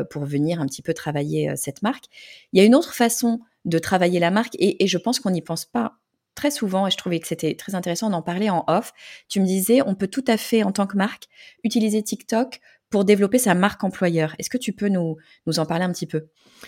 pour 0.10 0.24
venir 0.24 0.62
un 0.62 0.66
petit 0.68 0.82
peu 0.82 0.94
travailler 0.94 1.52
cette 1.58 1.82
marque. 1.82 2.06
Il 2.54 2.60
y 2.60 2.62
a 2.62 2.66
une 2.66 2.76
autre 2.76 2.94
façon 2.94 3.42
de 3.66 3.80
travailler 3.80 4.20
la 4.20 4.32
marque. 4.32 4.56
Et, 4.60 4.88
je 4.88 4.98
pense 4.98 5.20
qu'on 5.20 5.32
n'y 5.32 5.42
pense 5.42 5.66
pas 5.66 5.94
très 6.36 6.52
souvent, 6.52 6.88
et 6.88 6.92
je 6.92 6.98
trouvais 6.98 7.20
que 7.20 7.28
c'était 7.28 7.56
très 7.56 7.76
intéressant 7.76 8.10
d'en 8.10 8.22
parler 8.22 8.50
en 8.50 8.64
off. 8.68 8.94
Tu 9.28 9.42
me 9.42 9.46
disais, 9.46 9.82
on 9.86 9.96
peut 9.96 10.08
tout 10.08 10.24
à 10.28 10.38
fait, 10.38 10.64
en 10.64 10.72
tant 10.72 10.88
que 10.88 10.96
marque, 10.96 11.26
utiliser 11.64 12.02
TikTok 12.02 12.62
pour 12.92 13.06
développer 13.06 13.40
sa 13.40 13.56
marque 13.56 13.84
employeur. 13.84 14.36
Est-ce 14.38 14.50
que 14.50 14.58
tu 14.58 14.74
peux 14.74 14.90
nous, 14.90 15.18
nous 15.48 15.60
en 15.60 15.66
parler 15.66 15.86
un 15.86 15.92
petit 15.92 16.06
peu? 16.06 16.28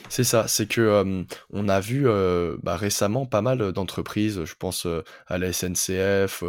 C'est 0.10 0.24
ça, 0.24 0.48
c'est 0.48 0.66
que 0.66 1.26
on 1.52 1.70
a 1.70 1.80
vu 1.80 2.06
bah, 2.64 2.76
récemment 2.76 3.28
pas 3.28 3.44
mal 3.44 3.72
d'entreprises, 3.74 4.44
je 4.44 4.56
pense 4.56 4.88
à 5.28 5.38
la 5.38 5.54
SNCF 5.54 6.44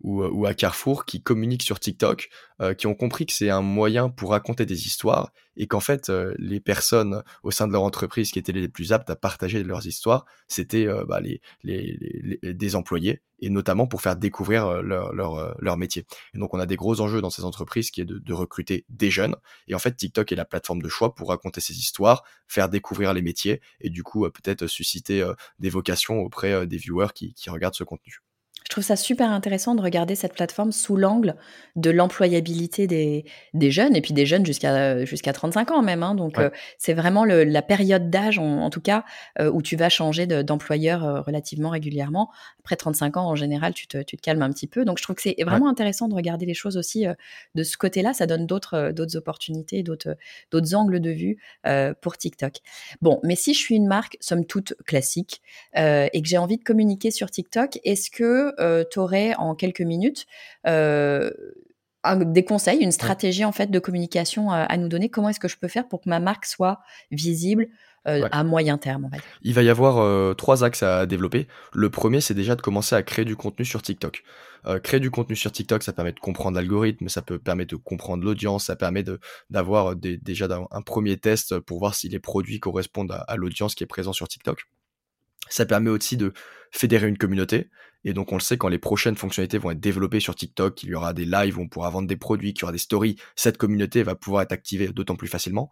ou, 0.00 0.46
à 0.46 0.54
Carrefour, 0.54 1.04
qui 1.04 1.22
communiquent 1.22 1.62
sur 1.62 1.78
TikTok, 1.78 2.30
qui 2.76 2.88
ont 2.88 2.94
compris 2.96 3.26
que 3.26 3.32
c'est 3.32 3.50
un 3.50 3.62
moyen 3.62 4.08
pour 4.08 4.30
raconter 4.30 4.66
des 4.66 4.86
histoires 4.86 5.30
et 5.60 5.66
qu'en 5.66 5.80
fait, 5.80 6.08
euh, 6.08 6.34
les 6.38 6.58
personnes 6.58 7.22
au 7.42 7.50
sein 7.50 7.66
de 7.66 7.72
leur 7.72 7.82
entreprise 7.82 8.30
qui 8.30 8.38
étaient 8.38 8.50
les 8.50 8.68
plus 8.68 8.94
aptes 8.94 9.10
à 9.10 9.16
partager 9.16 9.62
leurs 9.62 9.86
histoires, 9.86 10.24
c'était 10.48 10.86
euh, 10.86 11.04
bah, 11.06 11.20
les, 11.20 11.42
les, 11.64 12.38
des 12.54 12.76
employés, 12.76 13.20
et 13.40 13.50
notamment 13.50 13.86
pour 13.86 14.00
faire 14.00 14.16
découvrir 14.16 14.66
euh, 14.66 14.80
leur, 14.80 15.12
leur, 15.12 15.54
leur, 15.60 15.76
métier. 15.76 16.06
Et 16.34 16.38
donc, 16.38 16.54
on 16.54 16.60
a 16.60 16.64
des 16.64 16.76
gros 16.76 17.02
enjeux 17.02 17.20
dans 17.20 17.28
ces 17.28 17.44
entreprises 17.44 17.90
qui 17.90 18.00
est 18.00 18.06
de, 18.06 18.18
de, 18.18 18.32
recruter 18.32 18.86
des 18.88 19.09
jeunes, 19.10 19.36
et 19.68 19.74
en 19.74 19.78
fait, 19.78 19.96
TikTok 19.96 20.32
est 20.32 20.36
la 20.36 20.44
plateforme 20.44 20.82
de 20.82 20.88
choix 20.88 21.14
pour 21.14 21.28
raconter 21.28 21.60
ces 21.60 21.78
histoires, 21.78 22.24
faire 22.48 22.68
découvrir 22.68 23.14
les 23.14 23.22
métiers, 23.22 23.60
et 23.80 23.90
du 23.90 24.02
coup, 24.02 24.28
peut-être 24.30 24.66
susciter 24.66 25.28
des 25.58 25.70
vocations 25.70 26.20
auprès 26.20 26.66
des 26.66 26.76
viewers 26.76 27.12
qui 27.14 27.50
regardent 27.50 27.74
ce 27.74 27.84
contenu 27.84 28.20
Je 28.70 28.74
trouve 28.76 28.84
ça 28.84 28.94
super 28.94 29.32
intéressant 29.32 29.74
de 29.74 29.82
regarder 29.82 30.14
cette 30.14 30.32
plateforme 30.32 30.70
sous 30.70 30.94
l'angle 30.94 31.34
de 31.74 31.90
l'employabilité 31.90 32.86
des, 32.86 33.24
des 33.52 33.72
jeunes, 33.72 33.96
et 33.96 34.00
puis 34.00 34.14
des 34.14 34.26
jeunes 34.26 34.46
jusqu'à 34.46 35.04
jusqu'à 35.04 35.32
35 35.32 35.72
ans 35.72 35.82
même. 35.82 36.04
Hein. 36.04 36.14
Donc, 36.14 36.36
Ouais. 36.38 36.44
euh, 36.44 36.50
c'est 36.78 36.92
vraiment 36.94 37.24
le- 37.24 37.42
la 37.42 37.62
période 37.62 38.10
d'âge, 38.10 38.38
en, 38.38 38.58
en 38.62 38.70
tout 38.70 38.80
cas, 38.80 39.04
euh, 39.40 39.50
où 39.50 39.60
tu 39.60 39.74
vas 39.74 39.88
changer 39.88 40.28
de- 40.28 40.42
d'employeur 40.42 41.04
euh, 41.04 41.20
relativement 41.20 41.70
régulièrement. 41.70 42.30
Après 42.60 42.76
35 42.76 43.16
ans, 43.16 43.26
en 43.26 43.34
général, 43.34 43.74
tu 43.74 43.88
te, 43.88 44.02
tu 44.04 44.16
te 44.16 44.22
calmes 44.22 44.42
un 44.42 44.50
petit 44.52 44.68
peu. 44.68 44.84
Donc, 44.84 44.98
je 44.98 45.02
trouve 45.02 45.16
que 45.16 45.22
c'est 45.22 45.34
vraiment 45.44 45.68
intéressant 45.68 46.06
de 46.06 46.14
regarder 46.14 46.46
les 46.46 46.54
choses 46.54 46.76
aussi 46.76 47.06
de 47.56 47.62
ce 47.64 47.76
côté-là. 47.76 48.12
Ça 48.14 48.26
donne 48.26 48.46
d'autres 48.46 48.92
d'autres 48.92 49.16
opportunités, 49.16 49.82
d'autres 49.82 50.74
angles 50.76 51.00
de 51.00 51.10
vue 51.10 51.38
pour 52.00 52.16
TikTok. 52.16 52.58
Bon, 53.02 53.18
mais 53.24 53.34
si 53.34 53.52
je 53.52 53.58
suis 53.58 53.74
une 53.74 53.88
marque, 53.88 54.16
somme 54.20 54.44
toute 54.44 54.74
classique, 54.86 55.42
et 55.74 56.22
que 56.22 56.28
j'ai 56.28 56.38
envie 56.38 56.56
de 56.58 56.62
communiquer 56.62 57.10
sur 57.10 57.32
TikTok, 57.32 57.80
est-ce 57.82 58.10
que 58.12 58.54
tu 58.90 58.98
aurais 58.98 59.34
en 59.36 59.54
quelques 59.54 59.80
minutes 59.80 60.26
euh, 60.66 61.30
des 62.18 62.44
conseils, 62.44 62.78
une 62.80 62.92
stratégie 62.92 63.44
en 63.44 63.52
fait 63.52 63.70
de 63.70 63.78
communication 63.78 64.50
à, 64.50 64.58
à 64.60 64.76
nous 64.78 64.88
donner? 64.88 65.10
Comment 65.10 65.28
est-ce 65.28 65.40
que 65.40 65.48
je 65.48 65.58
peux 65.58 65.68
faire 65.68 65.86
pour 65.86 66.00
que 66.00 66.08
ma 66.08 66.18
marque 66.18 66.46
soit 66.46 66.80
visible 67.10 67.68
euh, 68.08 68.22
Ouais. 68.22 68.28
à 68.32 68.42
moyen 68.44 68.78
terme, 68.78 69.02
va 69.12 69.18
dire? 69.18 69.26
Il 69.42 69.52
va 69.52 69.62
y 69.62 69.68
avoir 69.68 69.98
euh, 69.98 70.32
trois 70.32 70.64
axes 70.64 70.82
à 70.82 71.04
développer. 71.04 71.46
Le 71.74 71.90
premier, 71.90 72.22
c'est 72.22 72.32
déjà 72.32 72.56
de 72.56 72.62
commencer 72.62 72.94
à 72.96 73.02
créer 73.02 73.26
du 73.26 73.36
contenu 73.36 73.66
sur 73.66 73.82
TikTok. 73.82 74.22
Euh, 74.64 74.78
créer 74.78 75.00
du 75.00 75.10
contenu 75.10 75.36
sur 75.36 75.52
TikTok, 75.52 75.82
ça 75.82 75.92
permet 75.92 76.12
de 76.12 76.20
comprendre 76.20 76.56
l'algorithme, 76.56 77.10
ça 77.10 77.20
peut 77.20 77.38
permettre 77.38 77.72
de 77.72 77.76
comprendre 77.76 78.24
l'audience, 78.24 78.64
ça 78.64 78.76
permet 78.76 79.04
d'avoir 79.50 79.94
déjà 79.96 80.48
un 80.70 80.80
premier 80.82 81.18
test 81.18 81.58
pour 81.60 81.78
voir 81.78 81.94
si 81.94 82.08
les 82.08 82.18
produits 82.18 82.60
correspondent 82.60 83.12
à, 83.12 83.18
à 83.18 83.36
l'audience 83.36 83.74
qui 83.74 83.84
est 83.84 83.86
présente 83.86 84.14
sur 84.14 84.26
TikTok. 84.28 84.64
Ça 85.50 85.66
permet 85.66 85.90
aussi 85.90 86.16
de 86.16 86.32
fédérer 86.70 87.08
une 87.08 87.18
communauté. 87.18 87.68
Et 88.04 88.12
donc, 88.12 88.32
on 88.32 88.36
le 88.36 88.40
sait, 88.40 88.56
quand 88.56 88.68
les 88.68 88.78
prochaines 88.78 89.16
fonctionnalités 89.16 89.58
vont 89.58 89.70
être 89.70 89.80
développées 89.80 90.20
sur 90.20 90.34
TikTok, 90.34 90.82
il 90.82 90.90
y 90.90 90.94
aura 90.94 91.12
des 91.12 91.24
lives 91.24 91.58
où 91.58 91.62
on 91.62 91.68
pourra 91.68 91.90
vendre 91.90 92.08
des 92.08 92.16
produits, 92.16 92.54
qu'il 92.54 92.62
y 92.62 92.64
aura 92.64 92.72
des 92.72 92.78
stories, 92.78 93.16
cette 93.36 93.58
communauté 93.58 94.02
va 94.02 94.14
pouvoir 94.14 94.42
être 94.42 94.52
activée 94.52 94.88
d'autant 94.88 95.16
plus 95.16 95.28
facilement. 95.28 95.70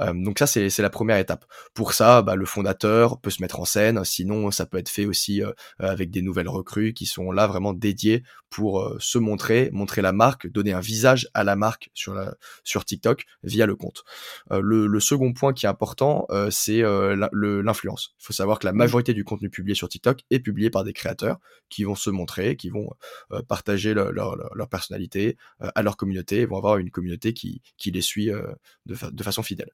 Euh, 0.00 0.12
donc 0.14 0.38
ça, 0.38 0.46
c'est 0.46 0.76
la 0.78 0.90
première 0.90 1.18
étape. 1.18 1.44
Pour 1.74 1.92
ça, 1.92 2.22
bah, 2.22 2.34
le 2.34 2.46
fondateur 2.46 3.20
peut 3.20 3.30
se 3.30 3.42
mettre 3.42 3.60
en 3.60 3.64
scène. 3.64 4.04
Sinon, 4.04 4.50
ça 4.50 4.66
peut 4.66 4.78
être 4.78 4.88
fait 4.88 5.06
aussi 5.06 5.42
euh, 5.42 5.52
avec 5.78 6.10
des 6.10 6.22
nouvelles 6.22 6.48
recrues 6.48 6.94
qui 6.94 7.06
sont 7.06 7.30
là 7.30 7.46
vraiment 7.46 7.72
dédiées 7.72 8.22
pour 8.50 8.80
euh, 8.80 8.96
se 8.98 9.18
montrer, 9.18 9.70
montrer 9.72 10.02
la 10.02 10.12
marque, 10.12 10.50
donner 10.50 10.72
un 10.72 10.80
visage 10.80 11.28
à 11.34 11.44
la 11.44 11.54
marque 11.54 11.90
sur, 11.94 12.14
la, 12.14 12.34
sur 12.64 12.84
TikTok 12.84 13.24
via 13.42 13.66
le 13.66 13.76
compte. 13.76 14.04
Euh, 14.52 14.60
le, 14.62 14.86
le 14.86 15.00
second 15.00 15.32
point 15.32 15.52
qui 15.52 15.66
est 15.66 15.68
important, 15.68 16.26
c'est 16.50 16.82
l'influence. 16.82 18.14
Il 18.18 18.24
faut 18.24 18.32
savoir 18.32 18.58
que 18.58 18.66
la 18.66 18.72
majorité 18.72 19.14
du 19.14 19.24
contenu 19.24 19.50
publié 19.50 19.74
sur 19.74 19.88
TikTok 19.88 20.20
est 20.30 20.40
publié 20.40 20.70
par 20.70 20.84
des 20.84 20.92
créateurs 20.92 21.38
qui 21.68 21.84
vont 21.84 21.94
se 21.94 22.10
montrer, 22.10 22.56
qui 22.56 22.70
vont 22.70 22.90
euh, 23.32 23.42
partager 23.42 23.94
leur, 23.94 24.12
leur, 24.12 24.68
personnalité 24.68 25.36
euh, 25.62 25.70
à 25.74 25.82
leur 25.82 25.96
communauté, 25.96 26.40
et 26.40 26.46
vont 26.46 26.56
avoir 26.56 26.78
une 26.78 26.90
communauté 26.90 27.32
qui, 27.32 27.62
qui 27.76 27.90
les 27.90 28.00
suit 28.00 28.30
euh, 28.30 28.52
de, 28.86 28.96
de 29.10 29.22
façon 29.22 29.42
fidèle. 29.42 29.70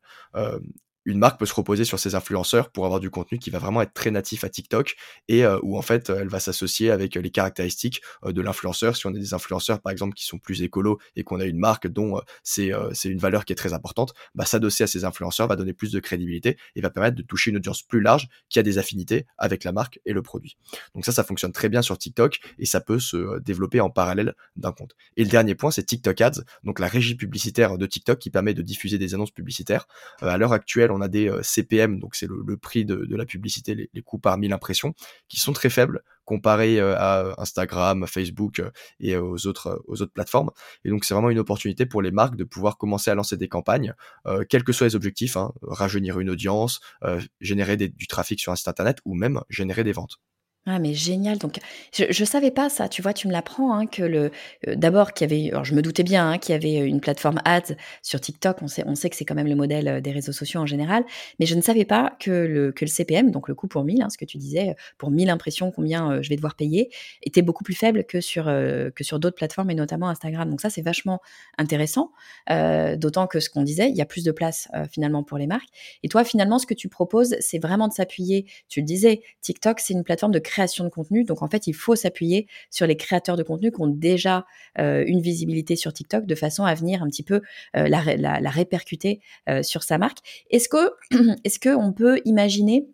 Une 1.04 1.18
marque 1.18 1.38
peut 1.38 1.46
se 1.46 1.54
reposer 1.54 1.84
sur 1.84 1.98
ses 1.98 2.14
influenceurs 2.14 2.70
pour 2.70 2.86
avoir 2.86 3.00
du 3.00 3.10
contenu 3.10 3.38
qui 3.38 3.50
va 3.50 3.58
vraiment 3.58 3.82
être 3.82 3.92
très 3.92 4.10
natif 4.10 4.44
à 4.44 4.48
TikTok 4.48 4.96
et 5.28 5.44
euh, 5.44 5.58
où 5.62 5.76
en 5.76 5.82
fait 5.82 6.10
elle 6.10 6.28
va 6.28 6.40
s'associer 6.40 6.90
avec 6.90 7.14
les 7.14 7.30
caractéristiques 7.30 8.00
euh, 8.24 8.32
de 8.32 8.40
l'influenceur. 8.40 8.96
Si 8.96 9.06
on 9.06 9.10
a 9.10 9.18
des 9.18 9.34
influenceurs 9.34 9.80
par 9.80 9.92
exemple 9.92 10.14
qui 10.14 10.24
sont 10.24 10.38
plus 10.38 10.62
écolos 10.62 10.98
et 11.16 11.24
qu'on 11.24 11.40
a 11.40 11.44
une 11.44 11.58
marque 11.58 11.88
dont 11.88 12.18
euh, 12.18 12.20
c'est 12.42 13.08
une 13.08 13.18
valeur 13.18 13.44
qui 13.44 13.52
est 13.52 13.56
très 13.56 13.74
importante, 13.74 14.14
bah, 14.34 14.46
s'adosser 14.46 14.84
à 14.84 14.86
ces 14.86 15.04
influenceurs 15.04 15.46
va 15.46 15.56
donner 15.56 15.74
plus 15.74 15.92
de 15.92 16.00
crédibilité 16.00 16.56
et 16.74 16.80
va 16.80 16.90
permettre 16.90 17.16
de 17.16 17.22
toucher 17.22 17.50
une 17.50 17.56
audience 17.56 17.82
plus 17.82 18.00
large 18.00 18.28
qui 18.48 18.58
a 18.58 18.62
des 18.62 18.78
affinités 18.78 19.26
avec 19.36 19.64
la 19.64 19.72
marque 19.72 20.00
et 20.06 20.12
le 20.12 20.22
produit. 20.22 20.56
Donc 20.94 21.04
ça, 21.04 21.12
ça 21.12 21.24
fonctionne 21.24 21.52
très 21.52 21.68
bien 21.68 21.82
sur 21.82 21.98
TikTok 21.98 22.40
et 22.58 22.66
ça 22.66 22.80
peut 22.80 22.98
se 22.98 23.38
développer 23.40 23.80
en 23.80 23.90
parallèle 23.90 24.34
d'un 24.56 24.72
compte. 24.72 24.94
Et 25.16 25.24
le 25.24 25.30
dernier 25.30 25.54
point, 25.54 25.70
c'est 25.70 25.84
TikTok 25.84 26.20
Ads, 26.20 26.42
donc 26.62 26.78
la 26.78 26.88
régie 26.88 27.14
publicitaire 27.14 27.76
de 27.76 27.86
TikTok 27.86 28.18
qui 28.18 28.30
permet 28.30 28.54
de 28.54 28.62
diffuser 28.62 28.98
des 28.98 29.14
annonces 29.14 29.30
publicitaires. 29.30 29.86
À 30.20 30.38
l'heure 30.38 30.52
actuelle, 30.52 30.90
on 30.94 31.00
a 31.00 31.08
des 31.08 31.28
euh, 31.28 31.42
CPM, 31.42 31.98
donc 32.00 32.14
c'est 32.14 32.28
le, 32.28 32.56
prix 32.56 32.84
de, 32.84 33.16
la 33.16 33.26
publicité, 33.26 33.74
les, 33.92 34.02
coûts 34.02 34.18
par 34.18 34.38
mille 34.38 34.52
impressions, 34.52 34.94
qui 35.28 35.38
sont 35.40 35.52
très 35.52 35.70
faibles 35.70 36.02
comparés 36.24 36.80
euh, 36.80 36.96
à 36.96 37.34
Instagram, 37.40 38.06
Facebook 38.06 38.60
euh, 38.60 38.70
et 39.00 39.16
aux 39.16 39.46
autres, 39.46 39.82
euh, 39.88 40.06
plateformes. 40.06 40.50
Et 40.84 40.90
donc 40.90 41.04
c'est 41.04 41.14
vraiment 41.14 41.30
une 41.30 41.38
opportunité 41.38 41.86
pour 41.86 42.02
les 42.02 42.10
marques 42.10 42.36
de 42.36 42.44
pouvoir 42.44 42.78
commencer 42.78 43.10
à 43.10 43.14
lancer 43.14 43.36
des 43.36 43.48
campagnes, 43.48 43.94
euh, 44.26 44.44
quels 44.48 44.64
que 44.64 44.72
soient 44.72 44.86
les 44.86 44.96
objectifs, 44.96 45.36
hein, 45.36 45.52
rajeunir 45.62 46.18
une 46.20 46.30
audience, 46.30 46.80
euh, 47.04 47.20
générer 47.40 47.76
du 47.76 48.06
trafic 48.06 48.40
sur 48.40 48.52
un 48.52 48.56
site 48.56 48.68
internet 48.68 48.98
ou 49.04 49.14
même 49.14 49.40
générer 49.50 49.84
des 49.84 49.92
ventes. 49.92 50.18
Ah 50.66 50.78
mais 50.78 50.94
génial, 50.94 51.36
donc 51.36 51.58
je 51.92 52.04
je 52.08 52.24
savais 52.24 52.50
pas 52.50 52.70
ça, 52.70 52.88
tu 52.88 53.02
vois? 53.02 53.12
Tu 53.12 53.28
me 53.28 53.32
l'apprends, 53.34 53.74
hein, 53.76 53.86
que 53.86 54.02
le 54.02 54.30
heu, 54.66 54.76
d'abord 54.76 55.12
qu'il 55.12 55.30
y 55.30 55.50
avait 55.52 55.64
je 55.64 55.74
me 55.74 55.82
doutais 55.82 56.02
bien, 56.04 56.26
hein, 56.30 56.38
qu'il 56.38 56.54
y 56.54 56.56
avait, 56.56 56.76
une 56.88 57.00
plateforme 57.02 57.38
ads 57.44 57.74
sur 58.02 58.18
TikTok. 58.18 58.62
On 58.62 58.66
sait 58.68 58.82
on 58.86 58.94
sait 58.94 59.10
que 59.10 59.16
c'est 59.16 59.26
quand 59.26 59.34
même 59.34 59.46
le 59.46 59.56
modèle, 59.56 59.88
heu, 59.88 60.00
des 60.00 60.10
réseaux 60.10 60.32
sociaux 60.32 60.60
en 60.62 60.66
général, 60.66 61.04
mais 61.38 61.44
je 61.44 61.54
ne 61.54 61.60
savais 61.60 61.84
pas 61.84 62.16
que 62.18 62.30
le 62.30 62.72
que 62.72 62.86
le 62.86 62.90
CPM, 62.90 63.30
donc 63.30 63.46
le 63.48 63.54
coût 63.54 63.68
pour 63.68 63.84
1000, 63.84 64.00
hein, 64.00 64.08
ce 64.08 64.16
que 64.16 64.24
tu 64.24 64.38
disais, 64.38 64.74
pour 64.96 65.10
1000 65.10 65.28
impressions, 65.28 65.70
combien, 65.70 66.22
je 66.22 66.30
vais 66.30 66.36
devoir 66.36 66.54
payer, 66.56 66.88
était 67.22 67.42
beaucoup 67.42 67.62
plus 67.64 67.74
faible 67.74 68.04
que 68.04 68.22
sur, 68.22 68.44
que 68.46 69.04
sur 69.04 69.18
d'autres 69.20 69.36
plateformes 69.36 69.70
et 69.70 69.74
notamment 69.74 70.08
Instagram. 70.08 70.48
Donc 70.48 70.62
ça, 70.62 70.70
c'est 70.70 70.80
vachement 70.82 71.20
intéressant, 71.58 72.12
d'autant 72.48 73.26
que 73.26 73.38
ce 73.40 73.50
qu'on 73.50 73.62
disait, 73.62 73.90
il 73.90 73.96
y 73.96 74.00
a 74.00 74.06
plus 74.06 74.24
de 74.24 74.32
place, 74.32 74.68
finalement 74.90 75.22
pour 75.24 75.36
les 75.36 75.46
marques 75.46 75.68
et 76.02 76.08
toi, 76.08 76.24
finalement, 76.24 76.58
ce 76.58 76.66
que 76.66 76.74
tu 76.74 76.88
proposes, 76.88 77.36
c'est 77.40 77.58
vraiment 77.58 77.88
de 77.88 77.92
s'appuyer 77.92 78.46
tu 78.68 78.80
le 78.80 78.86
disais, 78.86 79.22
TikTok, 79.42 79.80
c'est 79.80 79.92
une 79.94 80.04
plateforme 80.04 80.32
de 80.32 80.38
création 80.38 80.53
de 80.84 80.88
contenu. 80.88 81.24
Donc, 81.24 81.42
en 81.42 81.48
fait, 81.48 81.66
il 81.66 81.72
faut 81.72 81.96
s'appuyer 81.96 82.46
sur 82.70 82.86
les 82.86 82.96
créateurs 82.96 83.36
de 83.36 83.42
contenu 83.42 83.70
qui 83.70 83.80
ont 83.80 83.86
déjà 83.86 84.46
euh, 84.78 85.04
une 85.06 85.20
visibilité 85.20 85.76
sur 85.76 85.92
TikTok 85.92 86.26
de 86.26 86.34
façon 86.34 86.64
à 86.64 86.74
venir 86.74 87.02
un 87.02 87.08
petit 87.08 87.22
peu 87.22 87.40
euh, 87.76 87.88
la 87.88 88.50
répercuter 88.50 89.20
euh, 89.48 89.62
sur 89.62 89.82
sa 89.82 89.98
marque. 89.98 90.18
Est-ce 90.50 90.68
que, 90.68 90.92
est-ce 91.44 91.58
qu'on 91.58 91.92
peut 91.92 92.20
imaginer 92.24 92.86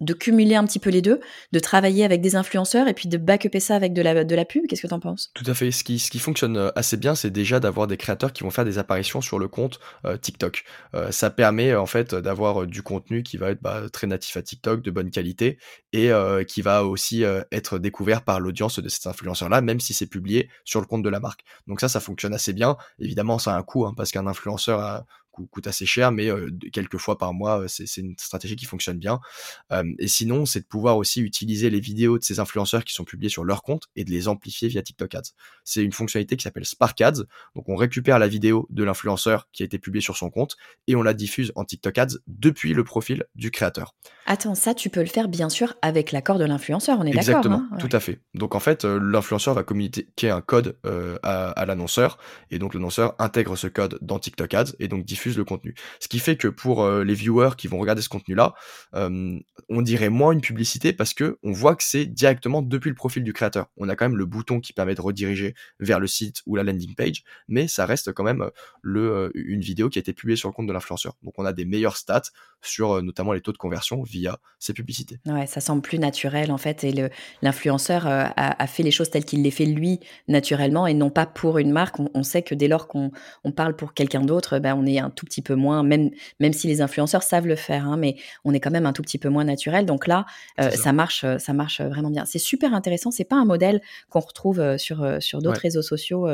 de 0.00 0.12
cumuler 0.12 0.54
un 0.54 0.64
petit 0.64 0.78
peu 0.78 0.90
les 0.90 1.02
deux, 1.02 1.20
de 1.52 1.58
travailler 1.58 2.04
avec 2.04 2.20
des 2.20 2.36
influenceurs 2.36 2.88
et 2.88 2.94
puis 2.94 3.08
de 3.08 3.16
backuper 3.16 3.60
ça 3.60 3.74
avec 3.76 3.92
de 3.92 4.02
la, 4.02 4.44
pub 4.44 4.66
Qu'est-ce 4.66 4.82
que 4.82 4.86
tu 4.86 4.94
en 4.94 5.00
penses? 5.00 5.30
Tout 5.34 5.44
à 5.46 5.54
fait. 5.54 5.70
Ce 5.70 5.84
qui, 5.84 6.18
fonctionne 6.18 6.56
euh, 6.56 6.70
assez 6.76 6.96
bien, 6.96 7.14
c'est 7.14 7.30
déjà 7.30 7.60
d'avoir 7.60 7.86
des 7.86 7.96
créateurs 7.96 8.32
qui 8.32 8.42
vont 8.42 8.50
faire 8.50 8.64
des 8.64 8.78
apparitions 8.78 9.20
sur 9.20 9.38
le 9.38 9.48
compte 9.48 9.80
euh, 10.04 10.16
TikTok. 10.16 10.64
Euh, 10.94 11.10
ça 11.10 11.30
permet 11.30 11.74
en 11.74 11.86
fait 11.86 12.14
d'avoir 12.14 12.66
du 12.66 12.82
contenu 12.82 13.22
qui 13.22 13.36
va 13.36 13.50
être 13.50 13.62
bah, 13.62 13.88
très 13.92 14.06
natif 14.06 14.36
à 14.36 14.42
TikTok, 14.42 14.82
de 14.82 14.90
bonne 14.90 15.10
qualité, 15.10 15.58
et 15.92 16.10
qui 16.46 16.60
va 16.60 16.84
aussi 16.84 17.24
être 17.50 17.78
découvert 17.78 18.22
par 18.22 18.38
l'audience 18.38 18.78
de 18.78 18.88
cet 18.88 19.06
influenceur-là, 19.06 19.62
même 19.62 19.80
si 19.80 19.94
c'est 19.94 20.06
publié 20.06 20.50
sur 20.64 20.80
le 20.80 20.86
compte 20.86 21.02
de 21.02 21.08
la 21.08 21.20
marque. 21.20 21.40
Donc 21.66 21.80
ça, 21.80 21.88
ça 21.88 22.00
fonctionne 22.00 22.34
assez 22.34 22.52
bien. 22.52 22.76
Évidemment, 22.98 23.38
ça 23.38 23.54
a 23.54 23.58
un 23.58 23.62
coût, 23.62 23.86
hein, 23.86 23.94
parce 23.96 24.10
qu'un 24.10 24.26
influenceur 24.26 24.80
a- 24.80 25.06
coûte 25.36 25.50
coûte 25.50 25.66
assez 25.66 25.86
cher, 25.86 26.12
mais 26.12 26.28
quelques 26.72 26.98
fois 26.98 27.18
par 27.18 27.32
mois, 27.32 27.64
c'est 27.68 27.96
une 27.98 28.14
stratégie 28.18 28.56
qui 28.56 28.64
fonctionne 28.64 28.98
bien. 28.98 29.20
Et 29.98 30.08
sinon, 30.08 30.46
c'est 30.46 30.60
de 30.60 30.66
pouvoir 30.66 30.96
aussi 30.96 31.20
utiliser 31.20 31.70
les 31.70 31.80
vidéos 31.80 32.18
de 32.18 32.24
ces 32.24 32.40
influenceurs 32.40 32.84
qui 32.84 32.94
sont 32.94 33.04
publiés 33.04 33.30
sur 33.30 33.44
leur 33.44 33.62
compte 33.62 33.84
et 33.96 34.04
de 34.04 34.10
les 34.10 34.28
amplifier 34.28 34.68
via 34.68 34.82
TikTok 34.82 35.14
Ads. 35.14 35.32
C'est 35.64 35.82
une 35.82 35.92
fonctionnalité 35.92 36.36
qui 36.36 36.42
s'appelle 36.42 36.64
Spark 36.64 37.00
Ads. 37.00 37.24
Donc, 37.54 37.68
on 37.68 37.76
récupère 37.76 38.18
la 38.18 38.28
vidéo 38.28 38.66
de 38.70 38.84
l'influenceur 38.84 39.48
qui 39.52 39.62
a 39.62 39.66
été 39.66 39.78
publiée 39.78 40.02
sur 40.02 40.16
son 40.16 40.30
compte 40.30 40.56
et 40.86 40.96
on 40.96 41.02
la 41.02 41.14
diffuse 41.14 41.52
en 41.54 41.64
TikTok 41.64 41.98
Ads 41.98 42.16
depuis 42.26 42.74
le 42.74 42.84
profil 42.84 43.24
du 43.34 43.50
créateur. 43.50 43.94
Attends, 44.26 44.54
ça, 44.54 44.74
tu 44.74 44.90
peux 44.90 45.00
le 45.00 45.06
faire 45.06 45.28
bien 45.28 45.48
sûr 45.48 45.74
avec 45.82 46.12
l'accord 46.12 46.38
de 46.38 46.44
l'influenceur, 46.44 46.98
on 46.98 47.02
est 47.02 47.10
d'accord 47.10 47.20
Exactement, 47.20 47.66
hein? 47.72 47.78
tout 47.78 47.88
à 47.92 48.00
fait. 48.00 48.20
Donc 48.34 48.54
en 48.54 48.60
fait, 48.60 48.84
l'influenceur 48.84 49.54
va 49.54 49.62
communiquer 49.62 50.30
un 50.30 50.40
code 50.40 50.78
euh, 50.86 51.18
à, 51.22 51.50
à 51.50 51.66
l'annonceur, 51.66 52.18
et 52.50 52.58
donc 52.58 52.74
l'annonceur 52.74 53.14
intègre 53.18 53.56
ce 53.56 53.66
code 53.66 53.98
dans 54.00 54.18
TikTok 54.18 54.54
Ads 54.54 54.72
et 54.78 54.88
donc 54.88 55.04
diffuse 55.04 55.25
le 55.34 55.44
contenu. 55.44 55.74
Ce 55.98 56.08
qui 56.08 56.18
fait 56.18 56.36
que 56.36 56.48
pour 56.48 56.84
euh, 56.84 57.02
les 57.02 57.14
viewers 57.14 57.56
qui 57.56 57.66
vont 57.66 57.78
regarder 57.78 58.02
ce 58.02 58.08
contenu-là, 58.08 58.54
euh, 58.94 59.38
on 59.68 59.82
dirait 59.82 60.08
moins 60.08 60.32
une 60.32 60.40
publicité 60.40 60.92
parce 60.92 61.14
que 61.14 61.38
on 61.42 61.52
voit 61.52 61.74
que 61.74 61.82
c'est 61.82 62.06
directement 62.06 62.62
depuis 62.62 62.88
le 62.90 62.94
profil 62.94 63.24
du 63.24 63.32
créateur. 63.32 63.66
On 63.76 63.88
a 63.88 63.96
quand 63.96 64.08
même 64.08 64.16
le 64.16 64.26
bouton 64.26 64.60
qui 64.60 64.72
permet 64.72 64.94
de 64.94 65.00
rediriger 65.00 65.54
vers 65.80 65.98
le 65.98 66.06
site 66.06 66.42
ou 66.46 66.54
la 66.54 66.62
landing 66.62 66.94
page, 66.94 67.24
mais 67.48 67.66
ça 67.66 67.86
reste 67.86 68.12
quand 68.12 68.24
même 68.24 68.50
le, 68.82 69.10
euh, 69.10 69.30
une 69.34 69.60
vidéo 69.60 69.88
qui 69.88 69.98
a 69.98 70.00
été 70.00 70.12
publiée 70.12 70.36
sur 70.36 70.48
le 70.48 70.52
compte 70.52 70.66
de 70.66 70.72
l'influenceur. 70.72 71.14
Donc 71.22 71.34
on 71.38 71.44
a 71.44 71.52
des 71.52 71.64
meilleures 71.64 71.96
stats 71.96 72.30
sur 72.66 72.92
euh, 72.92 73.02
notamment 73.02 73.32
les 73.32 73.40
taux 73.40 73.52
de 73.52 73.58
conversion 73.58 74.02
via 74.02 74.38
ces 74.58 74.72
publicités. 74.72 75.18
Ouais, 75.26 75.46
ça 75.46 75.60
semble 75.60 75.82
plus 75.82 75.98
naturel 75.98 76.50
en 76.50 76.58
fait, 76.58 76.84
et 76.84 76.92
l'influenceur 77.42 78.06
euh, 78.06 78.24
a, 78.36 78.62
a 78.62 78.66
fait 78.66 78.82
les 78.82 78.90
choses 78.90 79.10
telles 79.10 79.24
qu'il 79.24 79.42
les 79.42 79.50
fait 79.50 79.66
lui 79.66 80.00
naturellement 80.28 80.86
et 80.86 80.94
non 80.94 81.10
pas 81.10 81.26
pour 81.26 81.58
une 81.58 81.72
marque. 81.72 82.00
On, 82.00 82.10
on 82.14 82.22
sait 82.22 82.42
que 82.42 82.54
dès 82.54 82.68
lors 82.68 82.88
qu'on 82.88 83.10
on 83.44 83.52
parle 83.52 83.76
pour 83.76 83.94
quelqu'un 83.94 84.22
d'autre, 84.22 84.58
ben, 84.58 84.74
on 84.76 84.86
est 84.86 84.98
un 84.98 85.10
tout 85.10 85.26
petit 85.26 85.42
peu 85.42 85.54
moins, 85.54 85.82
même, 85.82 86.10
même 86.40 86.52
si 86.52 86.66
les 86.66 86.80
influenceurs 86.80 87.22
savent 87.22 87.46
le 87.46 87.56
faire, 87.56 87.86
hein, 87.86 87.96
mais 87.96 88.16
on 88.44 88.52
est 88.52 88.60
quand 88.60 88.70
même 88.70 88.86
un 88.86 88.92
tout 88.92 89.02
petit 89.02 89.18
peu 89.18 89.28
moins 89.28 89.44
naturel. 89.44 89.86
Donc 89.86 90.06
là, 90.06 90.26
euh, 90.60 90.70
ça. 90.70 90.92
marche, 90.92 91.24
ça 91.38 91.52
marche 91.52 91.80
vraiment 91.80 92.10
bien. 92.10 92.24
C'est 92.24 92.38
super 92.38 92.74
intéressant. 92.74 93.10
C'est 93.10 93.24
pas 93.24 93.36
un 93.36 93.44
modèle 93.44 93.80
qu'on 94.08 94.20
retrouve 94.20 94.76
sur, 94.78 95.16
sur 95.20 95.40
d'autres 95.40 95.60
réseaux 95.60 95.82
sociaux 95.82 96.28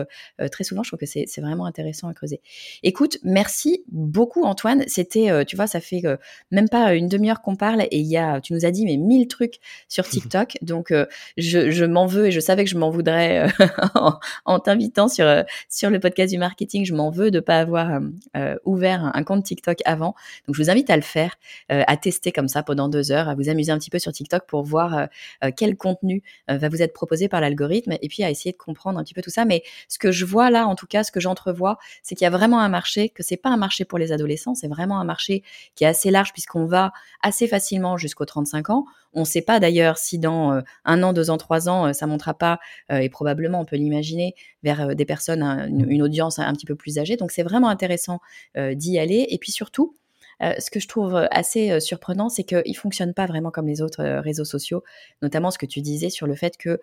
très 0.51 0.65
souvent. 0.65 0.83
Je 0.83 0.91
trouve 0.91 1.01
que 1.01 1.07
c'est 1.07 1.41
vraiment 1.41 1.67
intéressant 1.67 2.09
à 2.09 2.15
creuser. 2.15 2.41
Écoute, 2.83 3.19
merci 3.23 3.85
beaucoup 3.89 4.45
Antoine. 4.45 4.85
C'était, 4.87 5.45
tu 5.45 5.57
vois, 5.57 5.67
ça 5.67 5.81
fait 5.81 6.03
même 6.51 6.69
pas 6.69 6.95
une 6.95 7.09
demi-heure 7.09 7.43
qu'on 7.43 7.57
parle 7.57 7.83
et 7.83 7.99
il 7.99 8.07
y 8.07 8.17
a, 8.17 8.41
tu 8.41 8.53
nous 8.53 8.65
as 8.65 8.71
dit 8.71 8.85
mais 8.85 8.97
mille 8.97 9.29
trucs 9.29 9.57
sur 9.89 10.09
TikTok. 10.09 10.59
Donc 10.63 10.93
je, 11.37 11.71
je 11.71 11.85
m'en 11.85 12.07
veux 12.07 12.27
et 12.27 12.31
je 12.31 12.41
savais 12.41 12.65
que 12.65 12.71
je 12.71 12.79
m'en 12.79 12.91
voudrais 12.91 13.47
en, 13.95 14.19
en 14.45 14.59
t'invitant 14.59 15.09
sur 15.09 15.27
sur 15.69 15.91
le 15.91 16.01
podcast 16.01 16.33
du 16.33 16.39
marketing. 16.39 16.85
Je 16.85 16.95
m'en 16.95 17.11
veux 17.11 17.31
de 17.31 17.41
pas 17.41 17.59
avoir 17.59 18.01
euh, 18.37 18.57
ouvert 18.65 19.11
un, 19.15 19.25
compte 19.25 19.45
TikTok 19.45 19.79
avant. 19.85 20.15
Donc, 20.47 20.57
je 20.57 20.63
vous 20.63 20.71
invite 20.71 20.91
à 20.91 20.97
le 20.97 21.03
faire, 21.03 21.37
euh, 21.71 21.83
à 21.87 21.97
tester 21.97 22.33
comme 22.33 22.49
ça 22.49 22.63
pendant 22.63 22.89
deux 22.89 23.13
heures, 23.13 23.29
à 23.29 23.35
vous 23.35 23.49
amuser 23.49 23.73
un 23.73 23.79
petit 23.79 23.91
peu 23.91 23.99
sur 23.99 24.13
TikTok 24.13 24.47
pour 24.47 24.63
voir 24.63 25.09
euh, 25.45 25.51
quel 25.57 25.77
contenu 25.77 26.23
va 26.49 26.69
vous 26.69 26.83
être 26.83 26.93
proposé 26.93 27.29
par 27.29 27.41
l'algorithme 27.41 27.93
et 28.01 28.09
puis 28.09 28.25
à 28.25 28.31
essayer 28.31 28.53
de 28.53 28.57
comprendre 28.57 28.99
un 28.99 29.05
petit 29.05 29.15
peu 29.15 29.23
tout 29.23 29.31
ça. 29.31 29.45
Mais 29.45 29.63
ce 29.89 29.99
que 29.99 30.13
je 30.13 30.25
vois 30.25 30.51
là, 30.51 30.67
en 30.67 30.75
tout 30.75 30.87
cas, 30.87 31.05
ce 31.05 31.13
que 31.13 31.21
j'entrevois, 31.21 31.79
c'est 32.03 32.15
qu'il 32.15 32.25
y 32.25 32.29
a 32.29 32.31
vraiment 32.31 32.61
un 32.61 32.69
marché, 32.69 33.09
que 33.09 33.23
c'est 33.23 33.37
pas 33.37 33.51
un 33.51 33.57
marché 33.57 33.85
pour 33.85 33.99
les 33.99 34.13
adolescents, 34.13 34.55
c'est 34.55 34.69
vraiment 34.69 35.01
un 35.01 35.05
marché 35.05 35.43
qui 35.75 35.85
est 35.85 35.87
assez 35.87 36.02
large 36.11 36.33
puisqu'on 36.33 36.67
va 36.67 36.93
assez 37.23 37.47
facilement 37.47 37.97
jusqu'aux 37.97 38.25
35 38.25 38.71
ans. 38.71 38.85
On 39.13 39.21
ne 39.21 39.27
sait 39.27 39.43
pas 39.43 39.61
d'ailleurs 39.61 39.99
si 39.99 40.19
dans 40.19 40.63
un 40.85 41.03
an, 41.03 41.13
deux 41.13 41.31
ans, 41.31 41.37
trois 41.37 41.69
ans, 41.69 41.93
ça 41.93 42.07
montera 42.07 42.35
pas, 42.35 42.59
et 42.91 43.09
probablement 43.11 43.61
on 43.61 43.65
peut 43.65 43.77
l'imaginer, 43.77 44.35
vers 44.63 44.95
des 44.97 45.05
personnes, 45.05 45.43
une, 45.43 46.03
audience 46.03 46.39
un 46.39 46.53
petit 46.55 46.67
peu 46.67 46.75
plus 46.75 46.99
âgée. 46.99 47.17
Donc 47.17 47.31
c'est 47.31 47.43
vraiment 47.43 47.69
intéressant 47.69 48.21
d'y 48.57 48.99
aller. 48.99 49.27
Et 49.29 49.39
puis 49.39 49.53
surtout, 49.53 49.97
ce 50.41 50.71
que 50.71 50.81
je 50.81 50.89
trouve 50.89 51.29
assez 51.31 51.79
surprenant, 51.81 52.31
c'est 52.31 52.45
qu'il 52.45 52.63
ne 52.67 52.75
fonctionne 52.75 53.13
pas 53.13 53.27
vraiment 53.27 53.51
comme 53.51 53.67
les 53.67 53.83
autres 53.83 54.03
réseaux 54.03 54.47
sociaux, 54.47 54.83
notamment 55.21 55.51
ce 55.51 55.59
que 55.59 55.67
tu 55.67 55.83
disais 55.83 56.09
sur 56.09 56.27
le 56.27 56.35
fait 56.35 56.57
que 56.57 56.81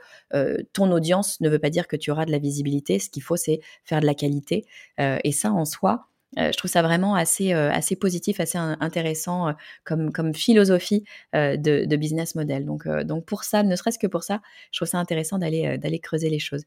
ton 0.73 0.91
audience 0.91 1.41
ne 1.41 1.49
veut 1.49 1.60
pas 1.60 1.71
dire 1.71 1.88
que 1.88 1.95
tu 1.95 2.12
auras 2.12 2.25
de 2.25 2.32
la 2.32 2.39
visibilité. 2.39 2.99
Ce 2.99 3.10
qu'il 3.10 3.23
faut, 3.23 3.38
c'est 3.38 3.60
faire 3.84 4.01
de 4.01 4.05
la 4.05 4.13
qualité. 4.13 4.65
et 4.99 5.32
ça, 5.32 5.51
en 5.51 5.65
soi, 5.65 6.08
je 6.37 6.55
trouve 6.57 6.69
ça 6.69 6.81
vraiment 6.81 7.15
assez, 7.15 7.53
assez 7.53 7.95
positif, 7.95 8.39
assez 8.39 8.57
intéressant 8.57 9.53
comme, 9.83 10.11
comme 10.11 10.33
philosophie 10.33 11.03
de, 11.33 11.95
business 11.95 12.35
model. 12.35 12.65
Donc, 12.65 12.87
donc 12.87 13.25
pour 13.25 13.43
ça, 13.43 13.63
ne 13.63 13.75
serait-ce 13.75 13.99
que 13.99 14.07
pour 14.07 14.23
ça, 14.23 14.41
je 14.71 14.79
trouve 14.79 14.87
ça 14.87 14.99
intéressant 14.99 15.39
d'aller 15.39 15.77
d'aller 15.77 15.99
creuser 15.99 16.29
les 16.29 16.39
choses. 16.39 16.63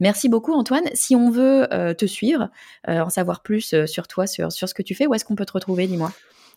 Merci 0.00 0.28
beaucoup 0.28 0.52
Antoine. 0.52 0.84
Si 0.94 1.16
on 1.16 1.30
veut 1.30 1.66
te 1.96 2.06
suivre, 2.06 2.50
en 2.86 3.10
savoir 3.10 3.42
plus 3.42 3.74
sur 3.86 4.06
toi, 4.06 4.26
sur, 4.26 4.52
sur 4.52 4.68
ce 4.68 4.74
que 4.74 4.82
tu 4.82 4.94
fais, 4.94 5.06
où 5.06 5.14
est-ce 5.14 5.24
qu'on 5.24 5.36
peut 5.36 5.46
te 5.46 5.52
retrouver, 5.52 5.86
dis-moi? 5.86 6.12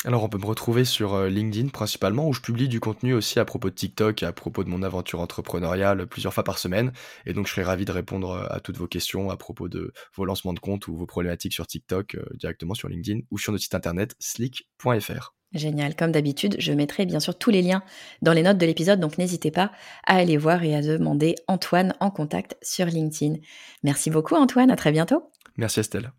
Alors 0.05 0.23
on 0.23 0.29
peut 0.29 0.37
me 0.37 0.45
retrouver 0.45 0.85
sur 0.85 1.13
euh, 1.13 1.27
LinkedIn 1.27 1.69
principalement, 1.69 2.27
où 2.27 2.33
je 2.33 2.39
publie 2.39 2.69
du 2.69 2.79
contenu 2.79 3.13
aussi 3.13 3.37
à 3.37 3.43
propos 3.43 3.69
de 3.69 3.75
TikTok 3.75 4.23
et 4.23 4.25
à 4.25 4.31
propos 4.31 4.63
de 4.63 4.69
mon 4.69 4.81
aventure 4.81 5.19
entrepreneuriale 5.19 6.07
plusieurs 6.07 6.33
fois 6.33 6.45
par 6.45 6.57
semaine. 6.57 6.93
Et 7.25 7.33
donc 7.33 7.47
je 7.47 7.51
serai 7.51 7.63
ravi 7.63 7.83
de 7.83 7.91
répondre 7.91 8.31
euh, 8.31 8.45
à 8.49 8.61
toutes 8.61 8.77
vos 8.77 8.87
questions 8.87 9.29
à 9.29 9.35
propos 9.35 9.67
de 9.67 9.91
vos 10.15 10.23
lancements 10.23 10.53
de 10.53 10.59
compte 10.59 10.87
ou 10.87 10.95
vos 10.95 11.05
problématiques 11.05 11.53
sur 11.53 11.67
TikTok 11.67 12.15
euh, 12.15 12.25
directement 12.35 12.75
sur 12.75 12.87
LinkedIn 12.87 13.19
ou 13.29 13.37
sur 13.37 13.51
notre 13.51 13.63
site 13.63 13.75
internet 13.75 14.15
slick.fr. 14.19 15.33
Génial, 15.51 15.95
comme 15.95 16.11
d'habitude, 16.11 16.55
je 16.59 16.71
mettrai 16.71 17.05
bien 17.05 17.19
sûr 17.19 17.37
tous 17.37 17.49
les 17.49 17.63
liens 17.63 17.83
dans 18.21 18.33
les 18.33 18.43
notes 18.43 18.59
de 18.59 18.65
l'épisode, 18.67 18.99
donc 18.99 19.17
n'hésitez 19.17 19.51
pas 19.51 19.71
à 20.05 20.17
aller 20.17 20.37
voir 20.37 20.63
et 20.63 20.75
à 20.75 20.81
demander 20.81 21.35
Antoine 21.47 21.95
en 21.99 22.11
contact 22.11 22.55
sur 22.61 22.85
LinkedIn. 22.85 23.35
Merci 23.83 24.11
beaucoup 24.11 24.35
Antoine, 24.35 24.71
à 24.71 24.75
très 24.75 24.91
bientôt. 24.91 25.31
Merci 25.57 25.81
Estelle. 25.81 26.11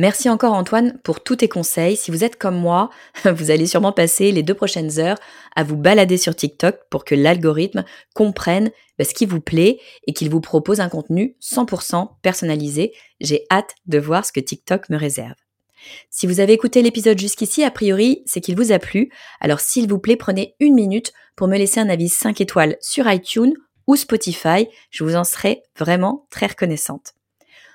Merci 0.00 0.30
encore 0.30 0.52
Antoine 0.52 0.96
pour 1.02 1.24
tous 1.24 1.34
tes 1.34 1.48
conseils. 1.48 1.96
Si 1.96 2.12
vous 2.12 2.22
êtes 2.22 2.36
comme 2.36 2.56
moi, 2.56 2.88
vous 3.24 3.50
allez 3.50 3.66
sûrement 3.66 3.90
passer 3.90 4.30
les 4.30 4.44
deux 4.44 4.54
prochaines 4.54 5.00
heures 5.00 5.18
à 5.56 5.64
vous 5.64 5.76
balader 5.76 6.16
sur 6.16 6.36
TikTok 6.36 6.76
pour 6.88 7.04
que 7.04 7.16
l'algorithme 7.16 7.84
comprenne 8.14 8.70
bah, 8.96 9.04
ce 9.04 9.12
qui 9.12 9.26
vous 9.26 9.40
plaît 9.40 9.80
et 10.06 10.12
qu'il 10.12 10.30
vous 10.30 10.40
propose 10.40 10.78
un 10.78 10.88
contenu 10.88 11.34
100% 11.42 12.10
personnalisé. 12.22 12.92
J'ai 13.20 13.44
hâte 13.50 13.74
de 13.86 13.98
voir 13.98 14.24
ce 14.24 14.30
que 14.30 14.38
TikTok 14.38 14.88
me 14.88 14.96
réserve. 14.96 15.34
Si 16.10 16.28
vous 16.28 16.38
avez 16.38 16.52
écouté 16.52 16.80
l'épisode 16.80 17.18
jusqu'ici, 17.18 17.64
a 17.64 17.70
priori, 17.72 18.22
c'est 18.24 18.40
qu'il 18.40 18.54
vous 18.54 18.70
a 18.70 18.78
plu. 18.78 19.10
Alors 19.40 19.58
s'il 19.58 19.88
vous 19.88 19.98
plaît, 19.98 20.16
prenez 20.16 20.54
une 20.60 20.74
minute 20.74 21.12
pour 21.34 21.48
me 21.48 21.58
laisser 21.58 21.80
un 21.80 21.88
avis 21.88 22.08
5 22.08 22.40
étoiles 22.40 22.76
sur 22.80 23.10
iTunes 23.10 23.54
ou 23.88 23.96
Spotify. 23.96 24.68
Je 24.90 25.02
vous 25.02 25.16
en 25.16 25.24
serai 25.24 25.64
vraiment 25.76 26.28
très 26.30 26.46
reconnaissante. 26.46 27.14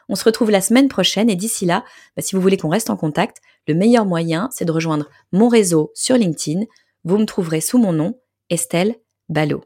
On 0.10 0.16
se 0.16 0.24
retrouve 0.24 0.52
la 0.52 0.62
semaine 0.62 0.88
prochaine 0.88 1.30
et 1.30 1.36
d'ici 1.36 1.66
là, 1.66 1.84
bah, 2.16 2.22
si 2.22 2.36
vous 2.36 2.42
voulez 2.42 2.58
qu'on 2.58 2.70
reste 2.70 2.90
en 2.90 2.98
contact, 2.98 3.38
le 3.68 3.74
meilleur 3.74 4.06
moyen, 4.06 4.50
c'est 4.52 4.66
de 4.66 4.72
rejoindre 4.72 5.10
mon 5.32 5.48
réseau 5.48 5.92
sur 5.94 6.18
LinkedIn. 6.18 6.66
Vous 7.04 7.18
me 7.18 7.26
trouverez 7.26 7.62
sous 7.62 7.78
mon 7.78 7.94
nom, 7.94 8.20
Estelle 8.50 8.96
Ballot. 9.30 9.64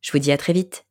Je 0.00 0.12
vous 0.12 0.18
dis 0.18 0.32
à 0.32 0.38
très 0.38 0.52
vite. 0.52 0.84